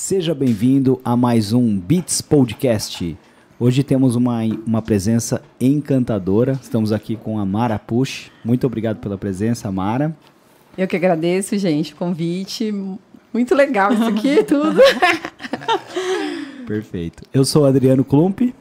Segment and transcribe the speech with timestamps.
[0.00, 3.18] Seja bem-vindo a mais um Beats Podcast.
[3.58, 6.52] Hoje temos uma, uma presença encantadora.
[6.62, 8.30] Estamos aqui com a Mara Push.
[8.44, 10.16] Muito obrigado pela presença, Mara.
[10.78, 12.72] Eu que agradeço, gente, o convite.
[13.34, 14.80] Muito legal isso aqui, tudo.
[16.64, 17.24] Perfeito.
[17.34, 18.54] Eu sou Adriano Klump.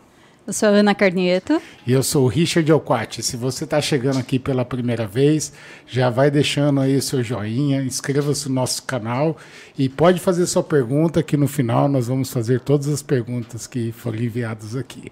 [0.47, 1.61] Eu sou a Ana Carnieto.
[1.85, 3.21] E eu sou o Richard Alquati.
[3.21, 5.51] Se você está chegando aqui pela primeira vez,
[5.85, 9.35] já vai deixando aí o seu joinha, inscreva-se no nosso canal
[9.77, 13.91] e pode fazer sua pergunta que no final nós vamos fazer todas as perguntas que
[13.91, 15.11] foram enviadas aqui.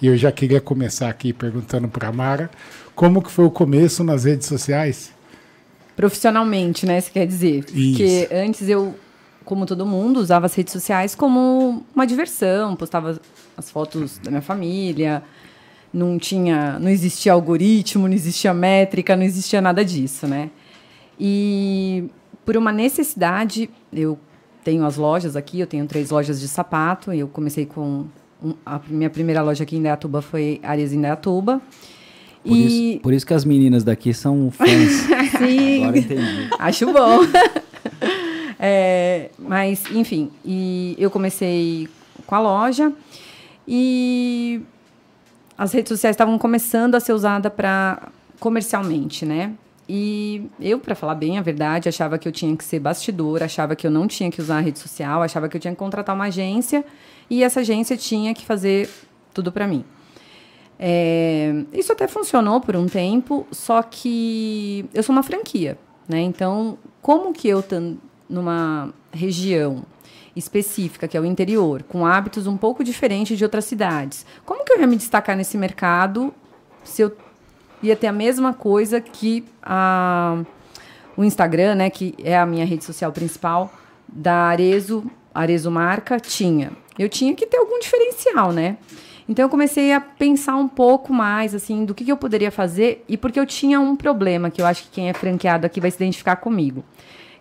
[0.00, 2.48] E eu já queria começar aqui perguntando para a Mara,
[2.94, 5.10] como que foi o começo nas redes sociais?
[5.96, 7.00] Profissionalmente, né?
[7.00, 7.64] Você quer dizer?
[7.74, 7.98] Isso.
[7.98, 8.94] Porque antes eu,
[9.48, 13.18] como todo mundo, usava as redes sociais como uma diversão, postava
[13.56, 15.22] as fotos da minha família,
[15.90, 20.50] não tinha, não existia algoritmo, não existia métrica, não existia nada disso, né?
[21.18, 22.10] E
[22.44, 24.18] por uma necessidade, eu
[24.62, 28.04] tenho as lojas aqui, eu tenho três lojas de sapato, eu comecei com
[28.44, 31.58] um, a minha primeira loja aqui em Indaiatuba foi Ares Indaiatuba.
[32.44, 34.68] Por, e isso, por isso que as meninas daqui são fãs.
[35.38, 35.84] Sim.
[35.84, 36.50] Agora entendi.
[36.58, 37.20] Acho bom.
[38.58, 41.88] É, mas, enfim, e eu comecei
[42.26, 42.92] com a loja
[43.66, 44.60] e
[45.56, 48.08] as redes sociais estavam começando a ser usadas para
[48.40, 49.54] comercialmente, né?
[49.88, 53.74] E eu, para falar bem a verdade, achava que eu tinha que ser bastidor, achava
[53.74, 56.14] que eu não tinha que usar a rede social, achava que eu tinha que contratar
[56.14, 56.84] uma agência
[57.30, 58.90] e essa agência tinha que fazer
[59.32, 59.84] tudo para mim.
[60.78, 66.20] É, isso até funcionou por um tempo, só que eu sou uma franquia, né?
[66.20, 67.62] Então, como que eu
[68.28, 69.84] numa região
[70.36, 74.72] específica, que é o interior, com hábitos um pouco diferentes de outras cidades, como que
[74.72, 76.32] eu ia me destacar nesse mercado
[76.84, 77.16] se eu
[77.82, 80.42] ia ter a mesma coisa que a,
[81.16, 83.72] o Instagram, né, que é a minha rede social principal,
[84.06, 85.04] da Arezo,
[85.34, 86.72] Arezo Marca, tinha.
[86.98, 88.78] Eu tinha que ter algum diferencial, né?
[89.28, 93.04] Então eu comecei a pensar um pouco mais assim do que, que eu poderia fazer
[93.06, 95.90] e porque eu tinha um problema que eu acho que quem é franqueado aqui vai
[95.90, 96.82] se identificar comigo,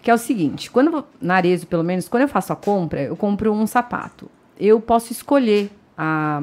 [0.01, 3.01] que é o seguinte: quando eu, na Arezo, pelo menos, quando eu faço a compra,
[3.01, 4.29] eu compro um sapato.
[4.59, 6.41] Eu posso escolher a,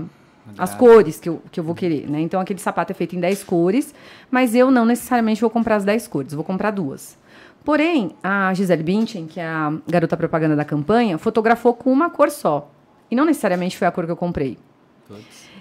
[0.58, 2.20] as cores que eu, que eu vou querer, né?
[2.20, 3.94] Então aquele sapato é feito em 10 cores,
[4.30, 7.16] mas eu não necessariamente vou comprar as 10 cores, vou comprar duas.
[7.64, 12.30] Porém, a Gisele Bündchen, que é a garota propaganda da campanha, fotografou com uma cor
[12.30, 12.70] só.
[13.10, 14.58] E não necessariamente foi a cor que eu comprei.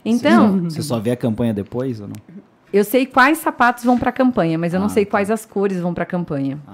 [0.05, 2.15] Então, Você só vê a campanha depois ou não?
[2.73, 5.11] eu sei quais sapatos vão para a campanha, mas eu não Ah, sei tá.
[5.11, 6.59] quais as cores vão para a campanha.
[6.67, 6.72] Ah.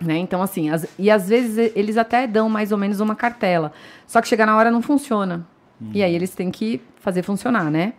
[0.00, 0.16] Né?
[0.18, 3.72] Então, assim, as- e às vezes eles até dão mais ou menos uma cartela.
[4.06, 5.46] Só que chegar na hora não funciona.
[5.92, 7.92] E aí eles têm que fazer funcionar, né?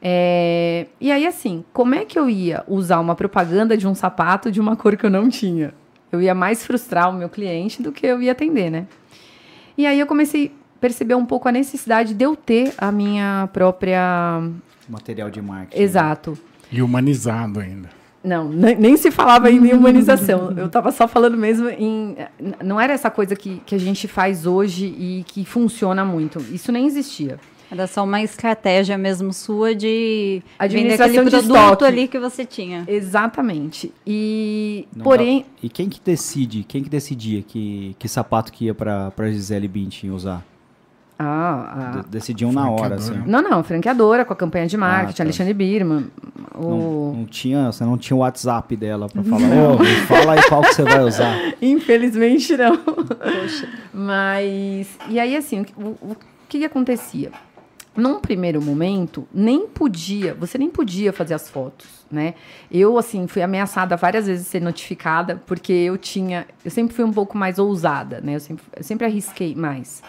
[0.00, 4.50] É, E aí, assim, como é que eu ia usar uma propaganda de um sapato
[4.52, 5.74] de uma cor que eu não tinha?
[6.12, 8.86] Eu ia mais frustrar o meu cliente do que eu ia atender, né?
[9.76, 13.48] E aí eu comecei a perceber um pouco a necessidade de eu ter a minha
[13.52, 14.40] própria.
[14.88, 15.82] Material de marketing.
[15.82, 16.38] Exato.
[16.70, 17.88] E humanizado ainda.
[18.26, 20.52] Não, ne- nem se falava ainda em humanização.
[20.58, 22.16] Eu estava só falando mesmo em.
[22.62, 26.40] Não era essa coisa que, que a gente faz hoje e que funciona muito.
[26.52, 27.38] Isso nem existia.
[27.70, 31.84] Era só uma estratégia mesmo sua de vender aquele produto estoque.
[31.84, 32.84] ali que você tinha.
[32.86, 33.92] Exatamente.
[34.06, 34.86] E.
[34.94, 35.40] Não porém.
[35.40, 36.62] dá- E quem que decide?
[36.62, 40.44] Quem que decidia que, que sapato que ia pra, pra Gisele Bündchen usar?
[41.18, 43.22] Ah, a- De- decidiam na hora, assim.
[43.26, 45.22] Não, não, franqueadora com a campanha de marketing, Ah, tá.
[45.22, 46.06] Alexandre Birman.
[46.54, 47.14] Não, O...
[47.16, 50.74] não tinha, você não tinha o WhatsApp dela pra falar, me fala aí qual que
[50.74, 51.34] você vai usar.
[51.62, 52.78] Infelizmente não.
[53.92, 54.88] Mas.
[55.08, 56.16] E aí, assim, o, que- o- o
[56.48, 57.30] que, que acontecia?
[57.96, 62.34] Num primeiro momento, nem podia, você nem podia fazer as fotos, né?
[62.70, 66.46] Eu, assim, fui ameaçada várias vezes de ser notificada, porque eu tinha.
[66.62, 68.34] Eu sempre fui um pouco mais ousada, né?
[68.36, 70.02] Eu sempre, eu sempre arrisquei mais.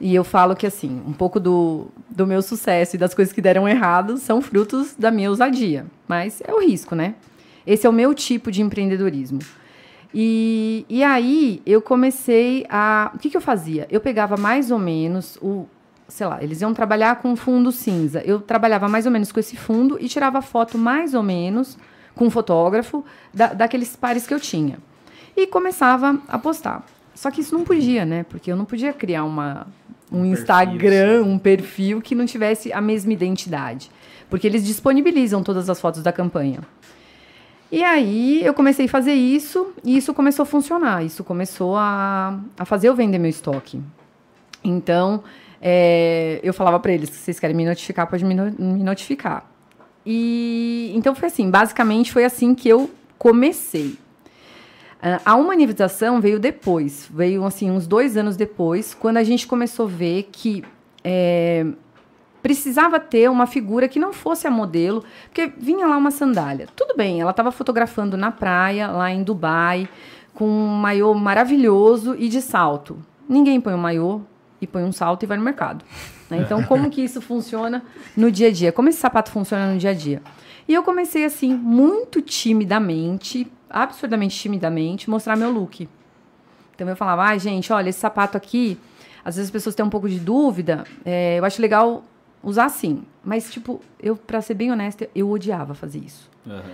[0.00, 3.40] E eu falo que, assim, um pouco do, do meu sucesso e das coisas que
[3.40, 5.86] deram errado são frutos da minha ousadia.
[6.06, 7.14] Mas é o risco, né?
[7.66, 9.40] Esse é o meu tipo de empreendedorismo.
[10.14, 13.10] E, e aí eu comecei a.
[13.14, 13.86] O que, que eu fazia?
[13.90, 15.66] Eu pegava mais ou menos o.
[16.06, 18.22] Sei lá, eles iam trabalhar com fundo cinza.
[18.24, 21.76] Eu trabalhava mais ou menos com esse fundo e tirava foto mais ou menos
[22.14, 24.78] com um fotógrafo da, daqueles pares que eu tinha.
[25.36, 26.86] E começava a postar.
[27.14, 28.24] Só que isso não podia, né?
[28.24, 29.66] Porque eu não podia criar uma,
[30.12, 33.90] um, perfil, Instagram, um perfil que não tivesse a mesma identidade.
[34.30, 36.60] Porque eles disponibilizam todas as fotos da campanha.
[37.70, 41.04] E aí eu comecei a fazer isso e isso começou a funcionar.
[41.04, 43.80] Isso começou a, a fazer eu vender meu estoque.
[44.64, 45.22] Então,
[45.60, 49.50] é, eu falava para eles: se vocês querem me notificar, pode me, no- me notificar.
[50.04, 53.96] E então foi assim: basicamente foi assim que eu comecei.
[55.02, 59.86] Ah, A humanização veio depois, veio assim uns dois anos depois, quando a gente começou
[59.86, 60.64] a ver que
[61.04, 61.66] é,
[62.42, 66.66] precisava ter uma figura que não fosse a modelo, porque vinha lá uma sandália.
[66.74, 69.88] Tudo bem, ela estava fotografando na praia, lá em Dubai,
[70.34, 72.98] com um maiô maravilhoso e de salto.
[73.28, 74.20] Ninguém põe um maiô
[74.60, 75.84] e põe um salto e vai no mercado.
[76.30, 76.38] né?
[76.44, 77.82] Então, como que isso funciona
[78.16, 78.72] no dia a dia?
[78.72, 80.22] Como esse sapato funciona no dia a dia?
[80.66, 85.88] E eu comecei assim, muito timidamente, absurdamente timidamente, mostrar meu look.
[86.74, 88.78] Então eu falava, ai gente, olha, esse sapato aqui,
[89.24, 92.04] às vezes as pessoas têm um pouco de dúvida, é, eu acho legal
[92.42, 93.02] usar assim.
[93.24, 96.30] Mas, tipo, eu, pra ser bem honesta, eu odiava fazer isso.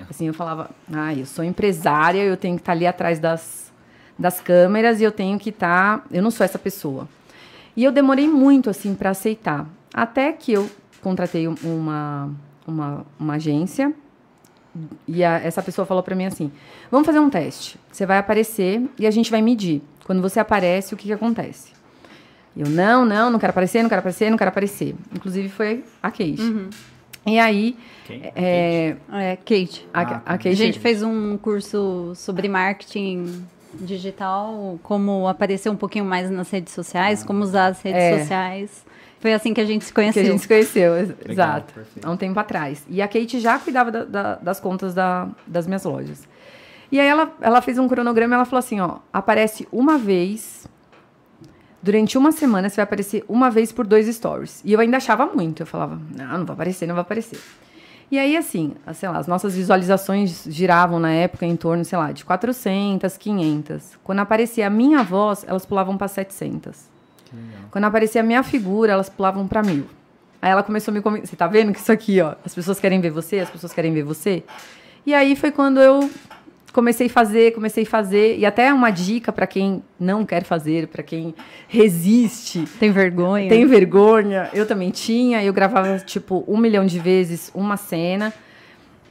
[0.08, 3.72] Assim, eu falava, ai, eu sou empresária, eu tenho que estar ali atrás das,
[4.18, 6.04] das câmeras e eu tenho que estar.
[6.12, 7.08] eu não sou essa pessoa.
[7.76, 9.66] E eu demorei muito, assim, para aceitar.
[9.92, 10.70] Até que eu
[11.02, 12.30] contratei um- uma,
[12.66, 13.92] uma, uma agência
[15.06, 16.50] e a- essa pessoa falou para mim assim:
[16.90, 17.78] vamos fazer um teste.
[17.92, 19.82] Você vai aparecer e a gente vai medir.
[20.04, 21.72] Quando você aparece, o que, que acontece?
[22.56, 24.94] Eu, não, não, não quero aparecer, não quero aparecer, não quero aparecer.
[25.14, 26.38] Inclusive foi a Kate.
[27.26, 27.76] E aí,
[28.06, 28.20] Quem?
[28.36, 29.88] É, é, Kate.
[29.92, 33.44] a, Ah, a A Kate gente fez um curso sobre marketing
[33.74, 38.18] digital, como aparecer um pouquinho mais nas redes sociais, como usar as redes É.
[38.20, 38.84] sociais.
[39.24, 40.22] Foi assim que a gente se que conheceu.
[40.22, 41.72] a gente se conheceu, Legal, exato,
[42.02, 42.84] há um tempo atrás.
[42.90, 46.28] E a Kate já cuidava da- da- das contas da- das minhas lojas.
[46.92, 50.68] E aí ela, ela fez um cronograma e ela falou assim, ó, aparece uma vez,
[51.82, 54.60] durante uma semana você vai aparecer uma vez por dois stories.
[54.62, 57.40] E eu ainda achava muito, eu falava, não, não vai aparecer, não vai aparecer.
[58.10, 62.12] E aí, assim, sei lá, as nossas visualizações giravam na época em torno, sei lá,
[62.12, 63.96] de 400, 500.
[64.04, 66.92] Quando aparecia a minha voz, elas pulavam para 700.
[67.70, 69.86] Quando aparecia a minha figura, elas pulavam para mil.
[70.40, 72.78] Aí ela começou a me comentar, você tá vendo que isso aqui, ó, as pessoas
[72.78, 74.42] querem ver você, as pessoas querem ver você?
[75.06, 76.10] E aí foi quando eu
[76.72, 80.88] comecei a fazer, comecei a fazer, e até uma dica para quem não quer fazer,
[80.88, 81.34] para quem
[81.68, 83.48] resiste, Tem vergonha?
[83.48, 84.50] tem vergonha.
[84.52, 85.42] Eu também tinha.
[85.42, 88.32] Eu gravava, tipo, um milhão de vezes uma cena.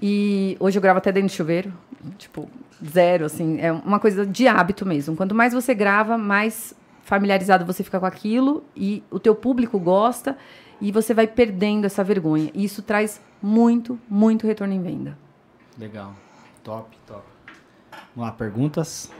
[0.01, 1.71] E hoje eu gravo até dentro do chuveiro.
[2.17, 2.49] Tipo,
[2.85, 3.59] zero, assim.
[3.61, 5.15] É uma coisa de hábito mesmo.
[5.15, 8.63] Quanto mais você grava, mais familiarizado você fica com aquilo.
[8.75, 10.37] E o teu público gosta.
[10.81, 12.49] E você vai perdendo essa vergonha.
[12.53, 15.17] E isso traz muito, muito retorno em venda.
[15.77, 16.13] Legal.
[16.63, 17.23] Top, top.
[18.15, 19.11] Vamos lá, perguntas.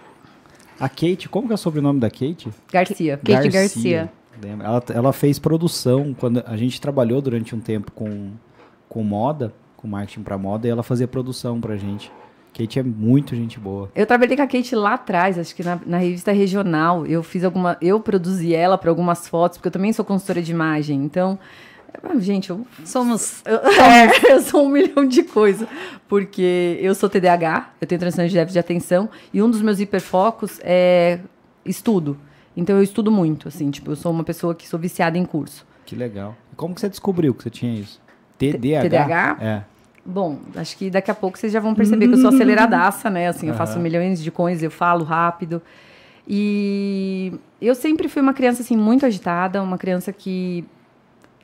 [0.79, 2.49] A Kate, como que é o sobrenome da Kate?
[2.71, 3.17] Garcia.
[3.17, 4.11] Kate Garcia.
[4.41, 4.67] Lembra?
[4.67, 8.31] Ela, ela fez produção quando a gente trabalhou durante um tempo com,
[8.89, 12.11] com moda, com marketing pra moda, e ela fazia produção pra gente.
[12.53, 13.91] Kate é muito gente boa.
[13.95, 17.05] Eu trabalhei com a Kate lá atrás, acho que na, na revista regional.
[17.05, 17.77] Eu fiz alguma.
[17.81, 21.03] Eu produzi ela para algumas fotos, porque eu também sou consultora de imagem.
[21.03, 21.39] Então,
[22.01, 23.41] ah, gente, eu, Somos.
[23.45, 25.67] eu, é, eu sou um milhão de coisas.
[26.07, 29.79] Porque eu sou TDAH, eu tenho transtorno de déficit de atenção, e um dos meus
[29.79, 31.19] hiperfocos é
[31.65, 32.17] estudo.
[32.55, 35.65] Então eu estudo muito, assim, tipo, eu sou uma pessoa que sou viciada em curso.
[35.85, 36.35] Que legal.
[36.51, 37.99] E como que você descobriu que você tinha isso?
[38.37, 38.81] TDAH?
[38.83, 39.37] TDAH?
[39.41, 39.63] É.
[40.05, 43.27] Bom, acho que daqui a pouco vocês já vão perceber que eu sou aceleradaça, né?
[43.29, 45.61] Assim, eu faço milhões de coisas, eu falo rápido.
[46.27, 50.65] E eu sempre fui uma criança, assim, muito agitada, uma criança que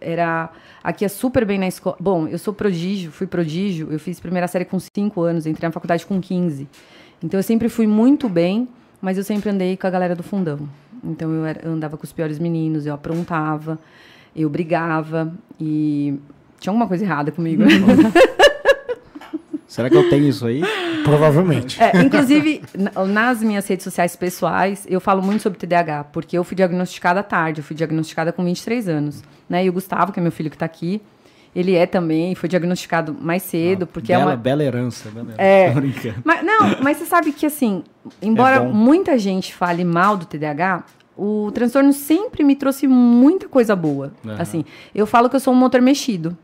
[0.02, 0.50] era
[0.84, 1.98] aqui é super bem na escola.
[2.00, 5.74] Bom, eu sou prodígio, fui prodígio, eu fiz primeira série com 5 anos, entrei na
[5.74, 6.68] faculdade com 15.
[7.24, 8.68] Então eu sempre fui muito bem,
[9.02, 10.60] mas eu sempre andei com a galera do fundão.
[11.04, 13.78] Então eu, era- eu andava com os piores meninos, eu aprontava,
[14.36, 16.18] eu brigava e
[16.60, 17.64] tinha alguma coisa errada comigo.
[19.80, 20.62] Será que eu tenho isso aí?
[21.06, 21.82] Provavelmente.
[21.82, 26.44] É, inclusive, na- nas minhas redes sociais pessoais, eu falo muito sobre TDAH, porque eu
[26.44, 29.24] fui diagnosticada tarde, eu fui diagnosticada com 23 anos.
[29.50, 29.64] Né?
[29.66, 31.02] E o Gustavo, que é meu filho que está aqui,
[31.56, 34.36] ele é também, foi diagnosticado mais cedo, porque bela, é uma.
[34.36, 35.10] bela herança.
[35.10, 35.42] Bela herança.
[35.42, 36.14] É.
[36.24, 37.84] Mas, não, mas você sabe que, assim,
[38.22, 40.84] embora É muita gente fale mal do TDAH,
[41.18, 44.12] o transtorno sempre me trouxe muita coisa boa.
[44.26, 44.36] Aham.
[44.38, 46.38] Assim, eu falo que eu sou um motor mexido.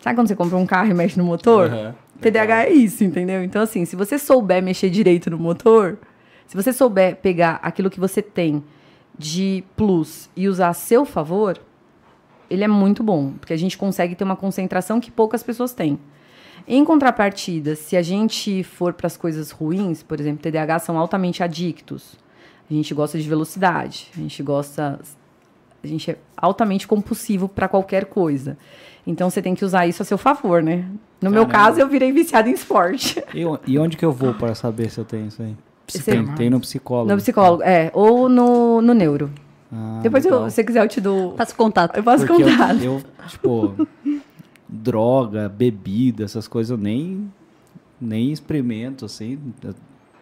[0.00, 1.66] Sabe quando você compra um carro e mexe no motor?
[1.70, 1.94] Aham.
[2.20, 3.42] TDAH é isso, entendeu?
[3.42, 5.98] Então, assim, se você souber mexer direito no motor,
[6.46, 8.62] se você souber pegar aquilo que você tem
[9.18, 11.58] de plus e usar a seu favor,
[12.48, 15.98] ele é muito bom, porque a gente consegue ter uma concentração que poucas pessoas têm.
[16.68, 21.42] Em contrapartida, se a gente for para as coisas ruins, por exemplo, TDAH são altamente
[21.42, 22.16] adictos.
[22.68, 24.98] A gente gosta de velocidade, a gente gosta
[25.86, 28.58] a gente é altamente compulsivo para qualquer coisa.
[29.06, 30.84] Então você tem que usar isso a seu favor, né?
[31.20, 31.68] No meu Caramba.
[31.70, 33.22] caso, eu virei viciada em esporte.
[33.34, 35.56] E, e onde que eu vou para saber se eu tenho isso aí?
[36.04, 37.10] Tem, tem no psicólogo.
[37.12, 37.90] No psicólogo, é.
[37.94, 39.30] Ou no, no neuro.
[39.72, 41.36] Ah, Depois, eu, se você quiser, eu te dou.
[41.36, 41.96] Faço contato.
[41.96, 42.82] Eu posso Porque eu- contar.
[42.82, 43.86] Eu, tipo,
[44.68, 47.30] droga, bebida, essas coisas eu nem,
[48.00, 49.38] nem experimento, assim.
[49.62, 49.74] Eu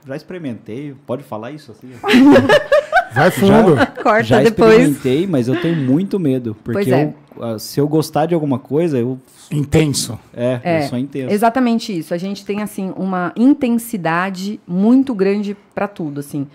[0.06, 0.94] já experimentei.
[1.06, 1.90] Pode falar isso assim?
[3.14, 3.74] Vai fundo.
[4.02, 4.72] Corta já depois.
[4.72, 6.54] experimentei, mas eu tenho muito medo.
[6.64, 7.04] Porque Pois é.
[7.04, 9.18] eu, ah, se eu gostar de alguma coisa, eu.
[9.50, 10.18] Intenso.
[10.32, 11.32] É, É, eu sou intenso.
[11.32, 12.12] Exatamente isso.
[12.14, 16.46] A gente tem assim uma intensidade muito grande pra tudo, assim.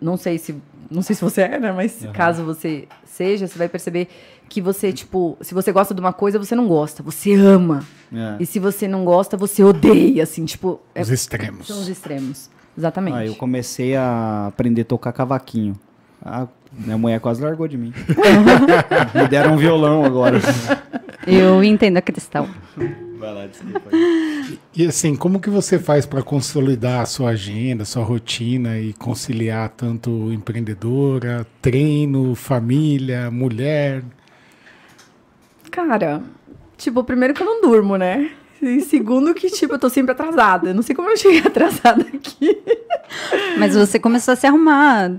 [0.00, 0.54] Não sei se
[0.88, 2.12] não sei se você é, né, mas Aham.
[2.12, 4.06] caso você seja, você vai perceber
[4.48, 7.82] que você, tipo, se você gosta de uma coisa, você não gosta, você ama.
[8.14, 8.36] É.
[8.38, 11.66] E se você não gosta, você odeia, assim, tipo, é- Os extremos.
[11.66, 12.48] são os extremos.
[12.78, 13.16] Exatamente.
[13.16, 15.74] Ah, eu comecei a aprender a tocar cavaquinho.
[16.28, 17.92] Ah, minha mulher quase largou de mim.
[19.14, 20.40] Me deram um violão agora.
[21.24, 22.48] Eu entendo a Cristal.
[23.16, 23.90] Vai lá, desculpa.
[24.74, 29.68] E assim, como que você faz para consolidar a sua agenda, sua rotina e conciliar
[29.68, 34.02] tanto empreendedora, treino, família, mulher?
[35.70, 36.20] Cara,
[36.76, 38.32] tipo, primeiro que eu não durmo, né?
[38.60, 40.70] E segundo que, tipo, eu tô sempre atrasada.
[40.70, 42.58] Eu não sei como eu cheguei atrasada aqui.
[43.58, 45.12] Mas você começou a se arrumar,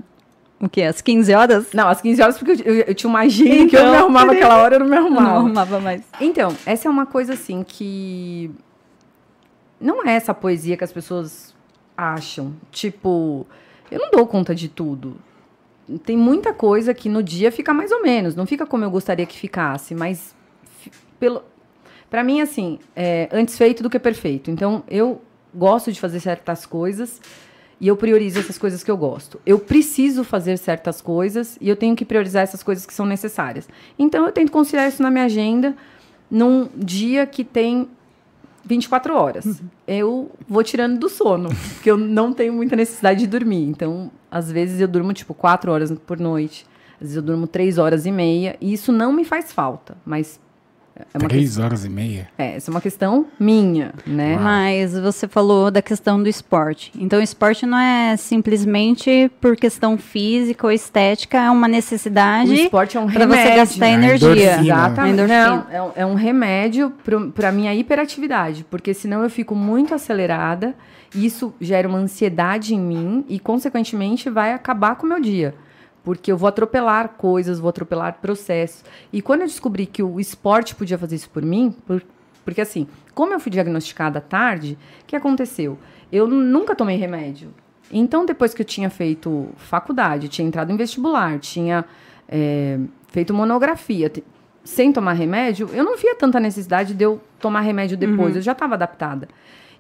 [0.60, 0.84] o quê?
[0.84, 1.72] Às 15 horas?
[1.74, 3.98] Não, às 15 horas, porque eu, eu- eu tinha uma agenda que eu Então, me
[3.98, 5.38] arrumava aquela hora, eu não me Eu não arrumava.
[5.38, 6.02] arrumava mais.
[6.20, 8.52] Então, essa é uma coisa assim que.
[9.80, 11.54] Não é essa poesia que as pessoas
[11.96, 12.54] acham.
[12.72, 13.46] Tipo,
[13.92, 15.18] eu não dou conta de tudo.
[16.04, 18.36] Tem muita coisa que no dia fica mais ou menos.
[18.36, 20.36] Não fica como eu gostaria que ficasse, mas.
[21.20, 21.44] Pelo...
[22.10, 24.50] Pra mim, assim, é antes feito do que perfeito.
[24.50, 25.22] Então, eu
[25.54, 27.22] gosto de fazer certas coisas
[27.80, 29.40] e eu priorizo essas coisas que eu gosto.
[29.46, 33.68] Eu preciso fazer certas coisas e eu tenho que priorizar essas coisas que são necessárias.
[33.98, 35.76] Então, eu tento conciliar isso na minha agenda
[36.30, 37.88] num dia que tem
[38.66, 39.62] 24 horas.
[39.88, 43.64] Eu vou tirando do sono, porque eu não tenho muita necessidade de dormir.
[43.64, 46.66] Então, às vezes eu durmo tipo 4 horas por noite,
[46.96, 50.40] às vezes eu durmo 3 horas e meia, e isso não me faz falta, mas
[51.14, 52.28] é uma, Três horas e meia.
[52.38, 54.38] é, essa é uma questão minha, né?
[54.38, 56.92] Mas você falou da questão do esporte.
[56.98, 62.54] Então, o esporte não é simplesmente por questão física ou estética, é uma O necessidade
[62.54, 63.44] esporte é um para remédio.
[63.50, 64.60] você gastar A energia.
[64.62, 65.14] Exatamente.
[65.14, 65.48] Endorfina.
[65.50, 66.92] Não, é, um- é um remédio
[67.36, 70.74] para a minha hiperatividade, porque senão eu fico muito acelerada,
[71.16, 75.54] e isso gera uma ansiedade em mim e, consequentemente, vai acabar com o meu dia.
[76.08, 78.82] Porque eu vou atropelar coisas, vou atropelar processos.
[79.12, 82.02] E quando eu descobri que o esporte podia fazer isso por mim, por-
[82.46, 85.78] porque assim, como eu fui diagnosticada tarde, o que aconteceu?
[86.10, 87.54] Eu nunca tomei remédio.
[87.92, 91.84] Então, depois que eu tinha feito faculdade, tinha entrado em vestibular, tinha
[92.30, 94.10] é, feito monografia,
[94.64, 98.54] sem tomar remédio, eu não via tanta necessidade de eu tomar remédio depois, eu já
[98.54, 99.28] estava adaptada.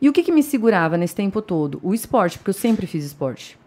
[0.02, 1.80] E o que, que me segurava nesse tempo todo?
[1.82, 3.58] O esporte, porque eu sempre fiz esporte.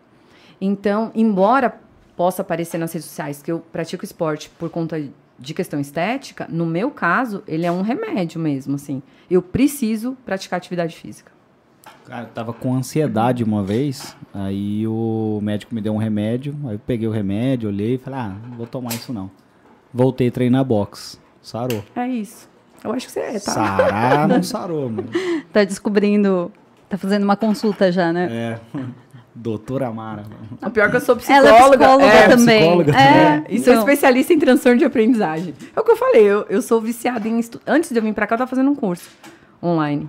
[0.61, 1.81] Então, embora
[2.21, 5.03] possa aparecer nas redes sociais que eu pratico esporte por conta
[5.39, 9.03] de questão estética, no meu caso, ele é um remédio mesmo, assim.
[9.31, 11.33] Eu preciso praticar atividade física.
[12.05, 16.75] Cara, eu tava com ansiedade uma vez, aí o médico me deu um remédio, aí
[16.75, 19.31] eu peguei o remédio, olhei e falei, ah, não vou tomar isso não.
[19.91, 21.19] Voltei a treinar boxe.
[21.41, 21.83] Sarou.
[21.97, 22.51] É isso.
[22.85, 23.39] Eu acho que você é, tá?
[23.39, 25.09] Sarar não sarou, mano.
[25.51, 26.53] Tá descobrindo,
[26.87, 28.29] tá fazendo uma consulta já, né?
[28.31, 28.61] É.
[29.35, 30.25] Doutora Amara.
[30.61, 31.79] O pior é que eu sou Ela é psicóloga.
[31.79, 32.61] psicóloga é, também.
[32.61, 35.55] psicóloga é, E sou então, especialista em transtorno de aprendizagem.
[35.75, 37.61] É o que eu falei, eu, eu sou viciada em estu...
[37.67, 39.09] Antes de eu vir pra cá, eu tava fazendo um curso
[39.63, 40.09] online.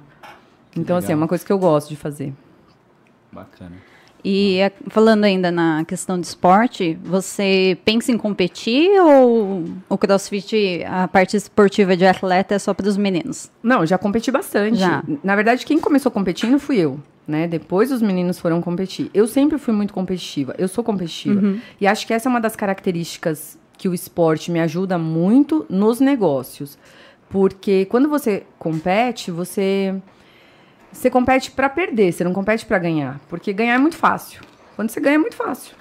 [0.76, 2.34] Então, assim, é uma coisa que eu gosto de fazer.
[3.32, 3.76] Bacana.
[4.24, 10.84] E a- falando ainda na questão de esporte, você pensa em competir ou o crossfit,
[10.88, 13.50] a parte esportiva de atleta é só para os meninos?
[13.64, 14.78] Não, já competi bastante.
[14.78, 15.04] Já.
[15.24, 17.00] Na verdade, quem começou competindo fui eu.
[17.28, 17.48] Né?
[17.48, 19.10] Depois os meninos foram competir.
[19.14, 20.54] Eu sempre fui muito competitiva.
[20.58, 21.56] Eu sou competitiva.
[21.80, 26.00] E acho que essa é uma das características que o esporte me ajuda muito nos
[26.00, 26.78] negócios.
[27.30, 29.96] Porque quando você compete, você
[30.92, 34.42] você compete para perder, você não compete para ganhar, porque ganhar é muito fácil.
[34.76, 35.76] Quando você ganha é muito fácil.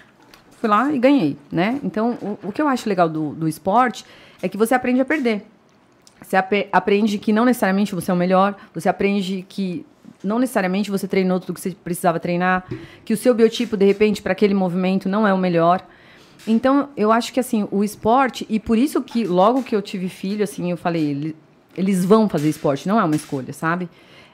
[0.60, 1.80] Fui lá e ganhei, né?
[1.82, 4.04] Então, o, o que eu acho legal do, do esporte
[4.42, 5.42] é que você aprende a perder.
[6.22, 9.86] Você apre- aprende que não necessariamente você é o melhor, você aprende que
[10.22, 12.66] não necessariamente você treinou tudo que você precisava treinar,
[13.06, 15.82] que o seu biotipo, de repente, para aquele movimento não é o melhor.
[16.46, 20.10] Então, eu acho que, assim, o esporte, e por isso que logo que eu tive
[20.10, 21.36] filho, assim, eu falei, ele-
[21.74, 23.88] eles vão fazer esporte, não é uma escolha, sabe?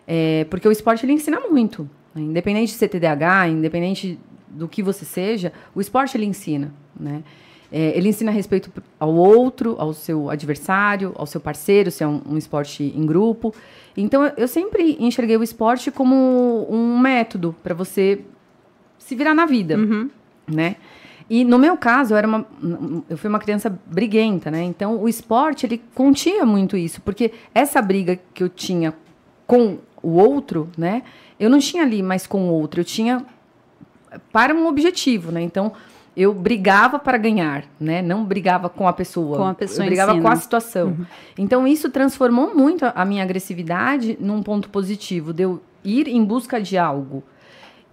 [0.07, 1.89] É, porque o esporte, ele ensina muito.
[2.15, 2.23] né?
[2.23, 7.23] Independente de ser TDAH, independente do que você seja, o esporte, ele ensina, né?
[7.71, 12.23] É, ele ensina respeito ao outro, ao seu adversário, ao seu parceiro, se é um,
[12.31, 13.53] um esporte em grupo.
[13.97, 18.21] Então, eu, eu sempre enxerguei o esporte como um método para você
[18.99, 19.77] se virar na vida,
[20.47, 20.77] né?
[21.29, 22.47] E no meu caso, eu era uma
[23.11, 24.63] eu fui uma criança briguenta, né?
[24.63, 28.95] Então, o esporte ele continha muito isso, porque essa briga que eu tinha
[29.45, 31.03] com o outro, né?
[31.39, 33.25] Eu não tinha ali mais com o outro, eu tinha
[34.33, 35.43] para um objetivo, né?
[35.43, 35.73] Então,
[36.17, 38.01] eu brigava para ganhar, né?
[38.01, 39.37] Não brigava com a pessoa.
[39.37, 40.37] Com a pessoa eu brigava si, com a né?
[40.37, 40.97] situação.
[41.37, 46.25] Então, isso transformou muito a- a minha agressividade num ponto positivo, de eu ir em
[46.25, 47.23] busca de algo.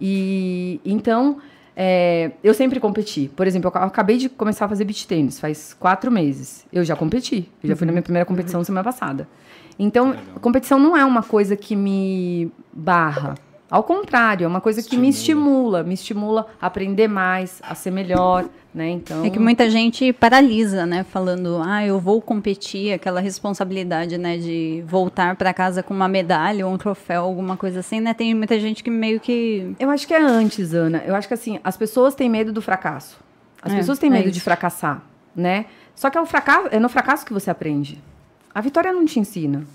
[0.00, 1.38] E então,
[1.76, 3.30] é, eu sempre competi.
[3.34, 6.64] Por exemplo, eu acabei de começar a fazer beach tênis faz quatro meses.
[6.72, 7.50] Eu já competi.
[7.62, 9.28] Eu já fui na minha primeira competição semana passada.
[9.78, 13.34] Então, competição não é uma coisa que me barra.
[13.70, 17.90] Ao contrário, é uma coisa que me estimula, me estimula a aprender mais, a ser
[17.90, 18.90] melhor, né?
[18.90, 21.02] Então, É que muita gente paralisa, né?
[21.02, 24.36] Falando, ah, eu vou competir, aquela responsabilidade, né?
[24.36, 28.14] De voltar para casa com uma medalha ou um troféu, alguma coisa assim, né?
[28.14, 29.74] Tem muita gente que meio que.
[29.80, 31.02] Eu acho que é antes, Ana.
[31.04, 33.18] Eu acho que assim, as pessoas têm medo do fracasso.
[33.60, 34.44] As É, pessoas têm é medo de isso.
[34.44, 35.02] fracassar,
[35.34, 35.64] né?
[35.96, 38.00] Só que é, o fracasso, é no fracasso que você aprende.
[38.54, 39.66] A vitória não te ensina,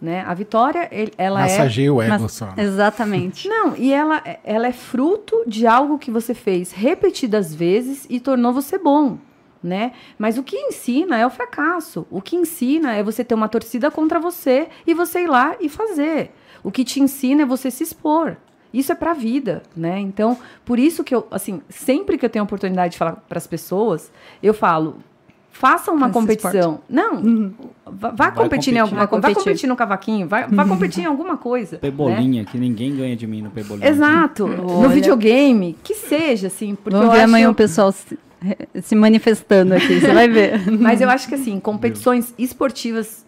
[0.00, 0.22] né?
[0.26, 1.42] A vitória, ele- ela é...
[1.44, 2.46] Massageia o ego Mas- só.
[2.46, 2.54] né?
[2.58, 3.48] Exatamente.
[3.50, 8.52] Não, e ela, ela é fruto de algo que você fez repetidas vezes e tornou
[8.52, 9.18] você bom,
[9.62, 9.92] né?
[10.18, 12.06] Mas o que ensina é o fracasso.
[12.10, 15.68] O que ensina é você ter uma torcida contra você e você ir lá e
[15.68, 16.30] fazer.
[16.62, 18.36] O que te ensina é você se expor.
[18.74, 19.98] Isso é pra vida, né?
[19.98, 23.38] Então, por isso que eu, assim, sempre que eu tenho a oportunidade de falar para
[23.38, 24.98] as pessoas, eu falo,
[25.58, 26.80] faça uma competição.
[26.88, 27.52] Não,
[27.84, 28.78] vá, vá competir em competir.
[28.78, 29.68] alguma Vai coisa, vá competir.
[29.68, 31.72] no cavaquinho, vai, vá competir em alguma coisa.
[31.76, 31.78] né?
[31.80, 33.88] Pebolinha, que ninguém ganha de mim no pebolinha.
[33.88, 34.46] Exato.
[34.46, 34.88] No Olha.
[34.90, 37.24] videogame, que seja, assim, porque Vamos eu ver acho...
[37.24, 38.16] amanhã o pessoal se,
[38.82, 40.70] se manifestando aqui, você vai ver.
[40.78, 43.26] Mas eu acho que, assim, competições esportivas,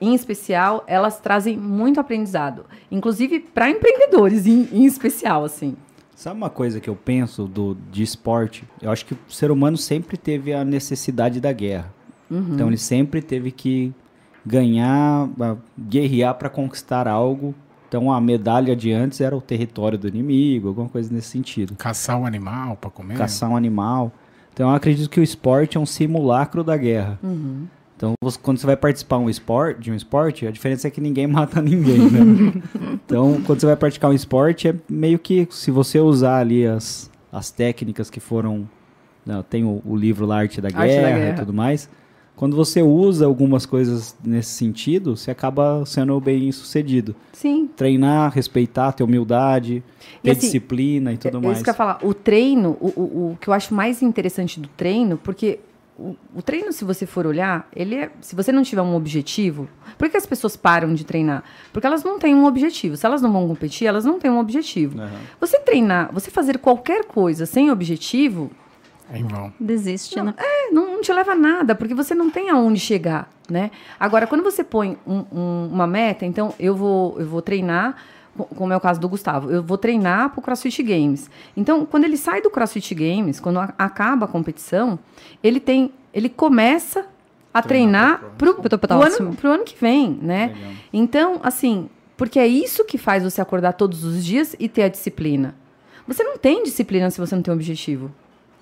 [0.00, 2.64] em especial, elas trazem muito aprendizado.
[2.92, 5.74] Inclusive para empreendedores, em, em especial, assim.
[6.22, 8.62] Sabe uma coisa que eu penso do, de esporte?
[8.80, 11.92] Eu acho que o ser humano sempre teve a necessidade da guerra.
[12.54, 13.92] Então ele sempre teve que
[14.46, 15.28] ganhar,
[15.76, 17.52] guerrear para conquistar algo.
[17.88, 21.74] Então a medalha de antes era o território do inimigo, alguma coisa nesse sentido.
[21.74, 23.18] Caçar um animal pra comer.
[23.18, 24.12] Caçar um animal.
[24.54, 27.18] Então eu acredito que o esporte é um simulacro da guerra.
[28.02, 31.00] Então você- quando você vai participar um esporte, de um esporte, a diferença é que
[31.00, 32.52] ninguém mata ninguém, né?
[33.06, 37.08] então quando você vai praticar um esporte é meio que se você usar ali as,
[37.30, 38.68] as técnicas que foram
[39.24, 41.30] não, tem o, o livro lá Arte da, Arte da guerra, Guerra.
[41.30, 41.88] e tudo mais.
[42.34, 47.14] Quando você usa algumas coisas nesse sentido, você acaba sendo bem sucedido.
[47.32, 47.68] Sim.
[47.76, 49.80] Treinar, respeitar, ter humildade,
[50.18, 51.58] E ter assim, disciplina e tudo é, mais.
[51.58, 52.00] Isso que eu ia falar.
[52.02, 55.60] O treino, o, o, o que eu acho mais interessante do treino, porque
[55.98, 59.68] o, o treino, se você for olhar, ele é, se você não tiver um objetivo,
[59.98, 61.44] por que as pessoas param de treinar?
[61.72, 62.96] Porque elas não têm um objetivo.
[62.96, 65.00] Se elas não vão competir, elas não têm um objetivo.
[65.00, 65.10] Aham.
[65.40, 68.50] Você treinar, você fazer qualquer coisa sem objetivo,
[69.12, 69.52] É em vão.
[69.60, 70.34] Desiste, né?
[70.38, 73.70] é, não, não te leva a nada, porque você não tem aonde chegar, né?
[74.00, 77.96] Agora, quando você põe um- um- uma meta, então eu vou, eu vou treinar,
[78.56, 81.28] como é o caso do Gustavo, eu vou treinar pro CrossFit Games.
[81.56, 84.98] Então, quando ele sai do CrossFit Games, quando a- acaba a competição,
[85.42, 87.06] ele tem, ele começa
[87.52, 90.46] a treinar pro, Pro pro, ano, pro ano que vem, né?
[90.54, 90.72] Legal.
[90.92, 94.88] Então, assim, porque é isso que faz você acordar todos os dias e ter a
[94.88, 95.54] disciplina.
[96.08, 98.10] Você não tem disciplina se você não tem um objetivo,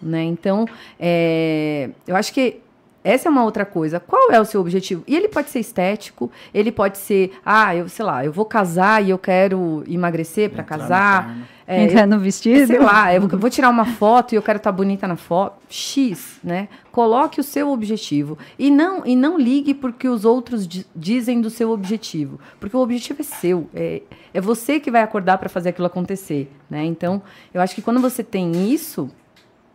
[0.02, 0.22] né?
[0.24, 0.66] Então,
[0.98, 2.60] é, eu acho que
[3.02, 3.98] essa é uma outra coisa.
[4.00, 5.02] Qual é o seu objetivo?
[5.06, 9.02] E ele pode ser estético, ele pode ser, ah, eu sei lá, eu vou casar
[9.04, 11.36] e eu quero emagrecer para casar.
[11.66, 12.66] É, Entrar no vestido.
[12.66, 15.56] sei lá, eu vou- tirar uma foto e eu quero estar bonita na foto.
[15.68, 16.68] X, né?
[16.90, 18.36] Coloque o seu objetivo.
[18.58, 22.40] E não, e não ligue porque os outros di- dizem do seu objetivo.
[22.58, 23.70] Porque o objetivo é seu.
[23.72, 24.02] É,
[24.34, 26.84] é você que vai acordar para fazer aquilo acontecer, né?
[26.84, 27.22] Então,
[27.54, 29.08] eu acho que quando você tem isso,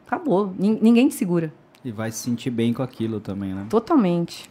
[0.06, 0.54] acabou.
[0.60, 1.54] Nin- ninguém te segura.
[1.86, 3.68] E vai se sentir bem com aquilo também, né?
[3.70, 4.50] Totalmente.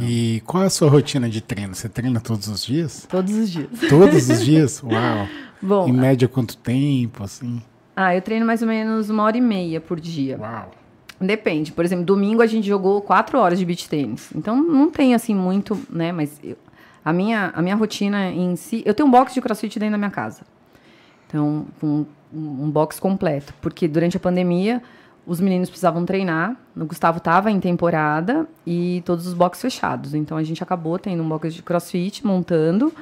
[0.00, 1.74] E qual é a sua rotina de treino?
[1.74, 3.06] Você treina todos os dias?
[3.08, 3.68] Todos os dias.
[3.88, 4.82] Todos os dias?
[4.82, 5.28] Uau!
[5.62, 7.62] Bom, Em média, quanto tempo, assim?
[7.94, 10.36] ah, eu treino mais ou menos uma hora e meia por dia.
[10.40, 10.70] Uau!
[11.20, 11.70] Depende.
[11.70, 14.28] Por exemplo, domingo a gente jogou quatro horas de beach tênis.
[14.34, 16.10] Então não tem assim muito, né?
[16.10, 16.56] Mas eu-
[17.04, 18.82] a, minha, a minha rotina em si.
[18.84, 20.40] Eu tenho um box de crossfit dentro da minha casa.
[21.28, 23.54] Então, com um, um box completo.
[23.60, 24.82] Porque durante a pandemia,
[25.26, 26.56] os meninos precisavam treinar.
[26.76, 30.14] O Gustavo estava em temporada e todos os boxes fechados.
[30.14, 32.92] Então a gente acabou tendo um box de crossfit, montando.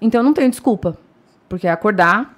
[0.00, 0.96] Então eu não tenho desculpa.
[1.48, 2.34] Porque é acordar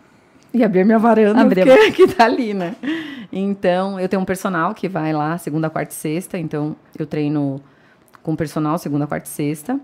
[0.52, 2.76] e abrir minha varanda, Abrir porque que tá ali, né?
[3.32, 6.38] Então, eu tenho um personal que vai lá segunda, quarta e sexta.
[6.38, 7.60] Então, eu treino
[8.22, 9.80] com personal segunda, quarta e sexta.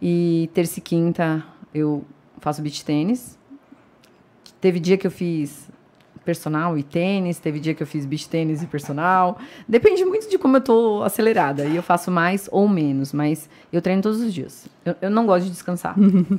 [0.00, 2.02] E terça e quinta eu
[2.40, 3.38] faço beach tênis.
[4.60, 5.68] Teve dia que eu fiz
[6.28, 9.38] personal e tênis, teve dia que eu fiz beach tênis e personal.
[9.66, 11.64] Depende muito de como eu tô acelerada.
[11.64, 14.68] E eu faço mais ou menos, mas eu treino todos os dias.
[14.84, 15.94] Eu, eu não gosto de descansar.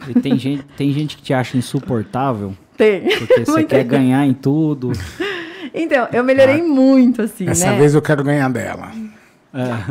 [0.08, 3.02] E tem gente, tem gente que te acha insuportável Tem.
[3.18, 4.92] porque você quer ganhar em tudo.
[5.74, 7.80] Então, eu melhorei muito, assim, Essa né?
[7.80, 8.92] vez eu quero ganhar dela.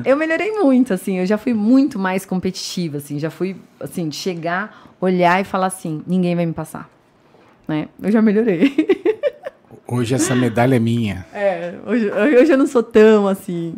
[0.05, 4.15] Eu melhorei muito, assim, eu já fui muito mais competitiva, assim, já fui, assim, de
[4.15, 6.89] chegar, olhar e falar assim, ninguém vai me passar,
[7.67, 7.89] né?
[8.01, 8.73] Eu já melhorei.
[9.91, 11.25] Hoje essa medalha é minha.
[11.33, 13.75] É, hoje, hoje eu não sou tão, assim,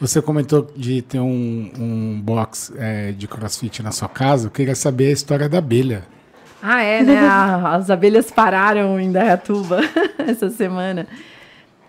[0.00, 4.46] Você comentou de ter um, um box é, de crossfit na sua casa.
[4.46, 6.04] Eu queria saber a história da abelha.
[6.62, 7.18] Ah, é, né?
[7.18, 9.80] A- as abelhas pararam em Dayatuba
[10.16, 11.08] essa semana.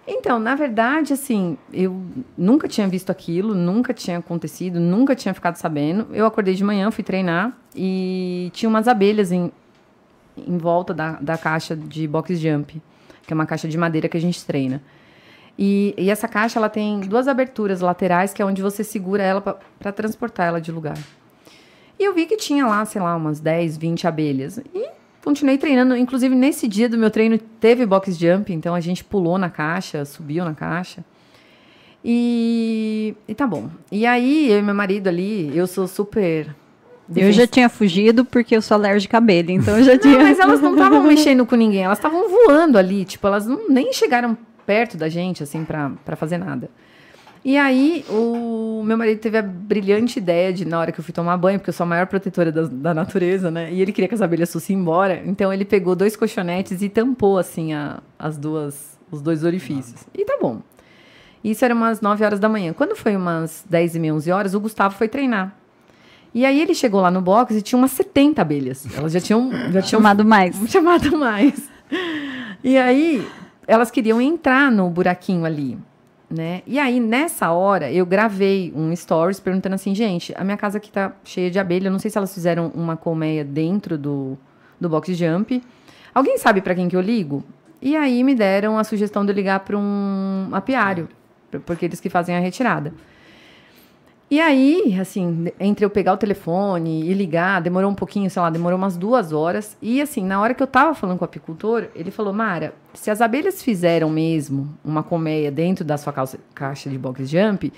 [0.08, 2.02] Então, na verdade, assim, eu
[2.38, 6.08] nunca tinha visto aquilo, nunca tinha acontecido, nunca tinha ficado sabendo.
[6.12, 9.50] Eu acordei de manhã, fui treinar e tinha umas abelhas em,
[10.36, 12.82] em volta da, da caixa de box jump,
[13.26, 14.82] que é uma caixa de madeira que a gente treina.
[15.58, 19.42] E, e essa caixa, ela tem duas aberturas laterais, que é onde você segura ela
[19.42, 20.98] para transportar ela de lugar.
[22.00, 24.60] E eu vi que tinha lá, sei lá, umas 10, 20 abelhas.
[24.74, 24.90] E
[25.24, 25.96] continuei treinando.
[25.96, 28.52] Inclusive, nesse dia do meu treino, teve box jump.
[28.52, 31.06] Então, a gente pulou na caixa, subiu na caixa.
[32.04, 33.70] E, e tá bom.
[33.92, 36.54] E aí, eu e meu marido ali, eu sou super...
[37.16, 40.18] Eu já tinha fugido porque eu sou alérgica a abelha, então eu já tinha.
[40.18, 41.84] Não, mas elas não estavam mexendo com ninguém.
[41.84, 43.04] Elas estavam voando ali.
[43.04, 46.70] Tipo, elas não, nem chegaram perto da gente, assim, pra, pra fazer nada.
[47.46, 51.14] E aí, o meu marido teve a brilhante ideia de, na hora que eu fui
[51.14, 53.70] tomar banho, porque eu sou a maior protetora da, da natureza, né?
[53.70, 55.22] E ele queria que as abelhas fossem embora.
[55.26, 60.06] Então, ele pegou dois colchonetes e tampou, assim, a, as duas, os dois orifícios.
[60.14, 60.62] E tá bom.
[61.44, 62.72] Isso era umas 9 horas da manhã.
[62.72, 65.54] Quando foi umas 10 e meia, 11 horas, o Gustavo foi treinar.
[66.34, 68.88] E aí, ele chegou lá no box e tinha umas 70 abelhas.
[68.98, 70.56] Elas já tinham, já tinham chamado mais.
[70.70, 71.70] chamado mais.
[72.64, 73.26] E aí,
[73.68, 75.78] elas queriam entrar no buraquinho ali,
[76.30, 76.62] né?
[76.66, 80.92] E aí, nessa hora, eu gravei um stories perguntando assim, gente, a minha casa aqui
[80.92, 84.38] tá cheia de abelha, eu não sei se elas fizeram uma colmeia dentro do,
[84.80, 85.62] do box jump.
[86.16, 87.44] Alguém sabe para quem que eu ligo?
[87.82, 91.10] E aí me deram a sugestão de eu ligar para um apiário,
[91.52, 92.94] pra- porque eles que fazem a retirada.
[94.34, 98.50] E aí, assim, entre eu pegar o telefone e ligar, demorou um pouquinho, sei lá,
[98.50, 99.78] demorou umas duas horas.
[99.80, 103.12] E assim, na hora que eu tava falando com o apicultor, ele falou, Mara, se
[103.12, 107.72] as abelhas fizeram mesmo uma colmeia dentro da sua calça- caixa de box jump,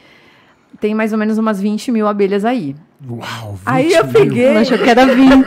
[0.80, 2.74] tem mais ou menos umas 20 mil abelhas aí.
[3.06, 4.14] Uau, 20 Aí eu mil.
[4.14, 4.46] peguei.
[4.46, 5.46] Ela achou que era 20.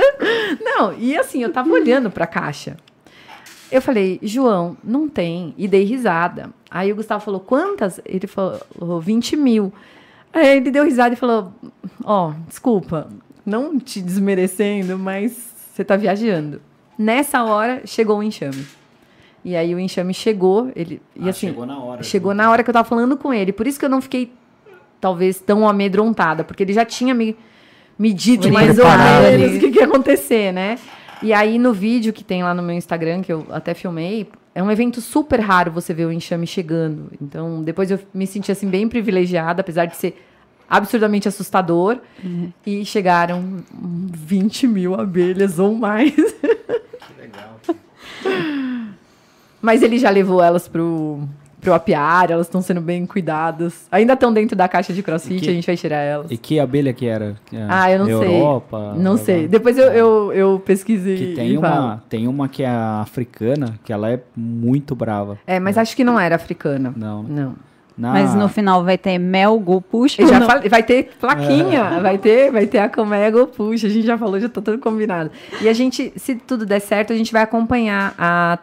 [0.64, 2.78] Não, e assim, eu tava olhando pra caixa.
[3.70, 5.52] Eu falei, João, não tem.
[5.58, 6.48] E dei risada.
[6.70, 8.00] Aí o Gustavo falou, quantas?
[8.06, 9.70] Ele falou, 20 mil.
[10.32, 11.52] Aí ele deu risada e falou,
[12.04, 13.08] ó, desculpa,
[13.44, 16.60] não te desmerecendo, mas você tá viajando.
[16.98, 18.66] Nessa hora, chegou o enxame.
[19.44, 21.00] E aí o enxame chegou, ele...
[21.14, 22.02] E Ah, assim, chegou na hora.
[22.02, 23.52] Chegou na hora que eu tava falando com ele.
[23.52, 24.32] Por isso que eu não fiquei,
[25.00, 26.42] talvez, tão amedrontada.
[26.42, 27.36] Porque ele já tinha me,
[27.98, 30.78] me dito Ele mais ou menos o que, que ia acontecer, né?
[31.22, 34.62] E aí, no vídeo que tem lá no meu Instagram, que eu até filmei, é
[34.62, 37.12] um evento super raro você ver o enxame chegando.
[37.20, 40.24] Então, depois eu me senti, assim, bem privilegiada, apesar de ser
[40.66, 41.98] absurdamente assustador.
[42.64, 46.14] E chegaram hum, 20 mil abelhas ou mais.
[46.14, 47.60] Que legal.
[49.60, 51.28] Mas ele já levou elas pro,
[51.66, 53.88] pro apiário, elas estão sendo bem cuidadas.
[53.90, 56.30] Ainda estão dentro da caixa de crossfit, que- a gente vai tirar elas.
[56.30, 57.34] E que abelha que era?
[57.46, 58.36] Que é Ah, eu não sei.
[58.40, 59.48] Europa, Não sei.
[59.48, 61.84] Depois eu, eu, eu pesquisei Que tem falo.
[61.86, 65.36] uma, tem uma que é africana, que ela é muito brava.
[65.44, 66.92] É, mas acho que não era africana.
[66.96, 67.24] Não.
[67.24, 67.28] né?
[67.42, 67.54] Não.
[67.98, 70.20] Na- Mas no final vai ter mel, go puxa.
[70.20, 70.46] Eu ou já não?
[70.46, 74.38] falei, vai ter plaquinha, vai ter, vai ter a colmeia puxa, a gente já falou,
[74.38, 75.30] já tá tudo combinado.
[75.62, 78.58] E a gente, se tudo der certo, a gente vai acompanhar a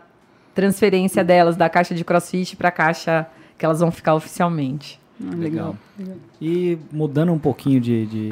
[0.54, 5.00] transferência delas da caixa de crossfit para a caixa que elas vão ficar oficialmente.
[5.20, 5.76] Legal.
[6.42, 8.30] E mudando um pouquinho de, de,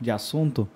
[0.00, 0.68] de assunto,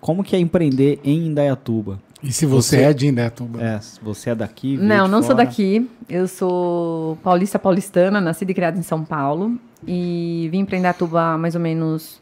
[0.00, 2.00] como que é empreender em Indaiatuba?
[2.22, 3.62] E se você, Você- é de Indaiatuba?
[3.62, 4.76] É, você é daqui?
[4.78, 5.44] Não, não sou fora?
[5.44, 5.88] daqui.
[6.08, 9.58] Eu sou paulista paulistana, nascida e criada em São Paulo.
[9.86, 12.18] E vim para Indatuba há mais ou menos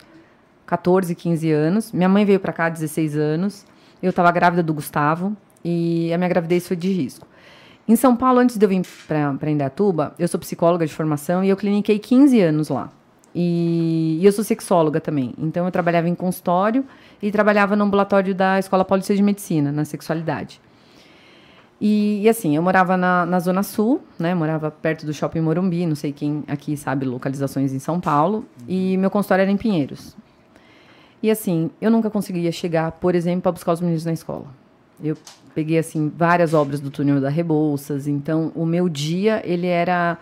[0.67, 1.93] 14, 15 anos.
[1.93, 3.65] Minha mãe veio para cá há 16 anos.
[4.03, 7.27] Eu estava grávida do Gustavo e a minha gravidez foi de risco.
[7.87, 11.51] Em São Paulo, antes de eu vir para Indatuba, eu sou psicóloga de formação e
[11.51, 12.91] eu cliniquei 15 anos lá.
[13.35, 15.35] E, e eu sou sexóloga também.
[15.37, 16.85] Então, eu trabalhava em consultório
[17.21, 20.63] e trabalhava no ambulatório da Escola Paulista de Medicina, na sexualidade.
[21.79, 24.35] E, e assim, eu morava na, na Zona Sul, né?
[24.35, 28.47] Morava perto do Shopping Morumbi, não sei quem aqui sabe localizações em São Paulo.
[28.67, 30.17] E meu consultório era em Pinheiros.
[31.23, 34.47] E assim, eu nunca conseguia chegar, por exemplo, para buscar os meninos na escola.
[35.03, 35.17] Eu
[35.55, 38.07] peguei, assim, várias obras do túnel da Rebouças.
[38.07, 40.17] Então, o meu dia, ele era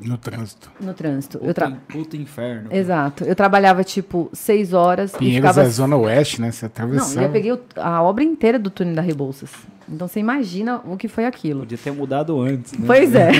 [0.00, 0.70] No trânsito.
[0.80, 1.38] no trânsito.
[1.38, 1.68] Eu Puta, tra...
[1.70, 2.68] in- puta inferno.
[2.72, 3.24] Exato.
[3.24, 5.66] Eu trabalhava, tipo, seis horas e Pinheiros ficava...
[5.66, 6.50] é zona oeste, né?
[6.50, 7.26] Você Não, atravessava.
[7.26, 9.50] eu peguei a obra inteira do túnel da Rebouças.
[9.88, 11.60] Então você imagina o que foi aquilo.
[11.60, 12.84] Podia ter mudado antes, né?
[12.86, 13.30] Pois é.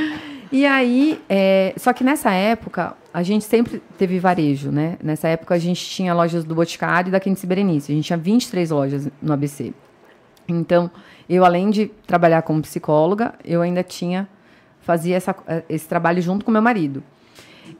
[0.52, 4.96] e aí, é, só que nessa época, a gente sempre teve varejo, né?
[5.02, 7.90] Nessa época a gente tinha lojas do Boticário e da Quintice Berenice.
[7.90, 9.72] A gente tinha 23 lojas no ABC.
[10.48, 10.90] Então,
[11.28, 14.28] eu além de trabalhar como psicóloga, eu ainda tinha
[14.80, 15.36] fazia essa,
[15.68, 17.02] esse trabalho junto com meu marido.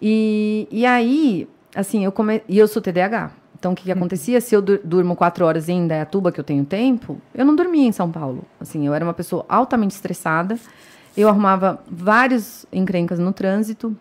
[0.03, 2.43] E, e aí, assim, eu come...
[2.47, 3.31] e eu sou TDAH.
[3.59, 4.41] Então, o que, que acontecia?
[4.43, 7.93] Se eu durmo quatro horas em Indaiatuba, que eu tenho tempo, eu não dormia em
[7.93, 8.45] São Paulo.
[8.61, 10.59] Assim, eu era uma pessoa altamente estressada.
[11.17, 13.97] Eu arrumava vários encrencas no trânsito,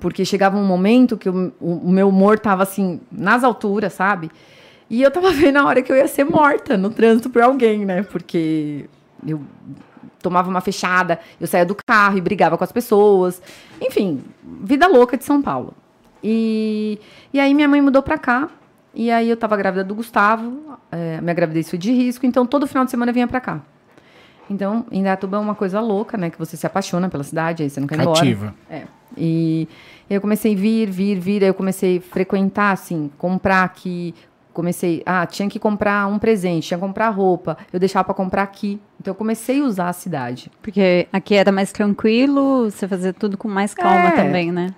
[0.00, 4.28] porque chegava um momento que o, o meu humor estava assim, nas alturas, sabe?
[4.88, 7.84] E eu tava vendo a hora que eu ia ser morta no trânsito por alguém,
[7.84, 8.02] né?
[8.02, 8.88] Porque
[9.26, 9.40] eu
[10.20, 13.42] tomava uma fechada, eu saía do carro e brigava com as pessoas.
[13.80, 14.22] Enfim,
[14.62, 15.74] vida louca de São Paulo.
[16.22, 16.98] E,
[17.32, 18.48] e aí minha mãe mudou pra cá,
[18.94, 22.66] e aí eu tava grávida do Gustavo, é, minha gravidez foi de risco, então todo
[22.66, 23.60] final de semana eu vinha pra cá.
[24.48, 26.30] Então, Indaiatuba é uma coisa louca, né?
[26.30, 28.54] Que você se apaixona pela cidade, aí você não quer ir Cativa.
[28.68, 28.82] embora.
[28.82, 28.86] É.
[29.16, 29.68] E
[30.08, 34.14] eu comecei a vir, vir, vir, aí eu comecei a frequentar, assim, comprar aqui,
[34.54, 38.42] comecei, ah, tinha que comprar um presente, tinha que comprar roupa, eu deixava para comprar
[38.44, 38.80] aqui.
[39.00, 40.50] Então eu comecei a usar a cidade.
[40.62, 44.10] Porque aqui era mais tranquilo, você fazia tudo com mais calma É.
[44.12, 44.72] também, né?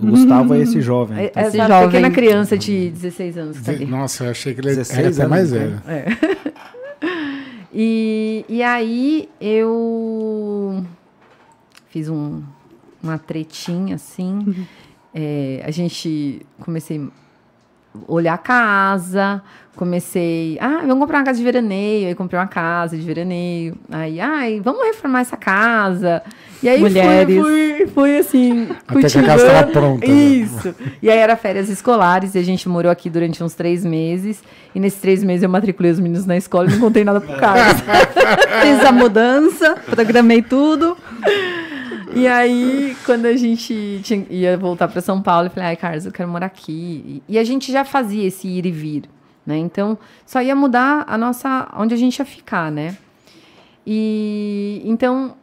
[0.00, 1.24] O Gustavo é esse jovem.
[1.24, 1.40] É, tá?
[1.40, 1.88] essa Esse jovem.
[1.90, 3.84] pequena criança de 16 anos que tá ali.
[3.84, 5.80] Nossa, eu achei que ele 16 era até mais então.
[5.84, 6.06] velho.
[7.74, 10.84] E, e aí eu
[11.88, 12.42] fiz um,
[13.02, 14.66] uma tretinha assim.
[15.14, 17.08] É, a gente comecei
[18.06, 19.42] olhar a casa,
[19.76, 20.58] comecei.
[20.60, 22.08] Ah, vamos comprar uma casa de veraneio.
[22.08, 23.76] Aí comprei uma casa de veraneio.
[23.90, 26.22] Aí, ai, vamos reformar essa casa.
[26.62, 27.40] E aí Mulheres.
[27.40, 28.68] Fui, fui, fui assim.
[28.86, 29.72] Até que a casa tava cultivando.
[29.72, 30.14] pronta, né?
[30.14, 30.74] Isso.
[31.02, 34.42] E aí era férias escolares e a gente morou aqui durante uns três meses.
[34.74, 37.36] E nesses três meses eu matriculei os meninos na escola e não contei nada pro
[37.36, 37.82] Carlos.
[38.62, 40.96] Fiz a mudança, programei tudo.
[42.14, 46.04] E aí, quando a gente tinha- ia voltar para São Paulo, eu falei, ai, Carlos,
[46.06, 47.22] eu quero morar aqui.
[47.28, 49.04] E, e a gente já fazia esse ir e vir,
[49.46, 49.56] né?
[49.56, 49.96] Então,
[50.26, 52.96] só ia mudar a nossa, onde a gente ia ficar, né?
[53.86, 55.34] E então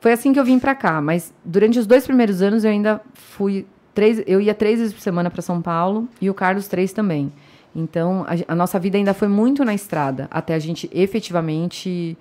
[0.00, 1.00] foi assim que eu vim para cá.
[1.00, 5.00] Mas durante os dois primeiros anos eu ainda fui três, eu ia três vezes por
[5.00, 7.32] semana para São Paulo e o Carlos três também.
[7.74, 12.16] Então a, a nossa vida ainda foi muito na estrada até a gente efetivamente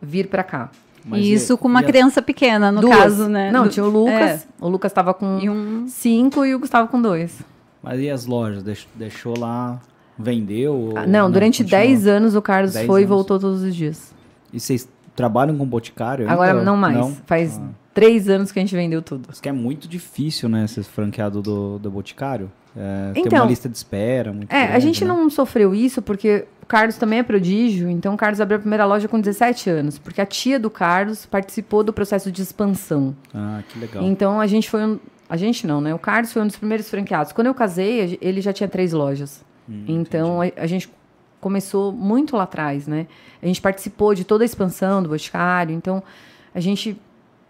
[0.00, 0.70] vir para cá.
[1.08, 2.96] Mas e isso e- com uma e a- criança pequena, no Duas.
[2.96, 3.50] caso, né?
[3.50, 4.12] Não, Do- tinha o Lucas.
[4.14, 4.40] É.
[4.60, 5.86] O Lucas estava com E um.
[5.88, 7.38] cinco e o Gustavo com dois.
[7.82, 8.62] Mas e as lojas?
[8.62, 9.80] Deix- Deixou lá,
[10.18, 10.74] vendeu?
[10.74, 11.86] ou Ah, não, durante continuou?
[11.86, 13.16] 10 anos o Carlos 10 foi e anos.
[13.16, 14.12] voltou todos os dias.
[14.52, 16.22] E vocês trabalham com boticário?
[16.24, 16.32] ainda?
[16.32, 17.16] Agora não mais.
[17.26, 17.68] Faz Ah.
[17.94, 19.28] três anos que a gente vendeu tudo.
[19.32, 20.66] Isso que é muito difícil, né?
[20.66, 22.50] Ser franqueado do, do Boticário.
[22.76, 25.08] É, tem Então, uma lista de espera muito É, a grande, gente né?
[25.08, 29.08] não sofreu isso porque Carlos também é prodígio, então o Carlos abriu a primeira loja
[29.08, 33.16] com 17 anos, porque a tia do Carlos participou do processo de expansão.
[33.34, 34.04] Ah, que legal.
[34.04, 34.98] Então a gente foi um.
[35.30, 35.94] A gente não, né?
[35.94, 37.32] O Carlos foi um dos primeiros franqueados.
[37.32, 39.42] Quando eu casei, ele já tinha três lojas.
[39.68, 40.90] Hum, então a, a gente
[41.40, 43.06] começou muito lá atrás, né?
[43.42, 46.02] A gente participou de toda a expansão do Boticário, então
[46.54, 47.00] a gente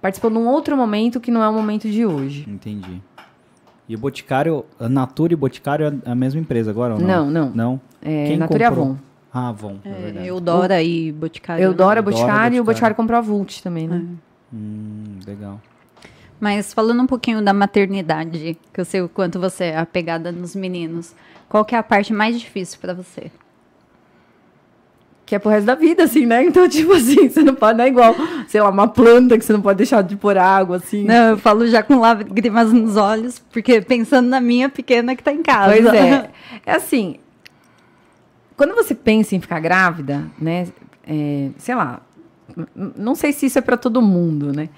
[0.00, 2.44] participou num outro momento que não é o momento de hoje.
[2.48, 3.02] Entendi.
[3.88, 7.46] E o Boticário, a Natura e Boticário é a mesma empresa agora ou Não, não?
[7.46, 7.52] não.
[7.54, 7.80] Não?
[8.02, 8.86] É, Quem Natura e comprou?
[8.86, 9.07] Avon.
[9.32, 10.26] Ah, Avon, é, É, verdade.
[10.26, 11.60] Eudora e Boticário.
[11.60, 11.66] né?
[11.66, 14.04] Eudora, Eudora, Boticário e o Boticário comprou a Vult também, né?
[14.52, 15.60] Hum, legal.
[16.40, 20.54] Mas falando um pouquinho da maternidade, que eu sei o quanto você é apegada nos
[20.54, 21.14] meninos,
[21.48, 23.30] qual que é a parte mais difícil pra você?
[25.26, 26.42] Que é pro resto da vida, assim, né?
[26.44, 28.14] Então, tipo assim, você não pode, não é igual,
[28.46, 31.04] sei lá, uma planta que você não pode deixar de pôr água, assim.
[31.04, 35.32] Não, eu falo já com lágrimas nos olhos, porque pensando na minha pequena que tá
[35.32, 35.72] em casa.
[35.74, 36.30] Pois é.
[36.64, 37.16] É assim,
[38.58, 40.66] quando você pensa em ficar grávida, né?
[41.08, 42.02] é, sei lá,
[42.96, 44.68] não sei se isso é para todo mundo, né?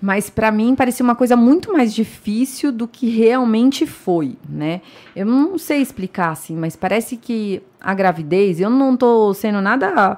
[0.00, 4.80] Mas para mim parecia uma coisa muito mais difícil do que realmente foi, né?
[5.16, 10.16] Eu não sei explicar assim, mas parece que a gravidez, eu não tô sendo nada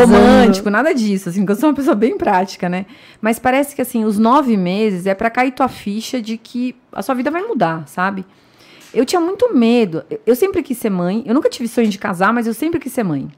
[0.00, 2.86] romântico, nada disso, assim, porque eu sou uma pessoa bem prática, né?
[3.20, 7.02] Mas parece que, assim, os nove meses é pra cair tua ficha de que a
[7.02, 8.24] sua vida vai mudar, sabe?
[8.94, 10.04] Eu tinha muito medo.
[10.26, 11.22] Eu- sempre quis ser mãe.
[11.26, 13.28] Eu nunca tive sonho de casar, mas eu sempre quis ser mãe.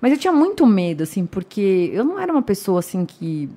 [0.00, 3.48] Mas eu tinha muito medo, assim, porque eu não era uma pessoa, assim, que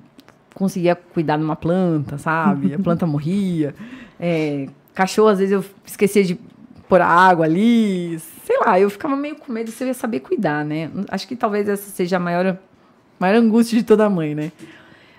[0.54, 2.74] conseguia cuidar de uma planta, sabe?
[2.74, 3.74] A planta morria.
[4.18, 6.38] É, cachorro, às vezes, eu esquecia de
[6.88, 8.18] pôr a água ali.
[8.44, 10.90] Sei lá, eu ficava meio com medo se eu ia saber cuidar, né?
[11.08, 12.56] Acho que talvez essa seja a maior,
[13.18, 14.52] maior angústia de toda mãe, né?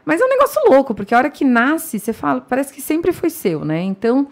[0.06, 3.14] Mas é um negócio louco, porque a hora que nasce, você fala, parece que sempre
[3.14, 3.82] foi seu, né?
[3.82, 4.28] Então,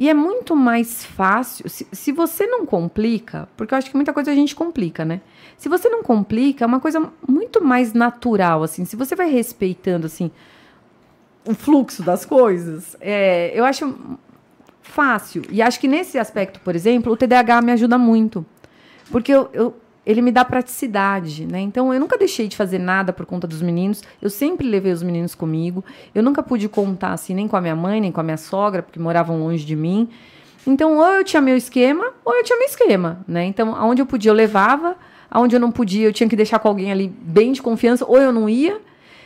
[0.00, 4.14] E é muito mais fácil, se, se você não complica, porque eu acho que muita
[4.14, 5.20] coisa a gente complica, né?
[5.58, 8.86] Se você não complica, é uma coisa muito mais natural, assim.
[8.86, 10.30] Se você vai respeitando, assim,
[11.46, 13.94] o fluxo das coisas, é, eu acho
[14.80, 15.42] fácil.
[15.50, 18.44] E acho que nesse aspecto, por exemplo, o TDAH me ajuda muito.
[19.10, 21.60] Porque eu, eu, ele me dá praticidade, né?
[21.60, 24.02] Então eu nunca deixei de fazer nada por conta dos meninos.
[24.20, 25.84] Eu sempre levei os meninos comigo.
[26.14, 28.82] Eu nunca pude contar assim nem com a minha mãe, nem com a minha sogra,
[28.82, 30.08] porque moravam longe de mim.
[30.66, 33.44] Então ou eu tinha meu esquema, ou eu tinha meu esquema, né?
[33.44, 34.96] Então aonde eu podia eu levava,
[35.30, 38.18] aonde eu não podia eu tinha que deixar com alguém ali bem de confiança, ou
[38.18, 38.80] eu não ia.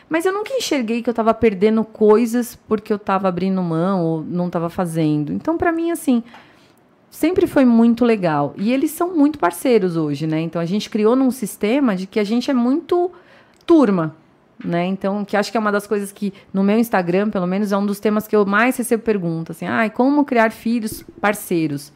[0.08, 4.22] Mas eu nunca enxerguei que eu estava perdendo coisas porque eu estava abrindo mão ou
[4.22, 5.32] não estava fazendo.
[5.32, 6.22] Então para mim assim,
[7.14, 8.54] sempre foi muito legal.
[8.56, 10.40] E eles são muito parceiros hoje, né?
[10.40, 13.10] Então a gente criou num sistema de que a gente é muito
[13.64, 14.14] turma,
[14.62, 14.84] né?
[14.86, 17.76] Então, que acho que é uma das coisas que no meu Instagram, pelo menos, é
[17.76, 21.92] um dos temas que eu mais recebo perguntas, assim, ah, como criar filhos parceiros?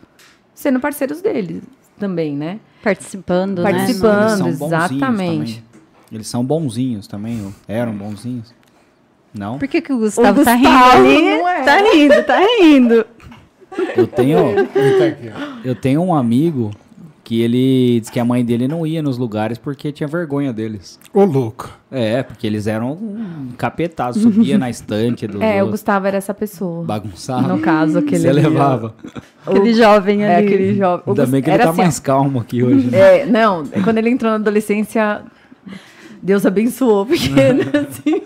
[0.54, 1.62] Sendo parceiros deles
[1.98, 2.60] também, né?
[2.82, 5.00] Participando, Participando, Eles são exatamente.
[5.00, 5.64] também.
[6.10, 8.54] Eles são bonzinhos também, ou eram bonzinhos.
[9.34, 9.58] Não?
[9.58, 11.38] Por que, que o Gustavo, O tá Gustavo rindo ali?
[11.38, 11.62] não é.
[11.62, 13.06] Tá rindo, tá rindo.
[13.96, 16.70] Eu tenho, tá eu tenho um amigo
[17.24, 20.98] que ele diz que a mãe dele não ia nos lugares porque tinha vergonha deles.
[21.12, 21.70] Ô, louco.
[21.92, 26.32] É, porque eles eram um capetados, subia na estante dos É, o Gustavo era essa
[26.32, 26.84] pessoa.
[26.84, 27.46] bagunçava.
[27.48, 28.94] No caso, aquele Você levava.
[29.46, 30.46] Aquele jovem É ali.
[30.46, 31.02] aquele jovem.
[31.06, 32.86] o Ainda bem que ele era tá assim, mais calmo aqui hoje.
[32.90, 33.20] né?
[33.20, 35.20] É, não, quando ele entrou na adolescência,
[36.22, 37.28] Deus abençoou, porque
[37.76, 38.22] assim,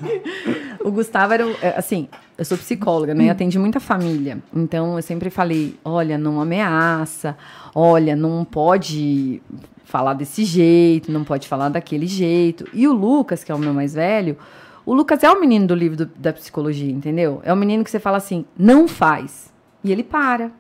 [0.85, 3.31] o Gustavo era, o- é, assim, eu sou psicóloga, né?
[3.31, 4.39] Atendi muita família.
[4.55, 7.37] Então eu sempre falei, olha, não ameaça,
[7.75, 9.43] olha, não pode
[9.85, 12.67] falar desse jeito, não pode falar daquele jeito.
[12.73, 14.37] E o Lucas, que é o meu mais velho,
[14.87, 17.41] o Lucas é o menino do livro do- da psicologia, entendeu?
[17.45, 19.53] É o menino que você fala assim, não faz.
[19.85, 20.51] E ele para.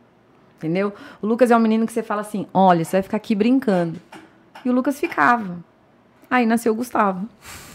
[0.58, 0.92] Entendeu?
[1.20, 3.98] O Lucas é um menino que você fala assim: olha, você vai ficar aqui brincando.
[4.64, 5.56] E o Lucas ficava.
[6.30, 7.28] Aí nasceu o Gustavo.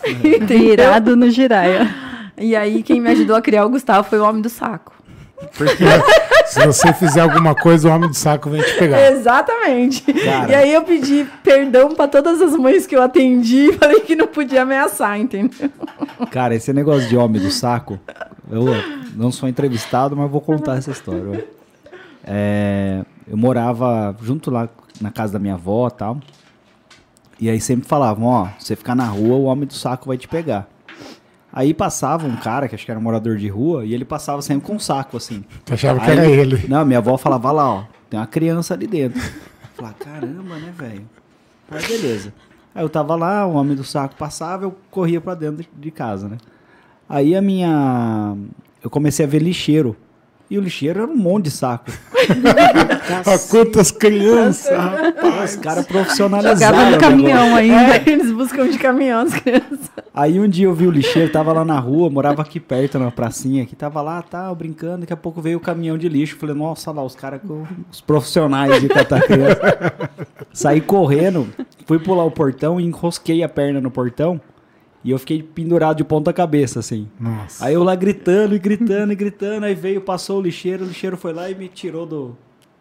[0.48, 1.86] Virado no giraia.
[2.38, 4.93] E aí, quem me ajudou a criar o Gustavo foi o homem do saco.
[5.56, 5.84] Porque
[6.47, 9.12] se você fizer alguma coisa, o homem do saco vem te pegar.
[9.12, 10.02] Exatamente.
[10.02, 10.52] Cara.
[10.52, 14.15] E aí eu pedi perdão pra todas as mães que eu atendi e falei que
[14.15, 15.69] não podia ameaçar, entendeu?
[16.32, 18.00] Cara, esse negócio de homem do saco,
[18.50, 18.65] eu
[19.15, 21.45] não sou entrevistado, mas vou contar essa história.
[22.23, 24.67] É, eu morava junto lá
[25.00, 26.17] na casa da minha avó e tal.
[27.39, 30.28] E aí sempre falavam, ó, você ficar na rua, o homem do saco vai te
[30.28, 30.67] pegar.
[31.58, 34.43] Aí passava um cara, que acho que era um morador de rua, e ele passava
[34.43, 35.43] sempre com um saco, assim.
[35.65, 36.67] Tu achava que Aí- era ele.
[36.67, 39.20] Não, minha avó falava lá, ó, tem uma criança ali dentro.
[39.76, 41.10] Falava, caramba, né, velho?
[41.72, 42.32] Aí beleza.
[42.76, 45.89] Aí eu tava lá, o homem do saco passava, eu corria pra dentro de- de
[45.89, 46.38] casa, né?
[47.10, 48.36] Aí a minha.
[48.84, 49.96] Eu comecei a ver lixeiro.
[50.50, 51.92] E o lixeiro era um monte de saco.
[53.26, 55.52] Olha quantas crianças, rapaz.
[55.52, 56.78] Os caras profissionalizaram.
[56.78, 57.98] Jogava no caminhão ainda.
[57.98, 59.92] É, eles buscam de caminhão as crianças.
[60.14, 63.12] Aí um dia eu vi o lixeiro, tava lá na rua, morava aqui perto, na
[63.12, 65.02] pracinha, que tava lá, tal, brincando.
[65.02, 66.38] Daqui a pouco veio o caminhão de lixo.
[66.38, 69.60] Falei, nossa, lá, os caras, com os profissionais de catar criança.
[70.54, 71.48] Saí correndo,
[71.86, 74.40] fui pular o portão e enrosquei a perna no portão.
[75.04, 77.08] E eu fiquei pendurado de ponta cabeça, assim.
[77.20, 77.66] Nossa.
[77.66, 79.66] Aí eu lá gritando e gritando e gritando.
[79.66, 82.36] Aí veio, passou o lixeiro, o lixeiro foi lá e me tirou do.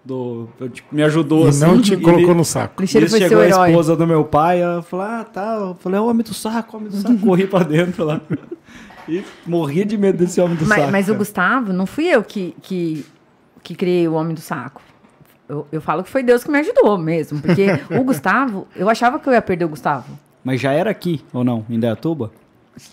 [0.04, 1.60] do tipo, me ajudou E assim.
[1.60, 2.80] não te e colocou me- no saco.
[2.82, 3.70] Lixeiro Nisso foi chegou seu a herói.
[3.70, 5.56] esposa do meu pai, ela falou, ah, tá.
[5.60, 7.18] Eu falei, é o homem do saco, homem do saco.
[7.18, 8.20] Corri pra dentro lá.
[9.08, 10.92] E morria de medo desse homem do Mas, saco.
[10.92, 11.14] mas o.
[11.14, 13.04] Gustavo, não fui eu que, que,
[13.62, 14.82] que criei o homem do saco.
[15.48, 17.40] Eu, eu falo que foi Deus que me ajudou mesmo.
[17.40, 20.18] Porque o Gustavo, eu achava que eu ia perder o Gustavo.
[20.46, 21.66] Mas já era aqui, ou não?
[21.68, 22.30] Em Dayatuba?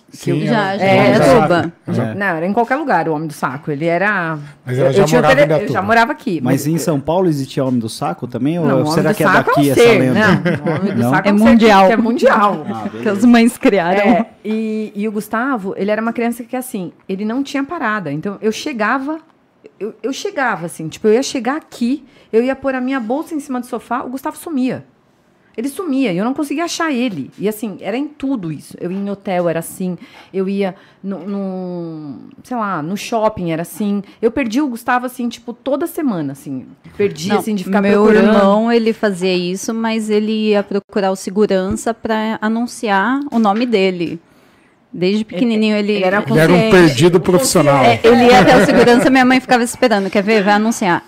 [0.10, 1.12] Sim, Já, já É.
[1.12, 2.16] É.
[2.16, 3.70] Não, era em qualquer lugar o homem do saco.
[3.70, 4.39] Ele era.
[4.66, 6.42] Mas ela eu, já eu tinha morava em tele- Eu já morava aqui.
[6.42, 8.58] Mas em São Paulo existia homem do saco também?
[8.58, 10.00] Ou Não, o homem será que é daqui um essa ser.
[10.00, 10.20] lenda?
[10.20, 11.10] Não, o homem do Não?
[11.12, 11.92] saco É ser mundial.
[11.92, 12.66] É mundial.
[12.74, 14.00] Ah, Que as mães criaram.
[14.00, 18.12] É, e, e o Gustavo, ele era uma criança que, assim, ele não tinha parada.
[18.12, 19.20] Então, eu chegava,
[19.80, 23.36] eu, eu chegava, assim, tipo, eu ia chegar aqui, eu ia pôr a minha bolsa
[23.36, 24.86] em cima do sofá, o Gustavo sumia.
[25.56, 27.30] Ele sumia, e eu não conseguia achar ele.
[27.38, 28.76] E, assim, era em tudo isso.
[28.82, 29.98] Eu ia em hotel, era assim.
[30.34, 34.01] Eu ia no, no sei lá, no shopping, era assim.
[34.20, 36.66] Eu perdi o Gustavo, assim, tipo, toda semana, assim.
[36.97, 38.36] Perdi, Não, assim, de ficar meu procurando.
[38.36, 44.20] irmão, ele fazia isso, mas ele ia procurar o segurança para anunciar o nome dele.
[44.91, 45.93] Desde pequenininho ele...
[45.93, 47.84] ele era Ele era um perdido profissional.
[47.84, 50.10] É, ele ia até o segurança, minha mãe ficava esperando.
[50.10, 50.43] Quer ver?
[50.43, 51.04] Vai anunciar.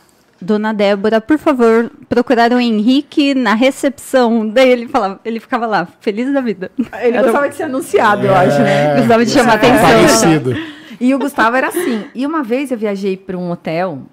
[0.46, 4.48] Dona Débora, por favor, procurar o Henrique na recepção.
[4.48, 6.72] Daí ele falava, ele ficava lá, feliz da vida.
[7.02, 8.96] Ele Era- gostava de ser anunciado, eu acho, né?
[8.98, 9.82] Gostava de chamar atenção.
[9.82, 10.56] Parecido.
[11.02, 12.06] E o Gustavo era assim.
[12.16, 14.04] E uma vez eu viajei para um hotel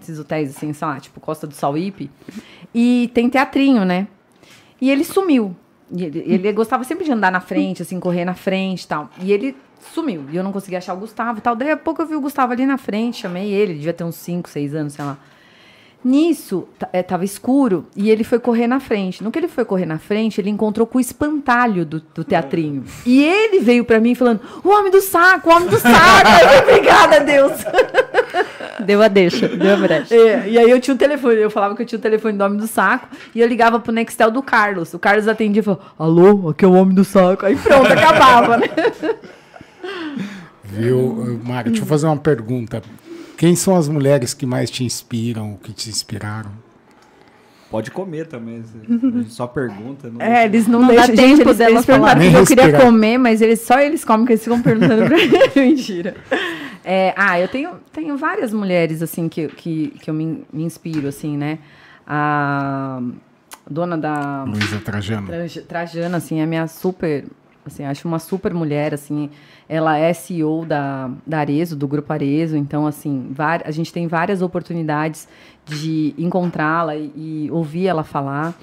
[0.00, 2.10] esses hotéis assim, sei lá, tipo Costa do Sauípe,
[2.74, 4.06] e tem teatrinho, né?
[4.80, 5.54] E ele sumiu.
[5.94, 9.10] E ele, ele gostava sempre de andar na frente, assim, correr na frente e tal.
[9.20, 9.56] E ele
[9.92, 10.24] sumiu.
[10.32, 11.54] E eu não conseguia achar o Gustavo e tal.
[11.54, 14.16] Daí a pouco eu vi o Gustavo ali na frente, chamei ele, devia ter uns
[14.16, 15.16] 5, 6 anos, sei lá.
[16.04, 19.24] Nisso, é, tava escuro e ele foi correr na frente.
[19.24, 22.84] No que ele foi correr na frente, ele encontrou com o espantalho do, do teatrinho.
[23.06, 26.28] E ele veio para mim falando: O homem do saco, o homem do saco.
[26.42, 27.52] eu, Obrigada, Deus.
[28.84, 30.14] Deu a deixa, deu a brecha.
[30.14, 32.44] É, e aí eu tinha o telefone, eu falava que eu tinha o telefone do
[32.44, 34.92] homem do saco e eu ligava pro Nextel do Carlos.
[34.92, 37.46] O Carlos atendia e falou: Alô, aqui é o homem do saco.
[37.46, 38.66] Aí pronto, acabava, né?
[40.64, 41.70] Viu, Mário?
[41.70, 42.82] Deixa eu fazer uma pergunta.
[43.44, 46.50] Quem são as mulheres que mais te inspiram, que te inspiraram?
[47.70, 48.64] Pode comer também.
[48.88, 50.08] Gente só pergunta.
[50.08, 51.16] Não É, eles não, Não dá deixam.
[51.16, 52.32] tempo eles, dela eles perguntaram falar.
[52.32, 55.30] que eu queria comer, mas eles, só eles comem, que eles ficam perguntando pra mim.
[55.56, 56.16] Mentira.
[56.82, 61.06] É, ah, eu tenho, tenho várias mulheres, assim, que, que, que eu me, me inspiro,
[61.06, 61.58] assim, né?
[62.06, 63.02] A
[63.70, 65.26] dona da Luísa Trajano.
[65.26, 67.26] Traj- Trajana, assim, é minha super,
[67.66, 69.28] assim, acho uma super mulher, assim,
[69.68, 73.30] ela é CEO da, da Arezo, do Grupo Arezo, então, assim,
[73.64, 75.28] a gente tem várias oportunidades
[75.64, 78.54] de encontrá-la e, e ouvir ela falar,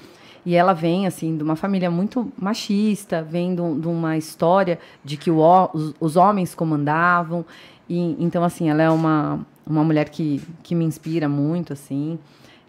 [0.44, 5.16] e ela vem, assim, de uma família muito machista, vem de, de uma história de
[5.16, 5.40] que o,
[5.72, 7.44] os, os homens comandavam,
[7.88, 12.18] e, então, assim, ela é uma, uma mulher que, que me inspira muito, assim,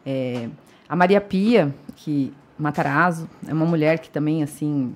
[0.05, 0.49] é,
[0.89, 4.95] a Maria Pia, que Matarazzo, é uma mulher que também, assim,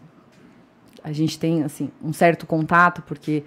[1.08, 3.44] a gente tem, assim, um certo contato, porque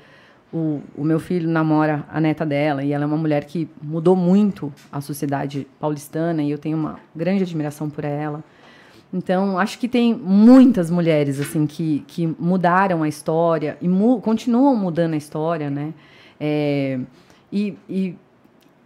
[0.53, 4.17] o, o meu filho namora a neta dela, e ela é uma mulher que mudou
[4.17, 8.43] muito a sociedade paulistana, e eu tenho uma grande admiração por ela.
[9.13, 14.75] Então, acho que tem muitas mulheres, assim, que, que mudaram a história, e mu continuam
[14.75, 15.93] mudando a história, né?
[16.41, 16.99] É,
[17.53, 18.17] e, e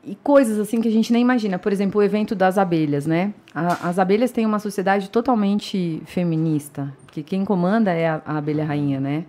[0.06, 1.58] e coisas assim que a gente nem imagina.
[1.58, 3.32] Por exemplo, o evento das abelhas, né?
[3.54, 8.64] A- as abelhas têm uma sociedade totalmente feminista, porque quem comanda é a, a abelha
[8.64, 9.24] rainha, né?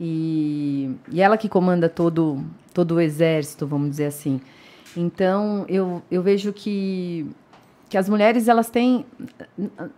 [0.00, 2.42] E, e ela que comanda todo,
[2.74, 4.40] todo o exército, vamos dizer assim.
[4.96, 7.26] Então, eu, eu vejo que,
[7.88, 9.06] que as mulheres, elas têm...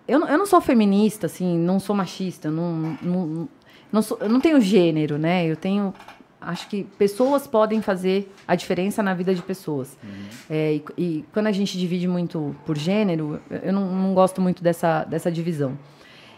[0.06, 3.48] Eu, eu não sou feminista, assim, não sou machista, não, não,
[3.90, 5.46] não sou, eu não tenho gênero, né?
[5.46, 5.94] Eu tenho
[6.46, 9.96] acho que pessoas podem fazer a diferença na vida de pessoas.
[10.48, 14.62] É, e, e quando a gente divide muito por gênero, eu não, não gosto muito
[14.62, 15.76] dessa, dessa divisão.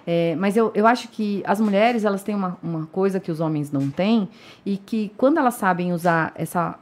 [0.07, 3.41] É, mas eu, eu acho que as mulheres elas têm uma, uma coisa que os
[3.41, 4.29] homens não têm
[4.65, 6.79] e que quando elas sabem usar essa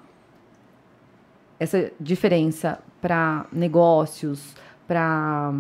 [1.59, 4.55] essa diferença para negócios,
[4.87, 5.53] para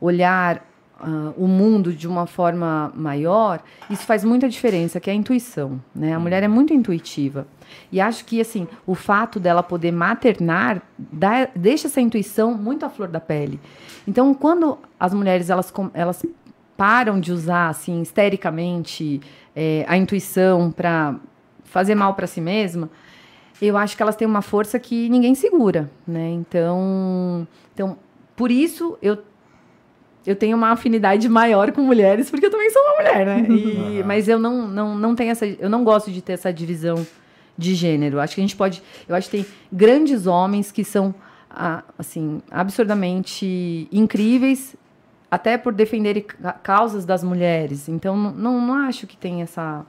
[0.00, 0.66] olhar
[1.02, 5.80] ah, o mundo de uma forma maior, isso faz muita diferença, que é a intuição.
[5.92, 6.14] Né?
[6.14, 7.46] A mulher é muito intuitiva.
[7.90, 12.88] E acho que assim o fato dela poder maternar dá, deixa essa intuição muito à
[12.88, 13.58] flor da pele.
[14.06, 16.24] Então, quando as mulheres elas, elas
[16.76, 19.20] param de usar assim histericamente
[19.56, 21.16] eh, a intuição para
[21.64, 22.88] fazer mal para si mesma,
[23.60, 26.30] eu acho que elas têm uma força que ninguém segura, né?
[26.30, 27.96] Então, então
[28.36, 29.18] por isso eu
[30.26, 33.46] eu tenho uma afinidade maior com mulheres, porque eu também sou uma mulher, né?
[33.50, 35.46] E- Mas eu não, não, não tenho essa.
[35.46, 37.06] Eu não gosto de ter essa divisão
[37.58, 38.18] de gênero.
[38.20, 38.82] Acho que a gente pode.
[39.08, 41.14] Eu acho que tem grandes homens que são
[41.98, 44.74] assim, absurdamente incríveis,
[45.30, 47.88] até por defenderem ca- causas das mulheres.
[47.88, 49.84] Então, não, não, não acho que tem essa,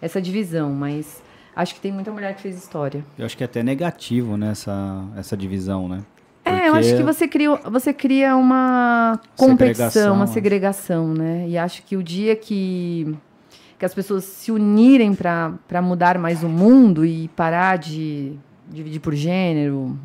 [0.00, 1.22] essa divisão, mas
[1.54, 3.04] acho que tem muita mulher que fez história.
[3.18, 6.02] Eu acho que é até negativo, né, essa, essa divisão, né?
[6.46, 11.44] É, eu acho que você cria, você cria uma competição, Segregação, uma segregação, né?
[11.48, 13.16] E acho que o dia que,
[13.78, 18.32] que as pessoas se unirem para mudar mais o mundo e parar de
[18.70, 19.98] dividir por gênero,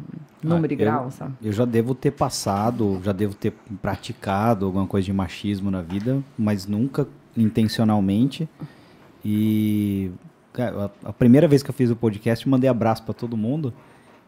[0.43, 1.33] número Ah, e grau, sabe?
[1.43, 6.23] Eu já devo ter passado, já devo ter praticado alguma coisa de machismo na vida,
[6.37, 8.49] mas nunca intencionalmente.
[9.23, 10.11] E
[10.57, 13.73] a, a primeira vez que eu fiz o podcast, eu mandei abraço pra todo mundo.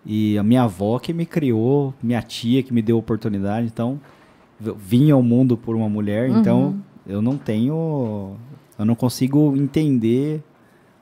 [0.06, 3.99] E a minha avó que me criou, minha tia que me deu oportunidade, então
[4.60, 6.76] vim ao mundo por uma mulher, então
[7.08, 8.36] eu não tenho,
[8.78, 10.41] eu não consigo entender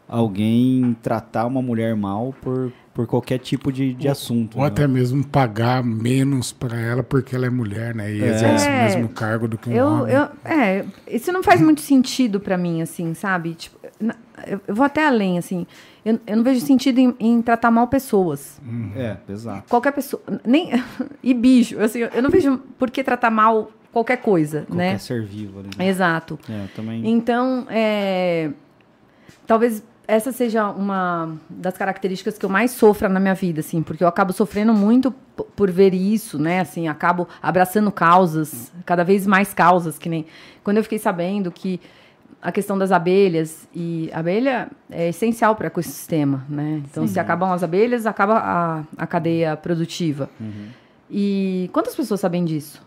[0.07, 4.55] alguém tratar uma mulher mal por, por qualquer tipo de, de assunto.
[4.57, 4.67] Ou né?
[4.67, 8.11] até mesmo pagar menos pra ela porque ela é mulher, né?
[8.11, 8.83] E exerce o É.
[8.85, 10.13] mesmo cargo do que um Eu, homem.
[10.13, 13.53] eu, é, isso não faz muito sentido pra mim, assim, sabe?
[13.55, 14.15] Tipo, na-
[14.45, 15.65] eu, eu vou até além, assim.
[16.03, 18.59] Eu, eu não vejo sentido em, em tratar mal pessoas.
[18.95, 19.69] É, exato.
[19.69, 20.21] Qualquer pessoa.
[20.45, 20.71] Nem,
[21.23, 24.97] e bicho, assim, eu não vejo por que tratar mal qualquer coisa, Qualquer né?
[24.97, 25.69] ser vivo ali.
[25.77, 25.87] né?
[25.87, 26.37] Exato.
[26.49, 27.07] É, também.
[27.09, 28.49] Então, é,
[29.47, 34.03] talvez essa seja uma das características que eu mais sofro na minha vida, assim, porque
[34.03, 35.09] eu acabo sofrendo muito
[35.55, 36.59] por ver isso, né?
[36.59, 40.25] Assim, acabo abraçando causas, cada vez mais causas, que nem
[40.65, 41.79] quando eu fiquei sabendo que
[42.41, 46.81] a questão das abelhas e a abelha é essencial para o ecossistema, né?
[46.91, 47.13] Então, Sim.
[47.13, 50.29] se acabam as abelhas, acaba a, a cadeia produtiva.
[50.37, 50.67] Uhum.
[51.09, 52.81] E quantas pessoas sabem disso?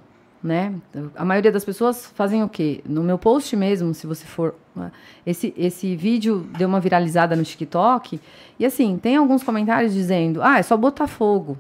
[0.45, 0.75] Né?
[1.17, 2.83] A maioria das pessoas fazem o quê?
[2.85, 4.55] No meu post mesmo, se você for.
[4.77, 4.93] Né,
[5.25, 8.21] esse, esse vídeo deu uma viralizada no TikTok.
[8.59, 11.59] E assim, tem alguns comentários dizendo: ah, é só botar fogo.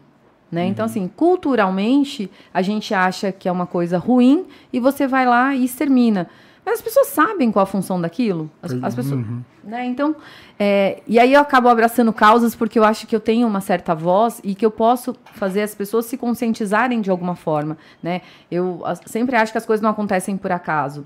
[0.53, 0.64] Né?
[0.64, 0.68] Uhum.
[0.68, 5.55] Então, assim, culturalmente, a gente acha que é uma coisa ruim e você vai lá
[5.55, 6.28] e extermina.
[6.64, 8.50] Mas as pessoas sabem qual a função daquilo.
[8.62, 9.42] As, as pessoas, uhum.
[9.62, 9.84] né?
[9.84, 10.16] Então,
[10.58, 13.94] é, e aí eu acabo abraçando causas porque eu acho que eu tenho uma certa
[13.94, 18.22] voz e que eu posso fazer as pessoas se conscientizarem de alguma forma, né?
[18.50, 21.04] Eu sempre acho que as coisas não acontecem por acaso.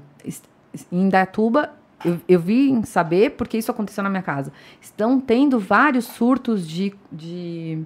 [0.93, 1.73] Em Datuba,
[2.05, 4.53] eu, eu vim saber porque isso aconteceu na minha casa.
[4.81, 7.85] Estão tendo vários surtos de, de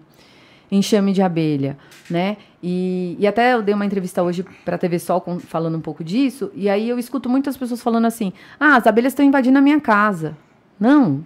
[0.73, 1.77] enxame de abelha,
[2.11, 2.39] né?
[2.63, 5.81] E, e até eu dei uma entrevista hoje para a TV Sol com, falando um
[5.81, 9.59] pouco disso, e aí eu escuto muitas pessoas falando assim: ah, as abelhas estão invadindo
[9.59, 10.37] a minha casa.
[10.81, 11.25] Não.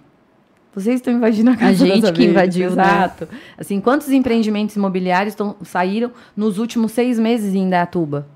[0.75, 1.83] Vocês estão invadindo a casa.
[1.83, 2.83] A gente que invadiu, né?
[2.83, 3.27] Exato.
[3.31, 3.39] Né?
[3.57, 8.27] Assim, quantos empreendimentos imobiliários tão, saíram nos últimos seis meses em Indaiatuba?